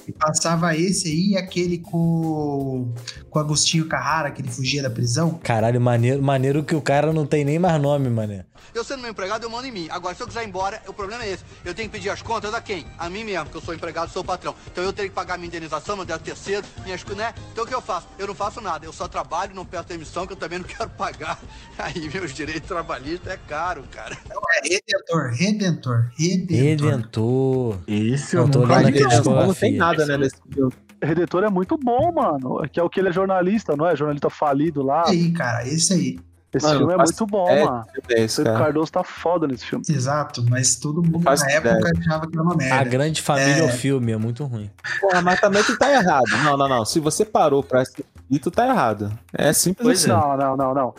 E 0.06 0.12
passava 0.12 0.76
esse 0.76 1.08
aí 1.08 1.30
e 1.30 1.36
aquele 1.36 1.78
com, 1.78 2.92
com 3.30 3.38
Agostinho 3.38 3.86
Carrara, 3.86 4.30
que 4.30 4.42
ele 4.42 4.48
fugia 4.48 4.82
da 4.82 4.90
prisão. 4.90 5.38
Caralho, 5.42 5.80
maneiro, 5.80 6.22
maneiro 6.22 6.64
que 6.64 6.74
o 6.74 6.80
cara 6.80 7.12
não 7.12 7.24
tem 7.24 7.44
nem 7.44 7.58
mais 7.58 7.80
nome, 7.80 8.08
mané. 8.10 8.44
Eu 8.74 8.84
sendo 8.84 9.00
meu 9.00 9.10
empregado, 9.10 9.44
eu 9.44 9.50
mando 9.50 9.66
em 9.66 9.72
mim. 9.72 9.88
Agora, 9.90 10.14
se 10.14 10.22
eu 10.22 10.26
quiser 10.26 10.42
ir 10.42 10.48
embora, 10.48 10.80
o 10.86 10.92
problema 10.92 11.24
é 11.24 11.32
esse. 11.32 11.44
Eu 11.64 11.74
tenho 11.74 11.88
que 11.88 11.96
pedir 11.96 12.10
as 12.10 12.22
contas 12.22 12.54
a 12.54 12.60
quem? 12.60 12.86
A 12.98 13.08
mim 13.08 13.24
mesmo, 13.24 13.50
que 13.50 13.56
eu 13.56 13.60
sou 13.60 13.74
empregado, 13.74 14.10
sou 14.10 14.22
o 14.22 14.24
patrão. 14.24 14.54
Então 14.66 14.84
eu 14.84 14.92
tenho 14.92 15.08
que 15.08 15.14
pagar 15.14 15.36
minha 15.36 15.48
indenização, 15.48 15.96
meu 15.96 16.04
décimo 16.04 16.24
terceiro, 16.24 16.66
minhas 16.84 17.02
coisas, 17.02 17.24
né? 17.24 17.34
Então 17.52 17.64
o 17.64 17.66
que 17.66 17.74
eu 17.74 17.80
faço? 17.80 18.06
Eu 18.18 18.26
não 18.26 18.34
faço 18.34 18.60
nada. 18.60 18.84
Eu 18.86 18.92
só 18.92 19.08
trabalho, 19.08 19.54
não 19.54 19.64
peço 19.64 19.88
demissão, 19.88 20.26
que 20.26 20.32
eu 20.32 20.36
também 20.36 20.58
não 20.58 20.66
quero 20.68 20.90
pagar. 20.90 21.38
Aí 21.78 22.08
meus 22.12 22.32
direitos 22.32 22.68
trabalhistas 22.68 23.32
é 23.32 23.36
caro, 23.48 23.84
cara. 23.90 24.16
É 24.30 24.42
Redentor, 24.62 25.32
Redentor, 25.32 26.10
Redentor. 26.16 26.56
Redentor. 26.56 27.78
Esse 27.86 28.36
Eu 28.36 28.42
eu 28.42 28.50
tô 28.50 28.60
olhando 28.60 28.88
aqui 28.88 29.00
Não 29.02 29.54
tem 29.54 29.76
nada, 29.76 30.06
né, 30.06 30.16
nesse 30.16 30.36
filme. 30.52 30.72
Redentor 31.02 31.44
é 31.44 31.50
muito 31.50 31.76
bom, 31.76 32.12
mano. 32.12 32.62
Que 32.70 32.78
é 32.78 32.82
o 32.82 32.88
que 32.88 33.00
ele 33.00 33.08
é 33.08 33.12
jornalista, 33.12 33.76
não 33.76 33.86
é? 33.86 33.96
Jornalista 33.96 34.30
falido 34.30 34.82
lá. 34.82 35.08
Aí, 35.08 35.32
cara, 35.32 35.66
esse 35.66 35.92
aí. 35.92 36.18
Esse 36.54 36.66
Mano, 36.66 36.78
filme 36.80 36.92
é 36.92 36.96
muito 36.98 37.26
bom, 37.26 37.46
ideia 37.50 37.64
mano. 37.64 37.86
é 38.10 38.20
esse, 38.22 38.42
Pedro. 38.44 38.58
Cardoso 38.58 38.92
tá 38.92 39.02
foda 39.02 39.46
nesse 39.46 39.64
filme. 39.64 39.82
Exato, 39.88 40.44
mas 40.50 40.76
todo 40.76 41.02
mundo 41.02 41.24
na 41.24 41.32
época 41.32 41.70
ideia. 41.70 41.92
achava 41.98 42.26
que 42.26 42.34
era 42.36 42.42
uma 42.42 42.52
A 42.52 42.56
merda. 42.56 42.90
Grande 42.90 43.22
Família 43.22 43.62
É. 43.62 43.64
o 43.64 43.68
filme 43.70 44.12
é 44.12 44.16
muito 44.18 44.44
ruim. 44.44 44.70
Porra, 45.00 45.22
mas 45.22 45.40
também 45.40 45.64
tu 45.64 45.78
tá 45.78 45.90
errado. 45.90 46.26
Não, 46.44 46.56
não, 46.56 46.68
não. 46.68 46.84
Se 46.84 47.00
você 47.00 47.24
parou 47.24 47.62
pra 47.62 47.80
assistir, 47.80 48.04
tu 48.42 48.50
tá 48.50 48.66
errado. 48.66 49.10
É 49.32 49.52
simples 49.54 49.82
Pois 49.86 49.98
assim. 50.00 50.08
Não, 50.08 50.36
não, 50.36 50.56
não, 50.56 50.74
não. 50.74 50.94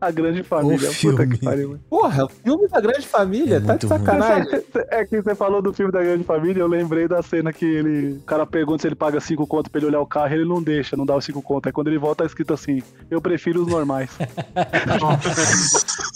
A 0.00 0.10
grande 0.10 0.42
família. 0.42 0.78
Puta 0.88 0.92
filme. 0.92 1.28
que 1.36 1.44
pariu. 1.44 1.78
Porra, 1.90 2.24
o 2.24 2.28
filme 2.28 2.68
da 2.68 2.80
grande 2.80 3.06
família, 3.06 3.56
É 3.56 3.60
tá 3.60 3.76
de 3.76 3.86
ruim. 3.86 3.98
sacanagem. 3.98 4.62
É 4.90 5.04
que 5.04 5.20
você 5.20 5.34
falou 5.34 5.60
do 5.60 5.72
filme 5.74 5.92
da 5.92 6.02
Grande 6.02 6.24
Família, 6.24 6.60
eu 6.62 6.66
lembrei 6.66 7.06
da 7.06 7.22
cena 7.22 7.52
que 7.52 7.64
ele. 7.64 8.12
O 8.18 8.22
cara 8.22 8.46
pergunta 8.46 8.80
se 8.82 8.88
ele 8.88 8.94
paga 8.94 9.20
cinco 9.20 9.46
conto 9.46 9.70
pra 9.70 9.78
ele 9.78 9.88
olhar 9.88 10.00
o 10.00 10.06
carro 10.06 10.32
e 10.32 10.36
ele 10.38 10.48
não 10.48 10.62
deixa, 10.62 10.96
não 10.96 11.04
dá 11.04 11.16
os 11.16 11.24
cinco 11.24 11.42
conto. 11.42 11.66
Aí 11.66 11.72
quando 11.72 11.88
ele 11.88 11.98
volta 11.98 12.24
tá 12.24 12.26
escrito 12.26 12.54
assim: 12.54 12.82
Eu 13.10 13.20
prefiro 13.20 13.60
os 13.62 13.68
normais. 13.68 14.10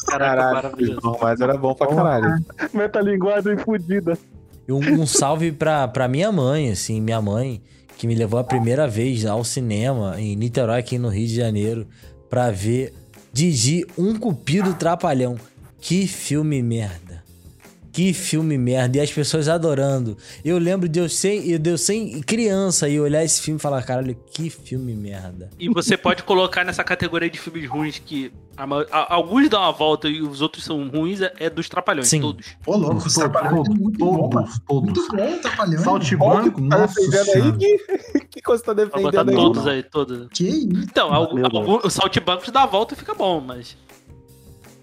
Caralho, 0.08 0.54
maravilhoso. 0.54 1.18
mas 1.20 1.40
era 1.40 1.56
bom 1.56 1.74
pra 1.74 1.86
caralho. 1.88 2.44
Metalinguagem 2.72 3.56
fudida. 3.58 4.16
E 4.66 4.72
um, 4.72 4.78
um 4.78 5.06
salve 5.06 5.52
pra, 5.52 5.86
pra 5.88 6.08
minha 6.08 6.32
mãe, 6.32 6.70
assim, 6.70 7.00
minha 7.00 7.20
mãe, 7.20 7.62
que 7.98 8.06
me 8.06 8.14
levou 8.14 8.40
a 8.40 8.44
primeira 8.44 8.86
vez 8.88 9.26
ao 9.26 9.44
cinema 9.44 10.14
em 10.18 10.34
Niterói, 10.36 10.78
aqui 10.80 10.98
no 10.98 11.08
Rio 11.08 11.26
de 11.26 11.34
Janeiro, 11.36 11.86
pra 12.30 12.50
ver 12.50 12.94
Didi, 13.34 13.84
um 13.98 14.16
cupido 14.16 14.74
trapalhão. 14.74 15.36
Que 15.80 16.06
filme 16.06 16.62
merda. 16.62 17.24
Que 17.92 18.12
filme 18.12 18.56
merda. 18.56 18.98
E 18.98 19.00
as 19.00 19.12
pessoas 19.12 19.48
adorando. 19.48 20.16
Eu 20.44 20.56
lembro 20.56 20.88
de 20.88 21.00
eu 21.00 21.08
de 21.58 21.70
eu 21.70 21.76
ser 21.76 22.22
criança 22.24 22.88
e 22.88 23.00
olhar 23.00 23.24
esse 23.24 23.40
filme 23.40 23.58
e 23.58 23.60
falar, 23.60 23.82
caralho, 23.82 24.16
que 24.30 24.48
filme 24.48 24.94
merda. 24.94 25.50
E 25.58 25.68
você 25.68 25.96
pode 25.96 26.22
colocar 26.22 26.62
nessa 26.62 26.84
categoria 26.84 27.28
de 27.28 27.36
filmes 27.40 27.68
ruins 27.68 27.98
que 27.98 28.30
a 28.56 28.64
a- 28.90 29.14
alguns 29.14 29.48
dão 29.48 29.60
uma 29.60 29.72
volta 29.72 30.08
e 30.08 30.22
os 30.22 30.40
outros 30.40 30.64
são 30.64 30.88
ruins, 30.88 31.20
é, 31.20 31.32
é 31.40 31.50
dos 31.50 31.68
Trapalhões, 31.68 32.08
Sim. 32.08 32.20
todos. 32.20 32.46
Ô, 32.66 32.76
louco, 32.76 33.06
os 33.06 33.14
Trapalhões 33.14 33.68
é 33.68 33.72
muito 33.74 33.98
bom, 33.98 34.12
mano. 34.12 34.30
Todos, 34.30 34.58
todos. 34.66 34.84
Muito 35.08 35.16
bom, 35.16 35.38
Trapalhões. 35.40 35.80
Saltimbanco, 35.82 36.68
Tá 36.68 36.78
nossa 36.78 37.00
defendendo 37.10 37.44
aí 37.44 37.58
que, 37.58 37.78
que 38.30 38.42
coisa 38.42 38.62
tá 38.62 38.74
Pra 38.74 38.84
botar 38.86 39.22
defendendo 39.22 39.28
aí? 39.30 39.34
todos 39.36 39.66
aí, 39.66 39.82
todos. 39.82 40.28
Que 40.32 40.44
isso? 40.48 40.68
Então, 40.84 41.12
algum, 41.12 41.44
algum, 41.44 41.80
o 41.86 41.90
Saltimbancos 41.90 42.50
dá 42.50 42.62
a 42.62 42.66
volta 42.66 42.94
e 42.94 42.96
fica 42.96 43.14
bom, 43.14 43.40
mas. 43.40 43.76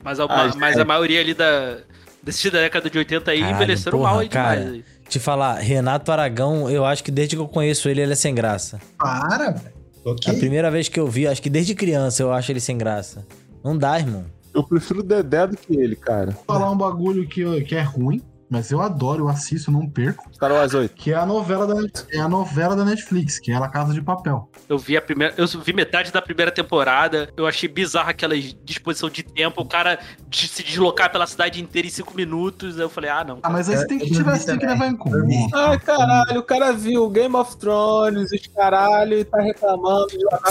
Mas 0.04 0.20
a, 0.20 0.24
Ah, 0.26 0.52
mas 0.58 0.78
é. 0.78 0.82
a 0.82 0.86
maioria 0.86 1.20
ali 1.22 1.34
da. 1.34 1.78
Desses 2.24 2.52
da 2.52 2.60
década 2.60 2.88
de 2.90 2.98
80 2.98 3.32
aí 3.32 3.40
Caralho, 3.40 3.56
envelheceram 3.56 3.98
porra, 3.98 4.12
mal 4.12 4.20
aí 4.20 4.28
demais. 4.28 4.60
cara. 4.60 4.72
aí. 4.72 4.86
Te 5.10 5.20
falar, 5.20 5.56
Renato 5.60 6.12
Aragão, 6.12 6.70
eu 6.70 6.86
acho 6.86 7.04
que 7.04 7.10
desde 7.12 7.36
que 7.36 7.42
eu 7.42 7.48
conheço 7.48 7.90
ele, 7.90 8.00
ele 8.02 8.14
é 8.14 8.16
sem 8.16 8.34
graça. 8.34 8.80
Para, 8.98 9.50
velho. 9.52 9.74
A 10.06 10.10
Ok. 10.12 10.34
primeira 10.38 10.70
vez 10.72 10.88
que 10.88 11.00
eu 11.00 11.06
vi, 11.08 11.28
acho 11.28 11.42
que 11.42 11.50
desde 11.50 11.76
criança 11.76 12.24
eu 12.24 12.32
acho 12.32 12.52
ele 12.52 12.60
sem 12.60 12.78
graça. 12.78 13.26
Não 13.64 13.78
dá, 13.78 14.00
irmão. 14.00 14.26
Eu 14.54 14.64
prefiro 14.64 15.00
o 15.00 15.04
Dedé 15.04 15.48
do 15.48 15.56
que 15.56 15.76
ele, 15.76 15.96
cara. 15.96 16.32
Vou 16.32 16.44
falar 16.46 16.72
um 16.72 16.78
bagulho 16.78 17.28
que, 17.28 17.62
que 17.62 17.76
é 17.76 17.82
ruim, 17.82 18.22
mas 18.52 18.70
eu 18.70 18.82
adoro, 18.82 19.24
eu 19.24 19.30
assisto, 19.30 19.72
não 19.72 19.88
perco. 19.88 20.30
Star 20.34 20.52
Wars 20.52 20.74
8. 20.74 20.94
Que 20.94 21.14
é 21.14 21.16
a 21.16 21.26
novela 21.26 21.66
da, 21.66 21.88
é 22.12 22.20
a 22.20 22.28
novela 22.28 22.76
da 22.76 22.84
Netflix, 22.84 23.40
que 23.40 23.50
é 23.50 23.58
La 23.58 23.70
Casa 23.70 23.94
de 23.94 24.02
Papel. 24.02 24.50
Eu 24.68 24.78
vi 24.78 24.98
a 24.98 25.02
primeira. 25.02 25.34
Eu 25.38 25.48
vi 25.48 25.72
metade 25.72 26.12
da 26.12 26.22
primeira 26.22 26.52
temporada. 26.52 27.30
Eu 27.38 27.48
achei 27.48 27.70
bizarro 27.70 28.10
aquela 28.10 28.36
disposição 28.66 29.10
de 29.10 29.24
tempo. 29.24 29.62
O 29.62 29.66
cara 29.66 30.00
de 30.28 30.50
se 30.50 30.64
deslocar 30.64 31.10
pela 31.10 31.26
cidade 31.26 31.62
inteira 31.62 31.88
em 31.88 31.92
cinco 31.92 32.14
minutos. 32.14 32.76
Aí 32.76 32.84
eu 32.84 32.90
falei, 32.90 33.10
ah, 33.10 33.24
não. 33.24 33.40
Ah, 33.42 33.50
mas 33.50 33.70
aí 33.70 33.78
você 33.78 33.88
tem 33.88 34.00
que 34.00 34.12
tirar, 34.12 34.38
você 34.38 34.46
tem 34.46 34.60
que 34.60 34.66
levar 34.66 34.88
em 34.88 34.98
conta. 34.98 35.18
Ai, 35.54 35.80
caralho, 35.80 36.40
o 36.42 36.44
cara 36.44 36.74
viu 36.74 37.10
Game 37.10 37.36
of 37.38 37.56
Thrones, 37.56 38.34
os 38.34 38.48
caralho, 38.48 39.18
e 39.18 39.24
tá 39.24 39.40
reclamando 39.40 40.08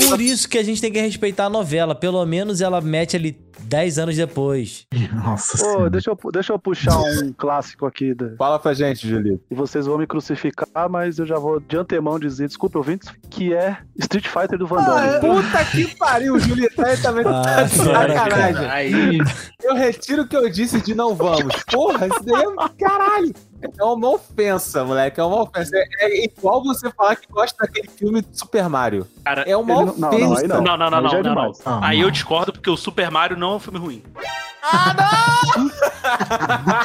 Por 0.09 0.21
isso 0.23 0.49
que 0.49 0.57
a 0.57 0.65
gente 0.65 0.81
tem 0.81 0.91
que 0.91 0.99
respeitar 0.99 1.45
a 1.45 1.51
novela. 1.51 1.95
Pelo 1.95 2.25
menos 2.25 2.63
ela 2.63 2.81
mete 2.81 3.15
ali 3.15 3.33
10 3.71 3.99
anos 4.01 4.17
depois. 4.17 4.85
Nossa 5.25 5.55
Ô, 5.57 5.59
senhora. 5.59 5.91
deixa, 5.91 6.11
eu, 6.11 6.19
deixa 6.33 6.53
eu 6.53 6.59
puxar 6.59 6.99
um 6.99 7.33
clássico 7.39 7.87
aqui. 7.87 8.13
Da, 8.13 8.35
Fala 8.37 8.59
pra 8.59 8.75
gente, 8.75 9.09
Julito. 9.09 9.41
e 9.49 9.55
vocês 9.55 9.87
vão 9.87 9.97
me 9.97 10.07
crucificar, 10.09 10.91
mas 10.91 11.19
eu 11.21 11.25
já 11.27 11.39
vou 11.39 11.61
de 11.61 11.77
antemão 11.77 12.19
dizer, 12.19 12.49
desculpa, 12.49 12.79
ouvintes, 12.79 13.09
que 13.31 13.55
é 13.55 13.79
Street 13.97 14.27
Fighter 14.27 14.59
do 14.59 14.67
Van 14.67 14.83
Damme. 14.83 15.21
Puta 15.21 15.65
que 15.67 15.97
pariu, 15.97 16.35
o 16.35 16.39
Julito 16.41 16.85
aí 16.85 16.97
também 16.97 17.25
Ah, 17.25 17.43
tá 17.43 17.69
fora, 17.69 18.15
sacanagem. 18.15 18.67
Aí. 18.71 19.19
Eu 19.63 19.75
retiro 19.77 20.23
o 20.23 20.27
que 20.29 20.37
eu 20.37 20.51
disse 20.51 20.81
de 20.81 20.93
não 20.95 21.15
vamos. 21.15 21.55
Porra, 21.71 22.09
isso 22.09 22.25
daí 22.25 22.43
é. 22.43 22.85
Caralho! 22.85 23.33
É 23.79 23.85
uma 23.85 24.09
ofensa, 24.11 24.85
moleque. 24.85 25.21
É 25.21 25.25
uma 25.25 25.43
ofensa. 25.43 25.71
É, 25.77 25.87
é 26.21 26.25
igual 26.25 26.63
você 26.63 26.91
falar 26.91 27.17
que 27.17 27.27
gosta 27.31 27.57
daquele 27.67 27.89
filme 27.89 28.23
de 28.23 28.39
Super 28.39 28.69
Mario. 28.69 29.07
Cara, 29.25 29.43
É 29.43 29.57
uma 29.57 29.73
Ele 29.75 29.85
não- 29.85 29.95
não, 29.97 30.09
ofensa. 30.09 30.49
não, 30.49 30.63
Não, 30.63 30.77
não, 30.77 30.91
não, 30.91 30.99
Aí 30.99 31.03
não, 31.05 31.19
é 31.19 31.23
não, 31.23 31.35
não. 31.35 31.53
Ah, 31.65 31.81
Aí 31.83 31.99
não. 31.99 32.05
eu 32.07 32.11
discordo 32.11 32.53
porque 32.53 32.71
o 32.71 32.77
Super 32.77 33.11
Mario 33.11 33.37
não 33.37 33.53
é 33.53 33.57
um 33.57 33.61
filme 33.61 33.79
ruim. 33.79 34.03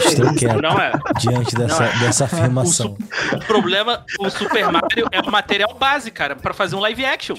Estou 0.06 0.34
quieto 0.36 0.62
Não 0.62 0.80
é. 0.80 0.92
diante 1.20 1.56
dessa, 1.56 1.80
Não 1.84 1.86
é. 1.92 2.00
dessa 2.00 2.26
afirmação. 2.26 2.98
O 3.34 3.40
problema, 3.46 4.04
o 4.20 4.30
Super 4.30 4.72
Mario 4.72 5.08
é 5.12 5.20
o 5.22 5.32
material 5.32 5.74
base, 5.76 6.10
cara, 6.12 6.36
pra 6.36 6.54
fazer 6.54 6.76
um 6.76 6.80
live 6.80 7.06
action. 7.06 7.36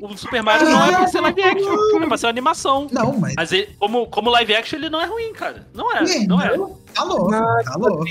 O 0.00 0.16
Super 0.16 0.42
Mario 0.42 0.68
não 0.68 0.84
é 0.84 0.90
pra 0.96 1.06
ser 1.06 1.20
live 1.20 1.42
action, 1.42 2.02
é 2.02 2.06
pra 2.06 2.16
ser 2.16 2.26
uma 2.26 2.30
animação. 2.30 2.86
Não, 2.90 3.16
mas. 3.18 3.34
Mas 3.36 3.52
ele, 3.52 3.68
como, 3.78 4.06
como 4.08 4.30
live 4.30 4.54
action, 4.54 4.78
ele 4.78 4.90
não 4.90 5.00
é 5.00 5.06
ruim, 5.06 5.32
cara. 5.32 5.66
Não 5.74 5.90
é, 5.92 6.02
não 6.26 6.40
é. 6.40 6.56
Tá 6.94 7.04
louco, 7.04 7.30
tá 7.30 7.74
louco, 7.76 8.04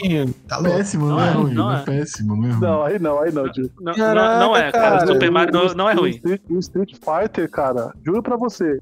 tá 0.48 0.58
louco. 0.58 0.78
Péssimo, 0.78 1.06
não, 1.08 1.16
Não 1.18 1.24
é 1.24 1.28
é, 1.28 1.32
ruim, 1.32 1.54
não 1.54 1.66
não 1.66 1.72
é. 1.78 1.82
é 1.82 1.84
péssimo, 1.84 2.36
não 2.36 2.46
é 2.48 2.52
ruim. 2.52 2.60
Não, 2.62 2.84
aí 2.84 3.00
não, 3.00 3.20
aí 3.22 3.32
não, 3.32 3.54
Gil. 3.54 3.70
Não, 3.80 3.94
Caraca, 3.94 4.40
não, 4.40 4.40
não 4.48 4.58
é, 4.58 4.72
cara. 4.72 4.98
cara. 4.98 5.04
O 5.06 5.14
Super 5.14 5.32
Mario 5.32 5.54
não, 5.54 5.74
não 5.74 5.90
é 5.90 5.94
O 5.94 6.00
ruim. 6.00 6.10
Street, 6.12 6.42
o 6.50 6.60
Street 6.60 6.94
Fighter, 6.96 7.50
cara, 7.50 7.94
juro 8.04 8.22
pra 8.24 8.36
você, 8.38 8.80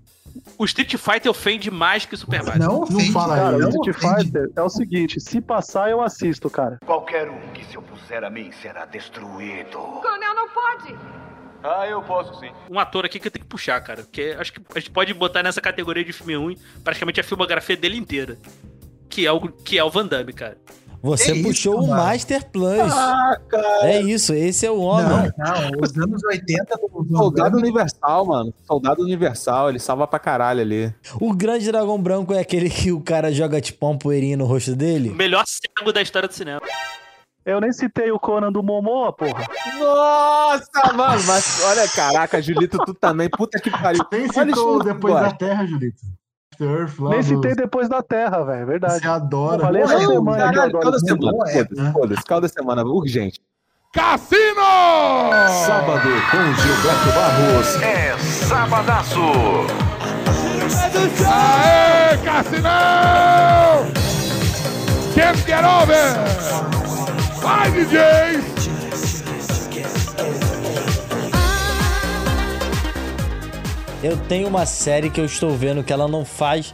O 0.57 0.65
Street 0.65 0.95
Fighter 0.95 1.29
ofende 1.29 1.69
mais 1.71 2.05
que 2.05 2.15
o 2.15 2.17
Super 2.17 2.43
Mario. 2.43 2.61
Não 2.63 2.81
ofende, 2.83 3.11
fala 3.11 3.35
cara, 3.35 3.55
o 3.57 3.59
não 3.59 3.69
Street 3.69 3.95
ofende. 3.97 4.23
Fighter 4.25 4.51
é 4.55 4.61
o 4.61 4.69
seguinte, 4.69 5.19
se 5.19 5.41
passar 5.41 5.89
eu 5.89 6.01
assisto, 6.01 6.49
cara. 6.49 6.77
Qualquer 6.85 7.29
um 7.29 7.39
que 7.53 7.65
se 7.65 7.77
opuser 7.77 8.23
a 8.23 8.29
mim 8.29 8.51
será 8.61 8.85
destruído. 8.85 9.77
Coronel 9.77 10.35
não 10.35 10.47
pode. 10.49 10.95
Ah, 11.61 11.85
eu 11.87 12.01
posso 12.01 12.39
sim. 12.39 12.49
Um 12.69 12.79
ator 12.79 13.03
aqui 13.05 13.19
que 13.19 13.27
eu 13.27 13.31
tenho 13.31 13.43
que 13.43 13.49
puxar, 13.49 13.81
cara. 13.81 14.03
Porque 14.03 14.33
acho 14.39 14.53
que 14.53 14.61
a 14.73 14.79
gente 14.79 14.91
pode 14.91 15.13
botar 15.13 15.43
nessa 15.43 15.59
categoria 15.59 16.05
de 16.05 16.13
filme 16.13 16.33
ruim 16.35 16.57
praticamente 16.85 17.19
a 17.19 17.23
filmografia 17.23 17.75
dele 17.75 17.97
inteira. 17.97 18.37
Que 19.09 19.25
é 19.25 19.31
o, 19.31 19.41
que 19.49 19.77
é 19.77 19.83
o 19.83 19.89
Van 19.89 20.05
Damme, 20.05 20.31
cara. 20.33 20.57
Você 21.01 21.31
Que 21.31 21.43
puxou 21.43 21.75
isso, 21.75 21.83
o 21.85 21.87
mano? 21.87 22.03
Master 22.03 22.45
Plus. 22.51 22.77
Ah, 22.93 23.39
cara. 23.47 23.89
É 23.89 24.01
isso, 24.01 24.33
esse 24.33 24.65
é 24.65 24.71
o 24.71 24.81
homem. 24.81 25.31
Não, 25.37 25.45
não, 25.71 25.71
os 25.81 25.97
anos 25.97 26.21
80 26.25 26.75
do 26.75 27.17
Soldado 27.17 27.57
Universal, 27.57 28.25
mano. 28.25 28.53
Soldado 28.67 29.01
Universal, 29.03 29.69
ele 29.69 29.79
salva 29.79 30.05
pra 30.05 30.19
caralho 30.19 30.59
ali. 30.59 30.93
O 31.21 31.33
grande 31.33 31.71
dragão 31.71 32.01
branco 32.01 32.33
é 32.33 32.39
aquele 32.39 32.69
que 32.69 32.91
o 32.91 32.99
cara 32.99 33.31
joga 33.31 33.61
tipo 33.61 33.87
uma 33.87 33.97
poeirinha 33.97 34.35
no 34.35 34.45
rosto 34.45 34.71
O 34.71 34.75
dele. 34.75 35.09
melhor 35.11 35.45
cego 35.47 35.93
da 35.93 36.01
história 36.01 36.27
do 36.27 36.33
cinema. 36.33 36.61
Eu 37.45 37.61
nem 37.61 37.71
citei 37.71 38.11
o 38.11 38.19
Conan 38.19 38.51
do 38.51 38.61
Momoa, 38.61 39.13
porra. 39.13 39.45
Nossa, 39.79 40.93
mano. 40.93 41.23
Mas 41.25 41.63
olha, 41.63 41.87
caraca, 41.87 42.41
Julito, 42.41 42.77
tu 42.85 42.93
também. 42.93 43.29
Puta 43.29 43.57
que 43.59 43.71
pariu. 43.71 44.05
Nem 44.11 44.27
citou 44.31 44.83
depois 44.83 45.15
da 45.15 45.31
Terra, 45.31 45.65
Julito. 45.65 45.97
Earth 46.61 46.99
lá 46.99 47.09
Nem 47.11 47.19
do- 47.19 47.25
citei 47.25 47.55
depois 47.55 47.87
da 47.89 48.01
Terra, 48.01 48.43
velho, 48.43 48.65
verdade. 48.67 48.99
Você 49.01 49.07
adora. 49.07 49.57
Eu 49.57 49.65
falei 49.65 49.81
essa 49.83 49.99
semana 49.99 50.37
Caralho, 50.53 50.79
calda 50.79 50.97
esse 50.97 51.05
semana. 51.07 51.37
é, 51.49 51.63
Foda-se, 51.65 51.91
foda-se. 51.93 52.23
Calda 52.25 52.47
semana, 52.47 52.83
urgente. 52.83 53.39
Cassino! 53.93 54.61
Sábado 55.65 56.09
com 56.29 56.53
Gilberto 56.61 57.11
Barros. 57.15 57.81
É 57.81 58.17
Sabadaço. 58.19 59.19
Aê, 61.27 62.17
Cassinão! 62.23 63.85
Can't 65.15 65.41
get 65.45 65.63
over! 65.63 66.13
Vai, 67.41 67.71
DJ! 67.71 68.48
Eu 74.01 74.15
tenho 74.15 74.47
uma 74.47 74.65
série 74.65 75.09
que 75.09 75.19
eu 75.19 75.25
estou 75.25 75.51
vendo 75.57 75.83
que 75.83 75.91
ela 75.91 76.07
não 76.07 76.23
faz 76.23 76.73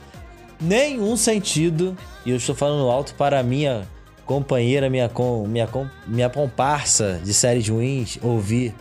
nenhum 0.61 1.17
sentido. 1.17 1.97
E 2.23 2.29
eu 2.29 2.37
estou 2.37 2.53
falando 2.53 2.89
alto 2.89 3.15
para 3.15 3.39
a 3.39 3.43
minha 3.43 3.87
companheira, 4.25 4.89
minha, 4.91 5.09
com, 5.09 5.47
minha, 5.47 5.65
com, 5.65 5.87
minha 6.05 6.29
comparsa 6.29 7.19
de 7.23 7.33
séries 7.33 7.67
ruins 7.67 8.19
ouvir. 8.21 8.75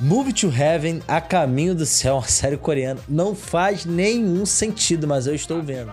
Move 0.00 0.32
to 0.32 0.52
Heaven, 0.52 1.00
A 1.06 1.20
Caminho 1.20 1.76
do 1.76 1.86
Céu, 1.86 2.16
uma 2.16 2.26
série 2.26 2.56
coreana. 2.56 3.00
Não 3.08 3.32
faz 3.32 3.84
nenhum 3.84 4.44
sentido, 4.44 5.06
mas 5.06 5.28
eu 5.28 5.34
estou 5.34 5.62
vendo. 5.62 5.92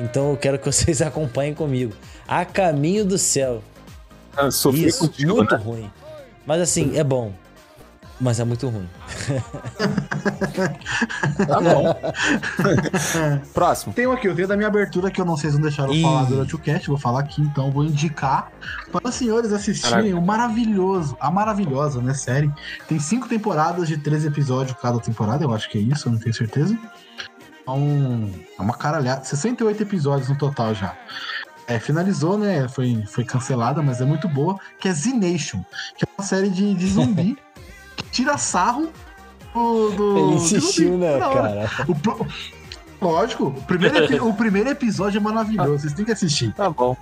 Então 0.00 0.30
eu 0.30 0.36
quero 0.36 0.58
que 0.58 0.66
vocês 0.66 1.00
acompanhem 1.02 1.54
comigo. 1.54 1.92
A 2.26 2.44
Caminho 2.44 3.04
do 3.04 3.18
Céu. 3.18 3.62
Ah, 4.36 4.48
Isso, 4.48 4.68
contigo, 4.98 5.36
muito 5.36 5.56
né? 5.56 5.62
ruim. 5.62 5.90
Mas 6.44 6.60
assim, 6.60 6.98
é 6.98 7.04
bom. 7.04 7.32
Mas 8.20 8.38
é 8.38 8.44
muito 8.44 8.68
ruim. 8.68 8.88
Tá 11.46 11.60
bom. 11.60 11.94
Próximo. 13.52 13.92
Tem 13.92 14.06
um 14.06 14.12
aqui, 14.12 14.28
eu 14.28 14.34
tenho 14.34 14.48
da 14.48 14.56
minha 14.56 14.68
abertura 14.68 15.10
que 15.10 15.20
eu 15.20 15.24
não 15.24 15.36
sei 15.36 15.50
se 15.50 15.56
não 15.56 15.62
deixaram 15.62 15.90
eu 15.90 15.96
Ih. 15.96 16.02
falar 16.02 16.24
durante 16.24 16.54
o 16.54 16.58
cast, 16.58 16.88
vou 16.88 16.96
falar 16.96 17.20
aqui 17.20 17.42
então, 17.42 17.70
vou 17.70 17.84
indicar 17.84 18.50
para 18.90 19.08
os 19.08 19.14
senhores 19.14 19.52
assistirem 19.52 19.90
Caraca. 19.90 20.16
o 20.16 20.22
maravilhoso, 20.22 21.16
a 21.20 21.30
maravilhosa, 21.30 22.00
né, 22.00 22.14
série. 22.14 22.50
Tem 22.88 22.98
cinco 22.98 23.28
temporadas 23.28 23.88
de 23.88 23.98
13 23.98 24.28
episódios 24.28 24.76
cada 24.80 24.98
temporada, 25.00 25.44
eu 25.44 25.52
acho 25.52 25.68
que 25.68 25.78
é 25.78 25.80
isso, 25.80 26.08
eu 26.08 26.12
não 26.12 26.18
tenho 26.18 26.34
certeza. 26.34 26.78
Então, 27.62 28.30
é 28.58 28.62
uma 28.62 28.74
caralhada, 28.74 29.24
68 29.24 29.82
episódios 29.82 30.28
no 30.28 30.38
total 30.38 30.74
já. 30.74 30.96
É, 31.66 31.78
finalizou, 31.78 32.36
né? 32.36 32.68
Foi, 32.68 33.02
foi 33.06 33.24
cancelada, 33.24 33.82
mas 33.82 34.00
é 34.00 34.04
muito 34.04 34.28
boa. 34.28 34.58
Que 34.78 34.88
é 34.88 34.92
Z 34.92 35.14
Nation, 35.14 35.64
que 35.96 36.04
é 36.04 36.08
uma 36.18 36.24
série 36.24 36.50
de, 36.50 36.74
de 36.74 36.86
zumbi 36.88 37.38
que 37.96 38.04
tira 38.10 38.36
sarro 38.38 38.88
do. 39.54 39.90
do 39.90 40.18
Ele 40.18 40.34
insistiu, 40.36 40.96
né, 40.98 41.18
cara? 41.18 41.70
O 41.88 41.94
pro- 41.94 42.26
Lógico, 43.02 43.48
o 43.48 43.52
primeiro, 43.64 43.98
epi- 43.98 44.18
o 44.20 44.32
primeiro 44.32 44.70
episódio 44.70 45.18
é 45.18 45.20
maravilhoso, 45.20 45.80
vocês 45.80 45.92
têm 45.92 46.06
que 46.06 46.12
assistir. 46.12 46.54
Tá 46.54 46.70
bom. 46.70 46.96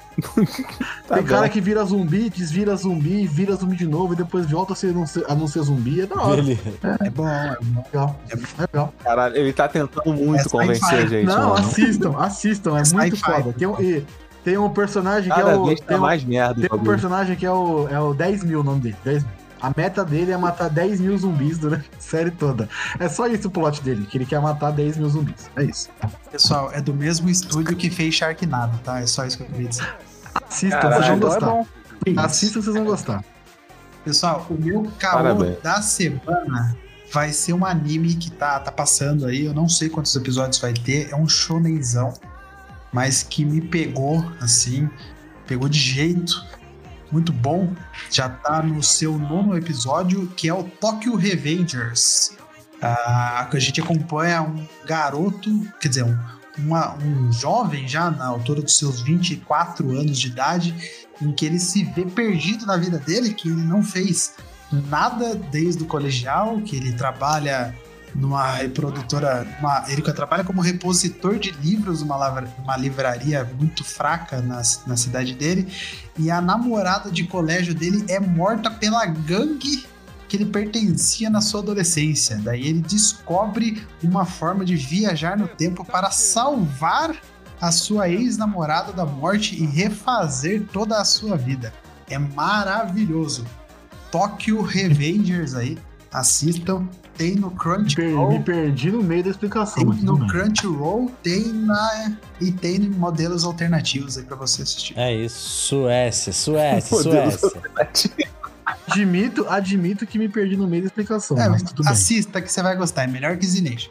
Tá 1.06 1.14
Tem 1.14 1.22
cara 1.22 1.42
bom. 1.46 1.48
que 1.48 1.60
vira 1.60 1.84
zumbi, 1.84 2.28
desvira 2.28 2.74
zumbi, 2.74 3.24
vira 3.24 3.54
zumbi 3.54 3.76
de 3.76 3.86
novo 3.86 4.12
e 4.12 4.16
depois 4.16 4.50
volta 4.50 4.72
a, 4.72 4.76
ser, 4.76 4.92
não 4.92 5.06
ser, 5.06 5.24
a 5.30 5.34
não 5.36 5.46
ser 5.46 5.62
zumbi. 5.62 6.00
É 6.00 6.06
da 6.06 6.20
hora. 6.20 6.40
Ele- 6.40 6.58
É, 6.98 7.08
bom, 7.10 7.28
é 7.28 7.56
bom, 7.62 7.82
legal. 7.84 8.20
É 8.30 8.62
legal. 8.62 8.92
Caralho, 9.04 9.36
ele 9.36 9.52
tá 9.52 9.68
tentando 9.68 10.12
muito 10.12 10.40
É 10.40 10.48
convencer 10.48 10.98
a 10.98 11.06
gente. 11.06 11.26
Não, 11.26 11.50
mano. 11.50 11.54
assistam, 11.54 12.16
assistam, 12.18 12.76
é, 12.78 12.82
É 12.82 12.92
muito 12.94 13.16
foda. 13.18 13.52
Tem 13.52 13.68
um, 13.68 13.80
e 13.80 14.04
tem 14.42 14.58
um 14.58 14.70
personagem 14.70 15.32
que 15.32 15.40
é 15.40 15.44
o. 15.54 15.66
vez 15.66 15.78
tá 15.78 15.86
tem 15.86 15.96
um- 15.98 16.00
mais 16.00 16.24
merda. 16.24 16.54
Tem 16.54 16.64
um 16.64 16.68
bagulho. 16.70 16.90
personagem 16.90 17.36
que 17.36 17.46
é 17.46 17.52
o, 17.52 17.86
é 17.88 18.00
o 18.00 18.12
10 18.12 18.42
mil, 18.42 18.58
o 18.60 18.64
nome 18.64 18.80
dele. 18.80 18.96
10 19.04 19.22
mil. 19.22 19.32
A 19.62 19.72
meta 19.76 20.04
dele 20.04 20.32
é 20.32 20.36
matar 20.36 20.68
10 20.68 21.00
mil 21.00 21.16
zumbis 21.16 21.56
durante 21.56 21.88
a 21.96 22.00
série 22.00 22.32
toda. 22.32 22.68
É 22.98 23.08
só 23.08 23.28
isso 23.28 23.46
o 23.46 23.50
plot 23.50 23.80
dele, 23.80 24.04
que 24.06 24.18
ele 24.18 24.26
quer 24.26 24.40
matar 24.40 24.72
10 24.72 24.96
mil 24.96 25.08
zumbis. 25.08 25.48
É 25.54 25.62
isso. 25.62 25.88
Pessoal, 26.32 26.72
é 26.72 26.80
do 26.80 26.92
mesmo 26.92 27.30
estúdio 27.30 27.76
que 27.76 27.88
fez 27.88 28.14
Sharknado, 28.16 28.76
tá? 28.82 29.00
É 29.00 29.06
só 29.06 29.24
isso 29.24 29.36
que 29.36 29.44
eu 29.44 29.46
queria 29.46 29.68
dizer. 29.68 29.86
Assistam, 30.34 30.80
Caralho, 30.80 31.04
vocês 31.04 31.06
vão 31.08 31.16
então 31.16 31.28
é 31.28 31.32
gostar. 31.32 31.46
bom. 31.46 32.20
Assistam, 32.20 32.60
vocês 32.60 32.76
vão 32.76 32.84
gostar. 32.84 33.24
Pessoal, 34.04 34.46
o 34.50 34.54
meu 34.54 34.90
caô 34.98 35.12
Parabéns. 35.12 35.62
da 35.62 35.80
semana 35.80 36.76
vai 37.12 37.32
ser 37.32 37.52
um 37.52 37.64
anime 37.64 38.14
que 38.16 38.32
tá, 38.32 38.58
tá 38.58 38.72
passando 38.72 39.26
aí. 39.26 39.44
Eu 39.44 39.54
não 39.54 39.68
sei 39.68 39.88
quantos 39.88 40.16
episódios 40.16 40.58
vai 40.58 40.72
ter. 40.72 41.08
É 41.12 41.14
um 41.16 41.28
shonenzão, 41.28 42.12
mas 42.92 43.22
que 43.22 43.44
me 43.44 43.60
pegou, 43.60 44.26
assim, 44.40 44.90
pegou 45.46 45.68
de 45.68 45.78
jeito. 45.78 46.44
Muito 47.12 47.32
bom. 47.32 47.72
Já 48.10 48.28
tá 48.28 48.62
no 48.62 48.82
seu 48.82 49.18
nono 49.18 49.56
episódio, 49.56 50.26
que 50.28 50.48
é 50.48 50.54
o 50.54 50.64
Tokyo 50.64 51.14
Revengers. 51.14 52.32
Ah, 52.80 53.46
que 53.50 53.56
a 53.56 53.60
gente 53.60 53.80
acompanha 53.80 54.42
um 54.42 54.66
garoto, 54.84 55.50
quer 55.80 55.88
dizer, 55.88 56.04
um, 56.04 56.18
uma- 56.58 56.96
um 56.96 57.30
jovem 57.32 57.86
já 57.86 58.10
na 58.10 58.26
altura 58.26 58.60
dos 58.62 58.76
seus 58.76 59.00
24 59.02 59.90
anos 59.92 60.18
de 60.18 60.26
idade, 60.28 60.74
em 61.20 61.30
que 61.32 61.46
ele 61.46 61.60
se 61.60 61.84
vê 61.84 62.04
perdido 62.04 62.66
na 62.66 62.76
vida 62.76 62.98
dele, 62.98 63.34
que 63.34 63.48
ele 63.48 63.62
não 63.62 63.82
fez 63.84 64.34
nada 64.88 65.34
desde 65.36 65.82
o 65.84 65.86
colegial, 65.86 66.60
que 66.62 66.74
ele 66.74 66.92
trabalha 66.94 67.72
numa 68.14 68.52
reprodutora, 68.52 69.46
uma- 69.60 69.84
ele 69.88 70.02
trabalha 70.02 70.44
como 70.44 70.60
repositor 70.60 71.38
de 71.38 71.50
livros 71.52 72.02
lavra- 72.02 72.48
numa 72.58 72.76
livraria 72.76 73.44
muito 73.58 73.82
fraca 73.84 74.40
na, 74.40 74.62
na 74.86 74.96
cidade 74.96 75.34
dele, 75.34 75.66
e 76.18 76.30
a 76.30 76.40
namorada 76.40 77.10
de 77.10 77.24
colégio 77.24 77.74
dele 77.74 78.04
é 78.08 78.20
morta 78.20 78.70
pela 78.70 79.04
gangue 79.06 79.86
que 80.28 80.36
ele 80.36 80.46
pertencia 80.46 81.28
na 81.28 81.40
sua 81.42 81.60
adolescência. 81.60 82.40
Daí 82.42 82.66
ele 82.66 82.80
descobre 82.80 83.86
uma 84.02 84.24
forma 84.24 84.64
de 84.64 84.76
viajar 84.76 85.36
no 85.36 85.46
tempo 85.46 85.84
para 85.84 86.10
salvar 86.10 87.14
a 87.60 87.70
sua 87.70 88.08
ex-namorada 88.08 88.92
da 88.92 89.04
morte 89.04 89.54
e 89.62 89.66
refazer 89.66 90.64
toda 90.72 90.98
a 91.00 91.04
sua 91.04 91.36
vida. 91.36 91.72
É 92.08 92.18
maravilhoso. 92.18 93.46
Tokyo 94.10 94.62
Revengers 94.62 95.54
aí, 95.54 95.78
assistam. 96.12 96.86
Tem 97.16 97.34
no 97.34 97.50
Crunchyroll. 97.50 98.30
me 98.32 98.40
perdi 98.40 98.90
no 98.90 99.02
meio 99.02 99.22
da 99.24 99.30
explicação. 99.30 99.74
Tem 99.84 100.02
no 100.02 100.16
bem. 100.16 100.28
Crunchyroll, 100.28 101.10
tem 101.22 101.44
na 101.52 102.16
e 102.40 102.50
tem 102.50 102.76
em 102.76 102.88
modelos 102.90 103.44
alternativos 103.44 104.16
aí 104.16 104.24
pra 104.24 104.34
você 104.34 104.62
assistir. 104.62 104.98
É 104.98 105.12
isso. 105.14 105.36
Suécia, 105.68 106.32
Suécia, 106.32 106.96
Suécia. 107.02 107.50
Admito, 108.88 109.46
admito 109.48 110.06
que 110.06 110.18
me 110.18 110.28
perdi 110.28 110.56
no 110.56 110.66
meio 110.66 110.82
da 110.82 110.86
explicação, 110.86 111.38
É, 111.38 111.48
mas 111.48 111.62
tudo 111.62 111.82
bem. 111.82 111.92
assista 111.92 112.40
que 112.40 112.50
você 112.50 112.62
vai 112.62 112.76
gostar, 112.76 113.04
é 113.04 113.06
melhor 113.06 113.36
que 113.36 113.46
Zination. 113.46 113.90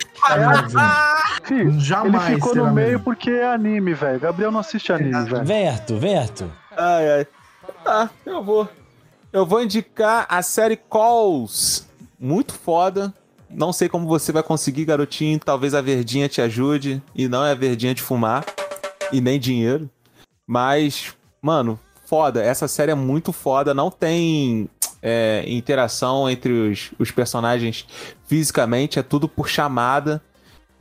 Fih, 1.44 1.80
Jamais 1.80 2.26
ele 2.28 2.36
ficou 2.36 2.56
no 2.56 2.64
meio 2.74 2.88
melhor. 2.88 3.04
porque 3.04 3.30
é 3.30 3.54
anime, 3.54 3.94
velho. 3.94 4.20
Gabriel 4.20 4.52
não 4.52 4.60
assiste 4.62 4.92
anime, 4.92 5.24
velho. 5.26 5.46
Vem, 5.46 5.70
Arthur, 5.70 6.00
vem, 6.00 6.18
Arthur. 6.18 6.50
Ai, 6.76 7.12
ai. 7.20 7.28
Tá, 7.84 8.10
eu 8.26 8.44
vou. 8.44 8.68
Eu 9.32 9.46
vou 9.46 9.62
indicar 9.64 10.26
a 10.30 10.42
série 10.42 10.76
Calls. 10.78 11.88
Muito 12.22 12.54
foda. 12.54 13.12
Não 13.50 13.74
sei 13.74 13.90
como 13.90 14.08
você 14.08 14.32
vai 14.32 14.44
conseguir, 14.44 14.86
garotinho. 14.86 15.40
Talvez 15.40 15.74
a 15.74 15.82
verdinha 15.82 16.30
te 16.30 16.40
ajude. 16.40 17.02
E 17.16 17.28
não 17.28 17.44
é 17.44 17.52
a 17.52 17.56
verdinha 17.56 17.96
de 17.96 18.02
fumar. 18.04 18.46
E 19.12 19.20
nem 19.20 19.40
dinheiro. 19.40 19.90
Mas, 20.46 21.16
mano, 21.42 21.80
foda. 22.06 22.44
Essa 22.44 22.68
série 22.68 22.92
é 22.92 22.96
muito 22.96 23.34
foda. 23.34 23.74
Não 23.74 23.90
tem 23.90 24.70
é, 25.02 25.44
interação 25.48 26.30
entre 26.30 26.54
os, 26.54 26.92
os 27.00 27.10
personagens 27.10 27.88
fisicamente. 28.28 29.00
É 29.00 29.04
tudo 29.04 29.28
por 29.28 29.50
chamada. 29.50 30.22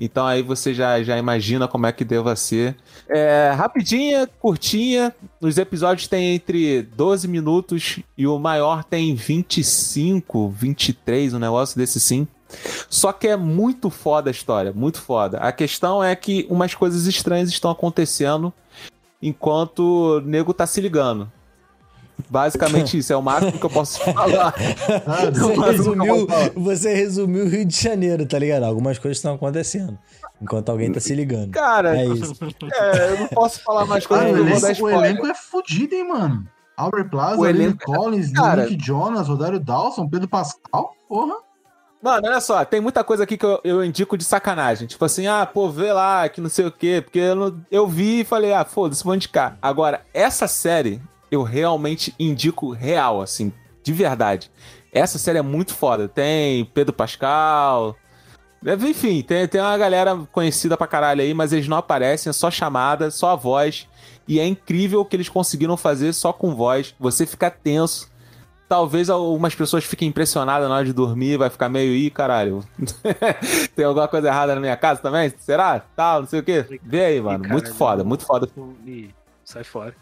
Então 0.03 0.27
aí 0.27 0.43
você 0.43 0.73
já, 0.73 1.03
já 1.03 1.19
imagina 1.19 1.69
como 1.69 1.87
é 1.87 1.93
que 1.93 2.07
deva 2.07 2.35
ser. 2.35 2.75
É 3.07 3.53
rapidinha, 3.55 4.27
curtinha. 4.27 5.15
Os 5.39 5.59
episódios 5.59 6.09
têm 6.09 6.35
entre 6.35 6.81
12 6.81 7.29
minutos 7.29 8.01
e 8.17 8.27
o 8.27 8.39
maior 8.39 8.83
tem 8.83 9.15
25, 9.15 10.49
23, 10.49 11.35
um 11.35 11.39
negócio 11.39 11.77
desse 11.77 12.01
sim. 12.01 12.27
Só 12.89 13.13
que 13.13 13.29
é 13.29 13.37
muito 13.37 13.91
foda 13.91 14.31
a 14.31 14.33
história, 14.33 14.73
muito 14.73 15.03
foda. 15.03 15.37
A 15.37 15.53
questão 15.53 16.03
é 16.03 16.17
que 16.17 16.47
umas 16.49 16.75
coisas 16.75 17.07
estranhas 17.07 17.51
estão 17.51 17.71
acontecendo 17.71 18.53
enquanto 19.23 19.81
o 19.81 20.21
nego 20.23 20.55
tá 20.55 20.67
se 20.67 20.81
ligando. 20.81 21.31
Basicamente 22.29 22.99
isso, 22.99 23.13
é 23.13 23.17
o 23.17 23.23
máximo 23.23 23.53
que 23.53 23.65
eu 23.65 23.71
posso 23.71 24.01
falar. 24.13 24.55
Ah, 25.07 25.23
É 25.25 25.29
o 25.29 25.33
Você 25.35 25.53
eu 25.53 25.61
resumiu, 25.61 26.27
falar. 26.29 26.51
você 26.57 26.95
resumiu 26.95 27.45
o 27.45 27.49
Rio 27.49 27.65
de 27.65 27.81
Janeiro, 27.81 28.27
tá 28.27 28.39
ligado? 28.39 28.65
Algumas 28.65 28.99
coisas 28.99 29.19
estão 29.19 29.35
acontecendo. 29.35 29.99
Enquanto 30.43 30.71
alguém 30.71 30.91
tá 30.91 31.01
se 31.01 31.15
ligando. 31.15 31.51
Cara, 31.53 31.97
É 31.99 32.07
isso. 32.07 32.35
é, 32.73 33.11
eu 33.13 33.21
não 33.21 33.27
posso 33.29 33.63
falar 33.63 33.85
mais 33.87 34.05
Ah, 34.05 34.09
coisas, 34.09 34.31
o, 34.33 34.37
elenco, 34.39 34.67
o 34.67 34.71
spoiler. 34.71 35.05
elenco 35.11 35.27
é 35.27 35.35
fudido, 35.35 35.95
hein, 35.95 36.09
mano? 36.09 36.47
Aubrey 36.77 37.05
Plaza, 37.05 37.39
O 37.39 37.47
elenco- 37.47 37.85
Collins, 37.85 38.33
Cara- 38.33 38.65
Nick 38.65 38.83
Jonas, 38.83 39.29
Rodário 39.29 39.61
Dawson, 39.61 40.09
Pedro 40.09 40.29
Pascal, 40.29 40.95
porra. 41.09 41.35
Mano, 42.03 42.27
olha 42.27 42.41
só, 42.41 42.65
tem 42.65 42.81
muita 42.81 43.05
coisa 43.05 43.25
aqui 43.25 43.37
que 43.37 43.45
eu, 43.45 43.61
eu 43.63 43.85
indico 43.85 44.17
de 44.17 44.25
sacanagem. 44.25 44.87
Tipo 44.89 45.05
assim, 45.05 45.27
ah, 45.27 45.45
pô, 45.45 45.69
vê 45.69 45.93
lá, 45.93 46.27
que 46.31 46.41
não 46.41 46.49
sei 46.49 46.65
o 46.65 46.73
quê. 46.73 47.03
Porque 47.05 47.19
eu, 47.19 47.35
não- 47.35 47.61
eu 47.71 47.87
vi 47.87 48.21
e 48.21 48.25
falei, 48.25 48.55
ah, 48.55 48.65
foda-se, 48.65 49.05
vou 49.05 49.15
indicar. 49.15 49.59
Agora, 49.61 50.01
essa 50.15 50.49
série, 50.49 51.03
eu 51.31 51.43
realmente 51.43 52.15
indico 52.19 52.73
real, 52.73 53.21
assim, 53.21 53.53
de 53.83 53.93
verdade. 53.93 54.51
Essa 54.93 55.19
série 55.19 55.39
é 55.39 55.43
muito 55.43 55.75
foda. 55.75 56.09
Tem 56.09 56.65
Pedro 56.65 56.93
Pascal. 56.93 57.97
Enfim, 58.63 59.23
tem, 59.23 59.47
tem 59.49 59.61
uma 59.61 59.79
galera 59.79 60.17
conhecida 60.33 60.77
pra 60.77 60.87
caralho 60.87 61.23
aí, 61.23 61.33
mas 61.33 61.53
eles 61.53 61.69
não 61.69 61.77
aparecem, 61.77 62.29
é 62.29 62.33
só 62.33 62.51
chamada, 62.51 63.11
só 63.11 63.31
a 63.31 63.37
voz. 63.37 63.89
E 64.29 64.39
é 64.39 64.47
incrível 64.47 65.01
o 65.01 65.05
que 65.05 65.17
eles 65.17 65.29
conseguiram 65.29 65.77
fazer 65.77 66.13
só 66.13 66.33
com 66.33 66.55
voz. 66.55 66.95
Você 66.99 67.25
fica 67.25 67.51
tenso 67.51 68.11
talvez 68.71 69.11
algumas 69.11 69.53
pessoas 69.53 69.83
fiquem 69.83 70.09
impressionadas 70.09 70.69
na 70.69 70.77
hora 70.77 70.85
de 70.85 70.93
dormir, 70.93 71.37
vai 71.37 71.51
ficar 71.51 71.69
meio, 71.69 71.93
ih, 71.93 72.09
caralho. 72.09 72.63
Tem 73.75 73.85
alguma 73.85 74.07
coisa 74.07 74.29
errada 74.29 74.55
na 74.55 74.61
minha 74.61 74.77
casa 74.77 75.01
também? 75.03 75.29
Será? 75.41 75.81
Tal, 75.97 76.21
não 76.21 76.29
sei 76.29 76.39
o 76.39 76.43
quê. 76.45 76.79
Vê 76.85 77.05
aí, 77.07 77.21
mano. 77.21 77.49
Muito 77.49 77.75
foda, 77.75 78.05
muito 78.05 78.25
foda. 78.25 78.49
Sai 79.45 79.65
fora. 79.65 79.93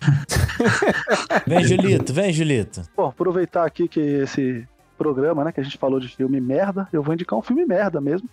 Vem, 1.46 1.64
Julito, 1.64 2.12
vem, 2.12 2.32
Julito. 2.32 2.82
Bom, 2.96 3.06
aproveitar 3.08 3.64
aqui 3.66 3.88
que 3.88 4.00
esse 4.00 4.66
programa, 4.96 5.44
né, 5.44 5.52
que 5.52 5.60
a 5.60 5.62
gente 5.62 5.78
falou 5.78 6.00
de 6.00 6.08
filme 6.08 6.40
merda, 6.40 6.88
eu 6.92 7.02
vou 7.02 7.14
indicar 7.14 7.38
um 7.38 7.42
filme 7.42 7.64
merda 7.64 8.00
mesmo. 8.00 8.28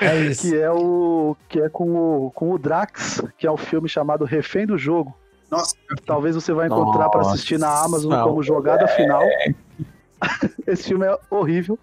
É 0.00 0.20
isso. 0.26 0.42
que 0.42 0.56
é 0.56 0.70
o 0.70 1.36
que 1.48 1.60
é 1.60 1.68
com 1.68 1.94
o, 2.26 2.30
com 2.30 2.52
o 2.52 2.58
Drax, 2.58 3.22
que 3.38 3.46
é 3.46 3.50
o 3.50 3.56
filme 3.56 3.88
chamado 3.88 4.24
Refém 4.24 4.66
do 4.66 4.78
Jogo. 4.78 5.16
Nossa, 5.50 5.74
Talvez 6.06 6.34
você 6.34 6.52
vai 6.52 6.66
encontrar 6.66 7.08
para 7.10 7.20
assistir 7.22 7.58
na 7.58 7.68
Amazon 7.84 8.10
Nossa, 8.12 8.24
como 8.28 8.42
jogada 8.42 8.88
final. 8.88 9.22
Esse 10.66 10.84
filme 10.88 11.06
é 11.06 11.16
horrível. 11.30 11.78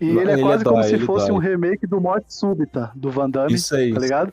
E 0.00 0.08
ele 0.08 0.30
é 0.30 0.32
Ele 0.34 0.42
quase 0.42 0.64
como 0.64 0.76
dói, 0.76 0.84
se 0.88 0.94
ele 0.94 1.04
fosse 1.04 1.26
dói. 1.28 1.36
um 1.36 1.38
remake 1.38 1.86
do 1.86 2.00
Morte 2.00 2.32
Súbita, 2.32 2.90
do 2.94 3.10
Van 3.10 3.28
Damme, 3.28 3.52
Isso 3.54 3.74
aí. 3.76 3.92
tá 3.92 4.00
ligado? 4.00 4.32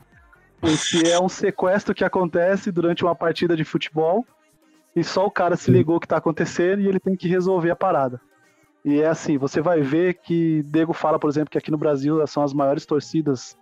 Esse 0.64 1.10
é 1.10 1.20
um 1.20 1.30
sequestro 1.30 1.94
que 1.94 2.04
acontece 2.04 2.72
durante 2.72 3.04
uma 3.04 3.16
partida 3.16 3.56
de 3.56 3.64
futebol 3.64 4.26
e 4.96 5.04
só 5.04 5.26
o 5.26 5.32
cara 5.32 5.56
se 5.56 5.70
ligou 5.70 5.98
o 5.98 6.00
que 6.00 6.08
tá 6.08 6.18
acontecendo 6.18 6.82
e 6.82 6.88
ele 6.88 7.00
tem 7.00 7.16
que 7.16 7.28
resolver 7.28 7.70
a 7.70 7.76
parada. 7.76 8.20
E 8.84 9.02
é 9.02 9.08
assim, 9.08 9.38
você 9.38 9.62
vai 9.62 9.82
ver 9.82 10.16
que 10.16 10.64
Diego 10.64 10.94
fala, 10.94 11.20
por 11.20 11.30
exemplo, 11.30 11.50
que 11.52 11.58
aqui 11.58 11.70
no 11.70 11.78
Brasil 11.78 12.26
são 12.26 12.42
as 12.44 12.54
maiores 12.54 12.86
torcidas. 12.86 13.58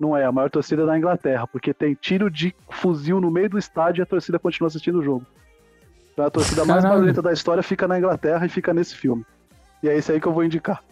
Não 0.00 0.16
é, 0.16 0.24
a 0.24 0.32
maior 0.32 0.50
torcida 0.50 0.82
é 0.82 0.86
da 0.86 0.98
Inglaterra, 0.98 1.46
porque 1.46 1.72
tem 1.72 1.94
tiro 1.94 2.28
de 2.30 2.54
fuzil 2.70 3.20
no 3.20 3.30
meio 3.30 3.50
do 3.50 3.58
estádio 3.58 4.00
e 4.00 4.04
a 4.04 4.06
torcida 4.06 4.38
continua 4.38 4.66
assistindo 4.68 4.98
o 4.98 5.02
jogo. 5.02 5.24
Então 6.12 6.24
a 6.24 6.30
torcida 6.30 6.64
mais 6.64 6.82
barulhenta 6.90 7.22
da 7.22 7.32
história 7.32 7.62
fica 7.62 7.86
na 7.86 7.98
Inglaterra 7.98 8.44
e 8.44 8.48
fica 8.48 8.74
nesse 8.74 8.96
filme. 8.96 9.24
E 9.82 9.88
é 9.88 9.96
esse 9.96 10.10
aí 10.10 10.20
que 10.20 10.26
eu 10.26 10.32
vou 10.32 10.42
indicar. 10.44 10.82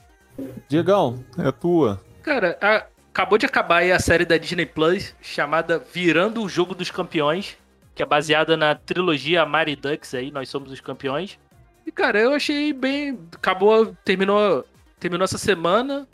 Diegão, 0.68 1.24
é 1.38 1.50
tua. 1.50 2.00
Cara, 2.22 2.56
a- 2.60 2.84
acabou 3.12 3.38
de 3.38 3.46
acabar 3.46 3.78
aí 3.78 3.92
a 3.92 3.98
série 3.98 4.24
da 4.24 4.36
Disney 4.36 4.66
Plus 4.66 5.14
chamada 5.20 5.78
Virando 5.78 6.42
o 6.42 6.48
Jogo 6.48 6.74
dos 6.74 6.90
Campeões, 6.90 7.56
que 7.94 8.02
é 8.02 8.06
baseada 8.06 8.56
na 8.56 8.74
trilogia 8.74 9.44
Mary 9.44 9.76
Ducks 9.76 10.14
aí, 10.14 10.30
Nós 10.30 10.48
Somos 10.48 10.72
os 10.72 10.80
Campeões. 10.80 11.38
E, 11.86 11.92
cara, 11.92 12.20
eu 12.20 12.32
achei 12.32 12.72
bem. 12.72 13.18
Acabou, 13.34 13.96
terminou, 14.04 14.64
terminou 14.98 15.24
essa 15.24 15.38
semana. 15.38 16.06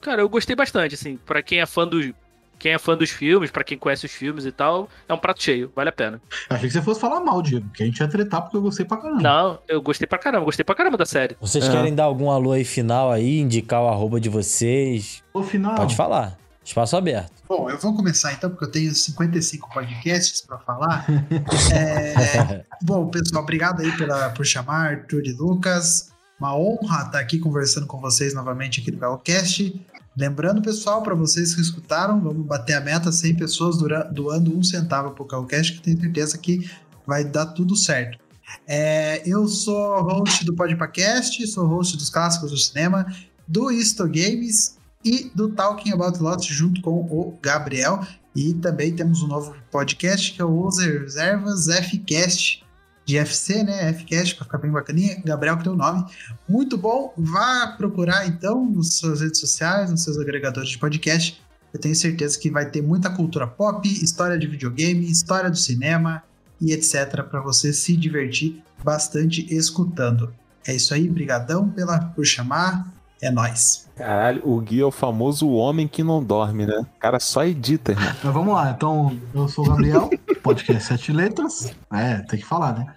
Cara, 0.00 0.22
eu 0.22 0.28
gostei 0.28 0.54
bastante, 0.54 0.94
assim, 0.94 1.16
pra 1.16 1.42
quem 1.42 1.60
é 1.60 1.66
fã 1.66 1.86
dos. 1.86 2.12
Quem 2.58 2.72
é 2.72 2.78
fã 2.78 2.96
dos 2.96 3.10
filmes, 3.10 3.50
pra 3.50 3.62
quem 3.62 3.78
conhece 3.78 4.04
os 4.06 4.12
filmes 4.12 4.44
e 4.44 4.50
tal, 4.52 4.88
é 5.08 5.14
um 5.14 5.18
prato 5.18 5.42
cheio, 5.42 5.70
vale 5.76 5.88
a 5.90 5.92
pena. 5.92 6.20
Achei 6.50 6.68
que 6.68 6.72
você 6.72 6.82
fosse 6.82 7.00
falar 7.00 7.20
mal, 7.20 7.40
Diego, 7.40 7.68
que 7.70 7.82
a 7.82 7.86
gente 7.86 7.98
ia 8.00 8.08
tretar 8.08 8.42
porque 8.42 8.56
eu 8.56 8.62
gostei 8.62 8.84
pra 8.84 8.96
caramba. 8.96 9.22
Não, 9.22 9.58
eu 9.68 9.80
gostei 9.80 10.06
pra 10.06 10.18
caramba, 10.18 10.44
gostei 10.44 10.64
pra 10.64 10.74
caramba 10.74 10.96
da 10.96 11.06
série. 11.06 11.36
Vocês 11.40 11.68
É. 11.68 11.70
querem 11.70 11.94
dar 11.94 12.04
algum 12.04 12.30
alô 12.30 12.52
aí 12.52 12.64
final 12.64 13.12
aí, 13.12 13.38
indicar 13.38 13.82
o 13.82 13.88
arroba 13.88 14.20
de 14.20 14.28
vocês? 14.28 15.22
No 15.34 15.42
final. 15.42 15.74
Pode 15.76 15.94
falar. 15.94 16.36
Espaço 16.64 16.96
aberto. 16.98 17.32
Bom, 17.48 17.70
eu 17.70 17.78
vou 17.78 17.94
começar 17.96 18.30
então, 18.34 18.50
porque 18.50 18.64
eu 18.66 18.70
tenho 18.70 18.94
55 18.94 19.72
podcasts 19.72 20.42
para 20.42 20.58
falar. 20.58 21.06
É, 21.74 22.64
bom, 22.82 23.06
pessoal, 23.08 23.42
obrigado 23.42 23.80
aí 23.80 23.90
pela, 23.96 24.30
por 24.30 24.44
chamar, 24.44 24.90
Arthur 24.90 25.22
e 25.24 25.32
Lucas. 25.32 26.10
Uma 26.38 26.54
honra 26.56 27.06
estar 27.06 27.18
aqui 27.20 27.38
conversando 27.38 27.86
com 27.86 27.98
vocês 28.00 28.34
novamente 28.34 28.80
aqui 28.80 28.90
no 28.90 28.98
Galocast. 28.98 29.80
Lembrando, 30.18 30.60
pessoal, 30.60 31.00
para 31.00 31.14
vocês 31.14 31.54
que 31.54 31.60
escutaram, 31.60 32.20
vamos 32.20 32.44
bater 32.44 32.74
a 32.74 32.80
meta 32.80 33.12
100 33.12 33.36
pessoas 33.36 33.76
doando 34.10 34.58
um 34.58 34.64
centavo 34.64 35.12
pro 35.12 35.24
Galocast, 35.24 35.74
que 35.74 35.80
tenho 35.80 36.00
certeza 36.00 36.36
que 36.36 36.68
vai 37.06 37.24
dar 37.24 37.46
tudo 37.46 37.76
certo. 37.76 38.18
É, 38.66 39.22
eu 39.24 39.46
sou 39.46 40.02
host 40.02 40.44
do 40.44 40.56
Podpacast, 40.56 41.46
sou 41.46 41.68
host 41.68 41.96
dos 41.96 42.10
clássicos 42.10 42.50
do 42.50 42.56
cinema, 42.56 43.06
do 43.46 43.70
Isto 43.70 44.08
Games 44.08 44.76
e 45.04 45.30
do 45.36 45.50
Talking 45.50 45.92
About 45.92 46.20
Lots 46.20 46.46
junto 46.46 46.82
com 46.82 46.96
o 47.02 47.38
Gabriel. 47.40 48.04
E 48.34 48.54
também 48.54 48.96
temos 48.96 49.22
um 49.22 49.28
novo 49.28 49.54
podcast 49.70 50.32
que 50.32 50.42
é 50.42 50.44
o 50.44 50.66
Os 50.66 50.78
Reservas 50.78 51.66
Fcast 51.66 52.66
de 53.08 53.16
FC, 53.16 53.62
né? 53.62 53.90
Fcast, 53.94 54.34
para 54.34 54.44
ficar 54.44 54.58
bem 54.58 54.70
bacaninha. 54.70 55.18
Gabriel 55.24 55.56
que 55.56 55.64
tem 55.64 55.72
o 55.72 55.76
nome. 55.76 56.04
Muito 56.46 56.76
bom. 56.76 57.14
Vá 57.16 57.74
procurar 57.78 58.26
então 58.26 58.70
nas 58.70 58.94
suas 58.94 59.22
redes 59.22 59.40
sociais, 59.40 59.90
nos 59.90 60.04
seus 60.04 60.18
agregadores 60.18 60.68
de 60.68 60.76
podcast. 60.76 61.42
Eu 61.72 61.80
tenho 61.80 61.94
certeza 61.94 62.38
que 62.38 62.50
vai 62.50 62.68
ter 62.68 62.82
muita 62.82 63.08
cultura 63.08 63.46
pop, 63.46 63.88
história 63.88 64.38
de 64.38 64.46
videogame, 64.46 65.10
história 65.10 65.48
do 65.48 65.56
cinema 65.56 66.22
e 66.60 66.70
etc. 66.70 67.22
para 67.22 67.40
você 67.40 67.72
se 67.72 67.96
divertir 67.96 68.62
bastante 68.84 69.46
escutando. 69.54 70.30
É 70.66 70.74
isso 70.74 70.92
aí, 70.92 71.08
brigadão 71.08 71.66
pela 71.70 71.98
por 71.98 72.26
chamar. 72.26 72.92
É 73.22 73.30
nóis. 73.30 73.88
Caralho, 73.96 74.42
o 74.44 74.60
Gui 74.60 74.80
é 74.80 74.84
o 74.84 74.90
famoso 74.90 75.48
homem 75.48 75.88
que 75.88 76.04
não 76.04 76.22
dorme, 76.22 76.66
né? 76.66 76.78
O 76.78 77.00
cara 77.00 77.18
só 77.18 77.44
edita, 77.44 77.92
irmão. 77.92 78.12
Mas 78.22 78.34
vamos 78.34 78.54
lá, 78.54 78.70
então 78.70 79.18
eu 79.34 79.48
sou 79.48 79.64
o 79.64 79.68
Gabriel, 79.68 80.08
podcast 80.48 80.84
Sete 80.84 81.12
Letras. 81.12 81.76
É, 81.92 82.20
tem 82.22 82.38
que 82.38 82.46
falar, 82.46 82.72
né? 82.72 82.94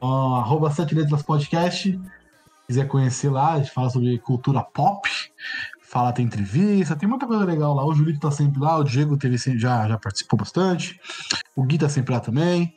Ó, 0.00 0.36
arroba 0.36 0.70
Sete 0.70 0.94
Letras 0.94 1.22
Podcast. 1.22 1.90
Se 1.92 2.00
quiser 2.66 2.88
conhecer 2.88 3.28
lá, 3.28 3.52
a 3.52 3.58
gente 3.58 3.70
fala 3.70 3.90
sobre 3.90 4.18
cultura 4.18 4.62
pop. 4.62 5.06
Fala, 5.82 6.10
tem 6.10 6.24
entrevista, 6.24 6.96
tem 6.96 7.06
muita 7.06 7.26
coisa 7.26 7.44
legal 7.44 7.74
lá. 7.74 7.84
O 7.84 7.94
Julito 7.94 8.20
tá 8.20 8.30
sempre 8.30 8.60
lá, 8.60 8.78
o 8.78 8.82
Diego 8.82 9.18
teve, 9.18 9.36
já, 9.36 9.86
já 9.86 9.98
participou 9.98 10.38
bastante. 10.38 10.98
O 11.54 11.64
Gui 11.64 11.76
tá 11.76 11.88
sempre 11.88 12.14
lá 12.14 12.20
também. 12.20 12.74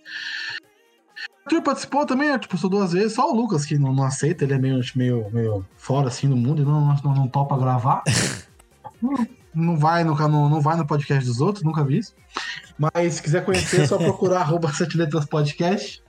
O 1.22 1.43
Arthur 1.45 1.61
participou 1.61 2.05
também, 2.05 2.38
tipo, 2.38 2.57
só 2.57 2.67
duas 2.67 2.91
vezes. 2.91 3.13
Só 3.13 3.32
o 3.32 3.34
Lucas 3.34 3.65
que 3.65 3.80
não, 3.80 3.93
não 3.93 4.03
aceita, 4.03 4.43
ele 4.43 4.53
é 4.53 4.59
meio, 4.59 4.82
meio, 4.95 5.30
meio 5.32 5.65
fora 5.78 6.09
assim 6.09 6.28
do 6.28 6.36
mundo 6.36 6.61
e 6.61 6.65
não, 6.65 6.93
não, 7.01 7.15
não 7.15 7.28
topa 7.30 7.57
gravar. 7.57 8.03
não, 9.53 9.77
vai 9.77 10.03
no, 10.03 10.15
não, 10.15 10.49
não 10.49 10.61
vai 10.61 10.77
no 10.77 10.85
podcast 10.85 11.25
dos 11.25 11.41
outros, 11.41 11.63
nunca 11.63 11.83
vi 11.83 11.99
isso. 11.99 12.15
Mas 12.77 13.15
se 13.15 13.23
quiser 13.23 13.43
conhecer, 13.43 13.81
é 13.81 13.87
só 13.87 13.97
procurar 13.97 14.41
arroba 14.41 14.71
Sete 14.71 14.97
Letras 14.97 15.25
Podcast. 15.25 16.03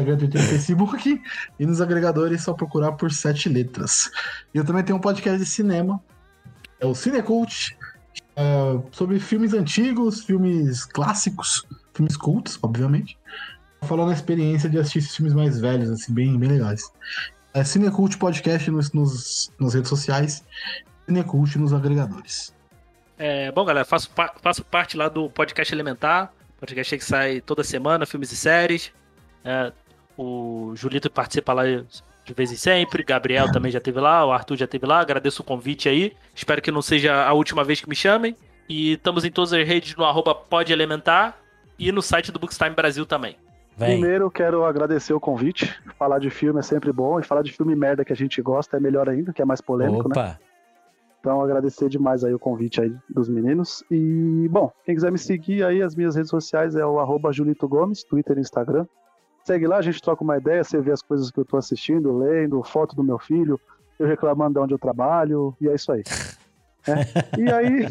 Instagram, 0.00 0.16
Twitter 0.16 0.40
e 0.40 0.44
Facebook. 0.44 1.22
E 1.58 1.66
nos 1.66 1.80
agregadores, 1.80 2.40
é 2.40 2.44
só 2.44 2.54
procurar 2.54 2.92
por 2.92 3.12
Sete 3.12 3.48
Letras. 3.48 4.10
E 4.54 4.58
eu 4.58 4.64
também 4.64 4.82
tenho 4.82 4.98
um 4.98 5.00
podcast 5.00 5.38
de 5.38 5.46
cinema. 5.46 6.02
É 6.80 6.86
o 6.86 6.94
Cinecult. 6.94 7.76
é, 8.36 8.80
sobre 8.90 9.20
filmes 9.20 9.52
antigos, 9.52 10.24
filmes 10.24 10.84
clássicos, 10.84 11.66
filmes 11.92 12.16
cultos, 12.16 12.58
obviamente. 12.62 13.18
Falando 13.82 14.10
a 14.10 14.14
experiência 14.14 14.68
de 14.68 14.78
assistir 14.78 14.98
esses 15.00 15.16
filmes 15.16 15.34
mais 15.34 15.58
velhos, 15.58 15.90
assim, 15.90 16.12
bem, 16.12 16.38
bem 16.38 16.48
legais. 16.48 16.90
É 17.52 17.64
Cinecult 17.64 18.16
Podcast 18.16 18.70
nos, 18.70 18.92
nos, 18.92 19.52
nas 19.58 19.74
redes 19.74 19.88
sociais. 19.88 20.44
Cinecult 21.06 21.58
nos 21.58 21.72
agregadores. 21.72 22.54
É, 23.22 23.52
bom, 23.52 23.66
galera, 23.66 23.84
faço, 23.84 24.10
faço 24.40 24.64
parte 24.64 24.96
lá 24.96 25.06
do 25.06 25.28
Podcast 25.28 25.74
Elementar, 25.74 26.32
podcast 26.58 26.96
que 26.96 27.04
sai 27.04 27.42
toda 27.42 27.62
semana, 27.62 28.06
filmes 28.06 28.32
e 28.32 28.36
séries. 28.36 28.90
É, 29.44 29.70
o 30.16 30.72
Julito 30.74 31.10
participa 31.10 31.52
lá 31.52 31.64
de 31.64 32.34
vez 32.34 32.50
em 32.50 32.56
sempre, 32.56 33.02
Gabriel 33.02 33.52
também 33.52 33.70
já 33.70 33.78
teve 33.78 34.00
lá, 34.00 34.24
o 34.24 34.32
Arthur 34.32 34.56
já 34.56 34.66
teve 34.66 34.86
lá. 34.86 35.00
Agradeço 35.00 35.42
o 35.42 35.44
convite 35.44 35.86
aí. 35.86 36.16
Espero 36.34 36.62
que 36.62 36.70
não 36.70 36.80
seja 36.80 37.26
a 37.26 37.34
última 37.34 37.62
vez 37.62 37.82
que 37.82 37.90
me 37.90 37.94
chamem. 37.94 38.34
E 38.66 38.92
estamos 38.92 39.22
em 39.22 39.30
todas 39.30 39.52
as 39.52 39.68
redes 39.68 39.94
no 39.96 40.04
arroba 40.06 40.34
Pod 40.34 40.72
Elementar 40.72 41.36
e 41.78 41.92
no 41.92 42.00
site 42.00 42.32
do 42.32 42.38
Bookstime 42.38 42.74
Brasil 42.74 43.04
também. 43.04 43.36
Primeiro, 43.76 44.24
eu 44.24 44.30
quero 44.30 44.64
agradecer 44.64 45.12
o 45.12 45.20
convite. 45.20 45.78
Falar 45.98 46.20
de 46.20 46.30
filme 46.30 46.60
é 46.60 46.62
sempre 46.62 46.90
bom, 46.90 47.20
e 47.20 47.22
falar 47.22 47.42
de 47.42 47.52
filme 47.52 47.76
merda 47.76 48.02
que 48.02 48.14
a 48.14 48.16
gente 48.16 48.40
gosta 48.40 48.78
é 48.78 48.80
melhor 48.80 49.10
ainda, 49.10 49.30
que 49.30 49.42
é 49.42 49.44
mais 49.44 49.60
polêmico, 49.60 50.08
né? 50.08 50.38
Então, 51.20 51.42
agradecer 51.42 51.88
demais 51.90 52.24
aí 52.24 52.32
o 52.32 52.38
convite 52.38 52.80
aí 52.80 52.94
dos 53.08 53.28
meninos. 53.28 53.84
E, 53.90 54.48
bom, 54.50 54.72
quem 54.84 54.94
quiser 54.94 55.12
me 55.12 55.18
seguir 55.18 55.62
aí, 55.62 55.82
as 55.82 55.94
minhas 55.94 56.16
redes 56.16 56.30
sociais 56.30 56.74
é 56.74 56.84
o 56.84 56.98
arroba 56.98 57.30
Julito 57.30 57.68
Gomes, 57.68 58.02
Twitter 58.02 58.38
e 58.38 58.40
Instagram. 58.40 58.86
Segue 59.44 59.66
lá, 59.66 59.76
a 59.76 59.82
gente 59.82 60.00
troca 60.00 60.24
uma 60.24 60.38
ideia, 60.38 60.64
você 60.64 60.80
vê 60.80 60.92
as 60.92 61.02
coisas 61.02 61.30
que 61.30 61.38
eu 61.38 61.44
tô 61.44 61.58
assistindo, 61.58 62.16
lendo, 62.16 62.62
foto 62.62 62.96
do 62.96 63.04
meu 63.04 63.18
filho, 63.18 63.60
eu 63.98 64.06
reclamando 64.06 64.54
de 64.54 64.60
onde 64.60 64.74
eu 64.74 64.78
trabalho, 64.78 65.54
e 65.60 65.68
é 65.68 65.74
isso 65.74 65.92
aí. 65.92 66.02
É. 66.88 67.38
E 67.38 67.52
aí, 67.52 67.86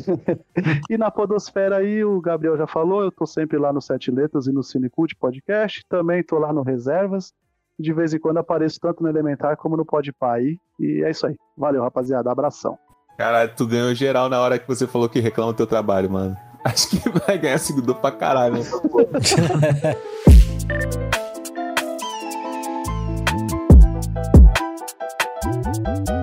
e 0.89 0.97
na 0.97 1.11
Podosfera 1.11 1.77
aí, 1.77 2.03
o 2.03 2.19
Gabriel 2.19 2.57
já 2.57 2.65
falou, 2.65 3.03
eu 3.03 3.11
tô 3.11 3.23
sempre 3.23 3.55
lá 3.55 3.71
no 3.71 3.79
Sete 3.79 4.09
Letras 4.09 4.47
e 4.47 4.51
no 4.51 4.63
Cinecult 4.63 5.15
Podcast, 5.15 5.85
também 5.87 6.23
tô 6.23 6.39
lá 6.39 6.51
no 6.51 6.63
Reservas, 6.63 7.31
de 7.79 7.93
vez 7.93 8.15
em 8.15 8.19
quando 8.19 8.37
apareço 8.37 8.79
tanto 8.79 9.03
no 9.03 9.07
Elementar 9.07 9.55
como 9.57 9.77
no 9.77 9.85
Podpah 9.85 10.33
aí, 10.33 10.57
e 10.79 11.03
é 11.03 11.11
isso 11.11 11.27
aí. 11.27 11.37
Valeu, 11.55 11.83
rapaziada, 11.83 12.31
abração. 12.31 12.79
Caralho, 13.19 13.51
tu 13.53 13.67
ganhou 13.67 13.93
geral 13.93 14.29
na 14.29 14.39
hora 14.39 14.57
que 14.57 14.65
você 14.65 14.87
falou 14.87 15.09
que 15.09 15.19
reclama 15.19 15.51
do 15.51 15.57
teu 15.57 15.67
trabalho, 15.67 16.09
mano. 16.09 16.37
Acho 16.63 16.87
que 16.87 17.09
vai 17.09 17.37
ganhar 17.37 17.57
seguidor 17.57 17.95
pra 17.95 18.13
caralho, 18.13 18.53
né? 18.53 18.61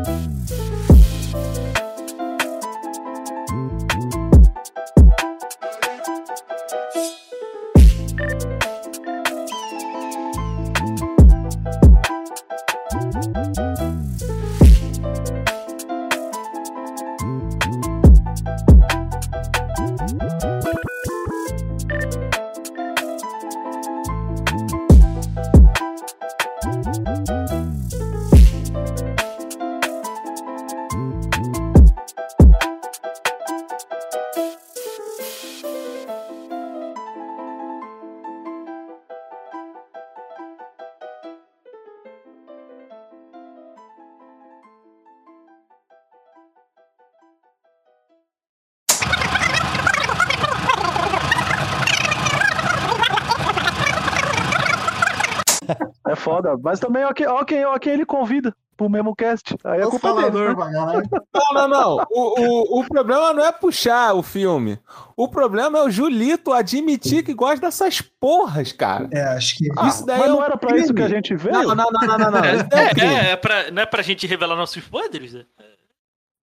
É 56.09 56.15
foda. 56.17 56.57
Mas 56.63 56.79
também, 56.81 57.05
ok, 57.05 57.27
ok, 57.27 57.65
ok, 57.67 57.93
ele 57.93 58.07
convida 58.07 58.55
pro 58.77 58.89
mesmo 58.91 59.15
cast. 59.17 59.57
Aí 59.65 59.81
é 59.81 59.87
O 59.87 59.91
culpa 59.91 60.09
dele. 60.15 60.31
falador 60.33 60.49
né? 60.49 60.55
pra 60.55 60.71
caralho. 60.73 61.03
Não, 61.35 61.55
não, 61.55 61.69
não. 61.69 62.07
O, 62.11 62.41
o, 62.41 62.81
o 62.81 62.85
problema 62.89 63.33
não 63.33 63.45
é 63.45 63.53
puxar 63.53 64.15
o 64.15 64.23
filme. 64.23 64.79
O 65.17 65.29
problema 65.29 65.79
é 65.79 65.83
o 65.83 65.91
Julito 65.91 66.53
admitir 66.53 67.23
que 67.25 67.33
gosta 67.33 67.61
dessas 67.61 68.01
porras, 68.01 68.73
cara. 68.73 69.09
É, 69.13 69.23
acho 69.23 69.57
que. 69.57 69.69
Ah, 69.77 69.89
Isso 69.89 70.05
daí 70.05 70.19
mas 70.19 70.27
é 70.29 70.31
não 70.31 70.39
um 70.41 70.45
era 70.45 70.57
pra 70.57 70.77
isso 70.77 70.93
crime. 70.93 70.99
que 71.09 71.15
a 71.15 71.17
gente 71.17 71.35
veio? 71.37 71.55
Não, 71.55 71.75
não, 71.75 71.87
não, 71.91 72.07
não, 72.07 72.19
não, 72.19 72.31
não. 72.31 72.41
Isso 72.45 72.67
é 72.73 72.89
crime. 72.95 73.15
É, 73.15 73.31
é 73.31 73.37
pra, 73.37 73.71
não 73.71 73.83
é 73.83 73.87
pra 73.87 74.03
gente 74.03 74.27
revelar 74.27 74.57
nossos 74.57 74.83
podres? 74.87 75.33
né? 75.33 75.45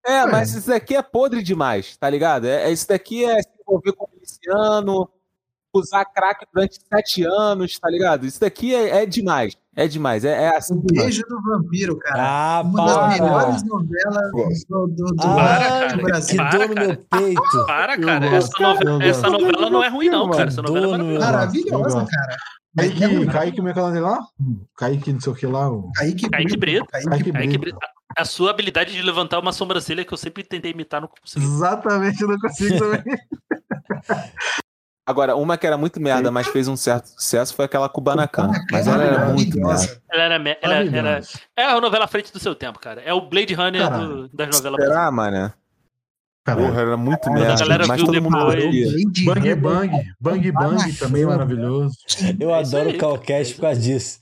É, 0.05 0.25
mas 0.25 0.53
isso 0.53 0.67
daqui 0.69 0.95
é 0.95 1.01
podre 1.01 1.41
demais, 1.43 1.95
tá 1.97 2.09
ligado? 2.09 2.45
É, 2.47 2.63
é- 2.67 2.71
isso 2.71 2.87
daqui 2.87 3.23
é 3.23 3.41
se 3.41 3.49
envolver 3.61 3.93
com 3.93 4.05
o 4.05 4.09
miliciano, 4.13 5.09
usar 5.73 6.05
crack 6.05 6.45
durante 6.53 6.79
sete 6.87 7.23
anos, 7.25 7.77
tá 7.79 7.89
ligado? 7.89 8.25
Isso 8.25 8.39
daqui 8.39 8.73
é, 8.75 9.03
é 9.03 9.05
demais. 9.05 9.55
É 9.75 9.87
demais. 9.87 10.23
É, 10.23 10.43
é 10.43 10.55
assim. 10.57 10.79
demais. 10.79 11.05
Beijo 11.07 11.23
do 11.27 11.41
Vampiro, 11.41 11.97
cara. 11.97 12.15
Ah, 12.23 12.61
Uma 12.63 12.85
das 12.85 12.95
para. 12.95 13.07
melhores 13.09 13.63
novelas 13.63 14.65
do, 14.69 14.87
do, 14.87 15.05
do, 15.15 15.15
Ah, 15.21 15.87
do 15.87 15.97
que 15.97 16.03
Brasil. 16.03 16.37
Para, 16.37 16.49
dor 16.57 16.67
no 16.69 16.75
cara. 16.75 16.87
meu 16.87 16.97
peito. 16.97 17.65
Para, 17.65 17.99
cara. 17.99 18.29
gosto, 18.29 18.51
Essa, 18.53 18.63
nove- 18.63 18.85
eu 18.85 19.01
essa 19.09 19.29
novela 19.29 19.69
não 19.71 19.83
é 19.83 19.87
ruim, 19.89 20.09
não, 20.09 20.29
cara. 20.29 20.47
Essa 20.47 20.61
novela 20.61 20.95
é 20.95 21.19
maravilhosa. 21.19 22.05
Cara. 22.05 22.37
Kaique, 22.75 23.25
Kaique, 23.27 23.57
como 23.57 23.69
é 23.69 23.73
que 23.73 23.79
é 23.79 23.81
o 23.81 23.85
nome 23.85 23.99
dele 23.99 24.11
lá? 24.11 24.19
Kaique, 24.77 25.13
não 25.13 25.19
sei 25.19 25.31
o 25.31 25.35
que 25.35 25.45
lá. 25.47 25.69
o- 25.71 25.91
Kaique, 25.95 26.29
Kaique 26.29 26.57
Brito. 26.57 26.85
Kaique 26.87 27.09
Kaique 27.09 27.31
Aí 27.37 27.47
que 27.47 27.57
Brito. 27.57 27.77
bri- 27.77 27.87
a 28.15 28.25
sua 28.25 28.51
habilidade 28.51 28.93
de 28.93 29.01
levantar 29.01 29.39
uma 29.39 29.51
sobrancelha 29.51 30.05
que 30.05 30.13
eu 30.13 30.17
sempre 30.17 30.43
tentei 30.43 30.69
imitar, 30.71 31.01
não 31.01 31.07
consegui. 31.07 31.45
Exatamente, 31.45 32.21
eu 32.21 32.27
não 32.27 32.37
consigo 32.37 32.77
também. 32.77 33.01
Agora, 35.05 35.35
uma 35.35 35.57
que 35.57 35.67
era 35.67 35.77
muito 35.77 35.99
merda, 35.99 36.31
mas 36.31 36.47
fez 36.47 36.67
um 36.67 36.77
certo 36.77 37.07
sucesso 37.07 37.53
foi 37.53 37.65
aquela 37.65 37.89
Kubanacan. 37.89 38.49
Mas 38.71 38.87
ela 38.87 39.03
era 39.03 39.25
muito 39.25 39.57
merda. 39.59 40.01
Ela 40.09 40.23
era, 40.23 40.39
me- 40.39 40.57
ela, 40.61 40.75
era, 40.75 41.21
é 41.57 41.63
a 41.65 41.81
novela 41.81 42.05
à 42.05 42.07
frente 42.07 42.31
do 42.31 42.39
seu 42.39 42.55
tempo, 42.55 42.79
cara. 42.79 43.01
É 43.01 43.13
o 43.13 43.19
Blade 43.19 43.53
Runner 43.53 43.89
do- 43.89 44.29
das 44.29 44.49
novelas. 44.55 44.81
Será, 44.81 45.11
mano? 45.11 45.53
Porra, 46.45 46.81
era 46.81 46.97
muito 46.97 47.27
a 47.29 47.31
merda. 47.33 47.55
galera 47.55 47.87
Mas 47.87 47.97
viu 47.97 48.05
todo 48.05 48.21
mundo 48.21 48.37
Bang. 48.37 49.55
Bang. 49.55 50.13
Bang 50.19 50.51
Bang 50.51 50.93
também 50.93 51.25
maravilhoso. 51.25 51.95
Eu 52.39 52.53
É 52.53 52.59
adoro 52.59 52.89
o 52.89 52.97
Calcast 52.97 53.55
por 53.55 53.61
causa 53.61 53.79
disso. 53.81 54.19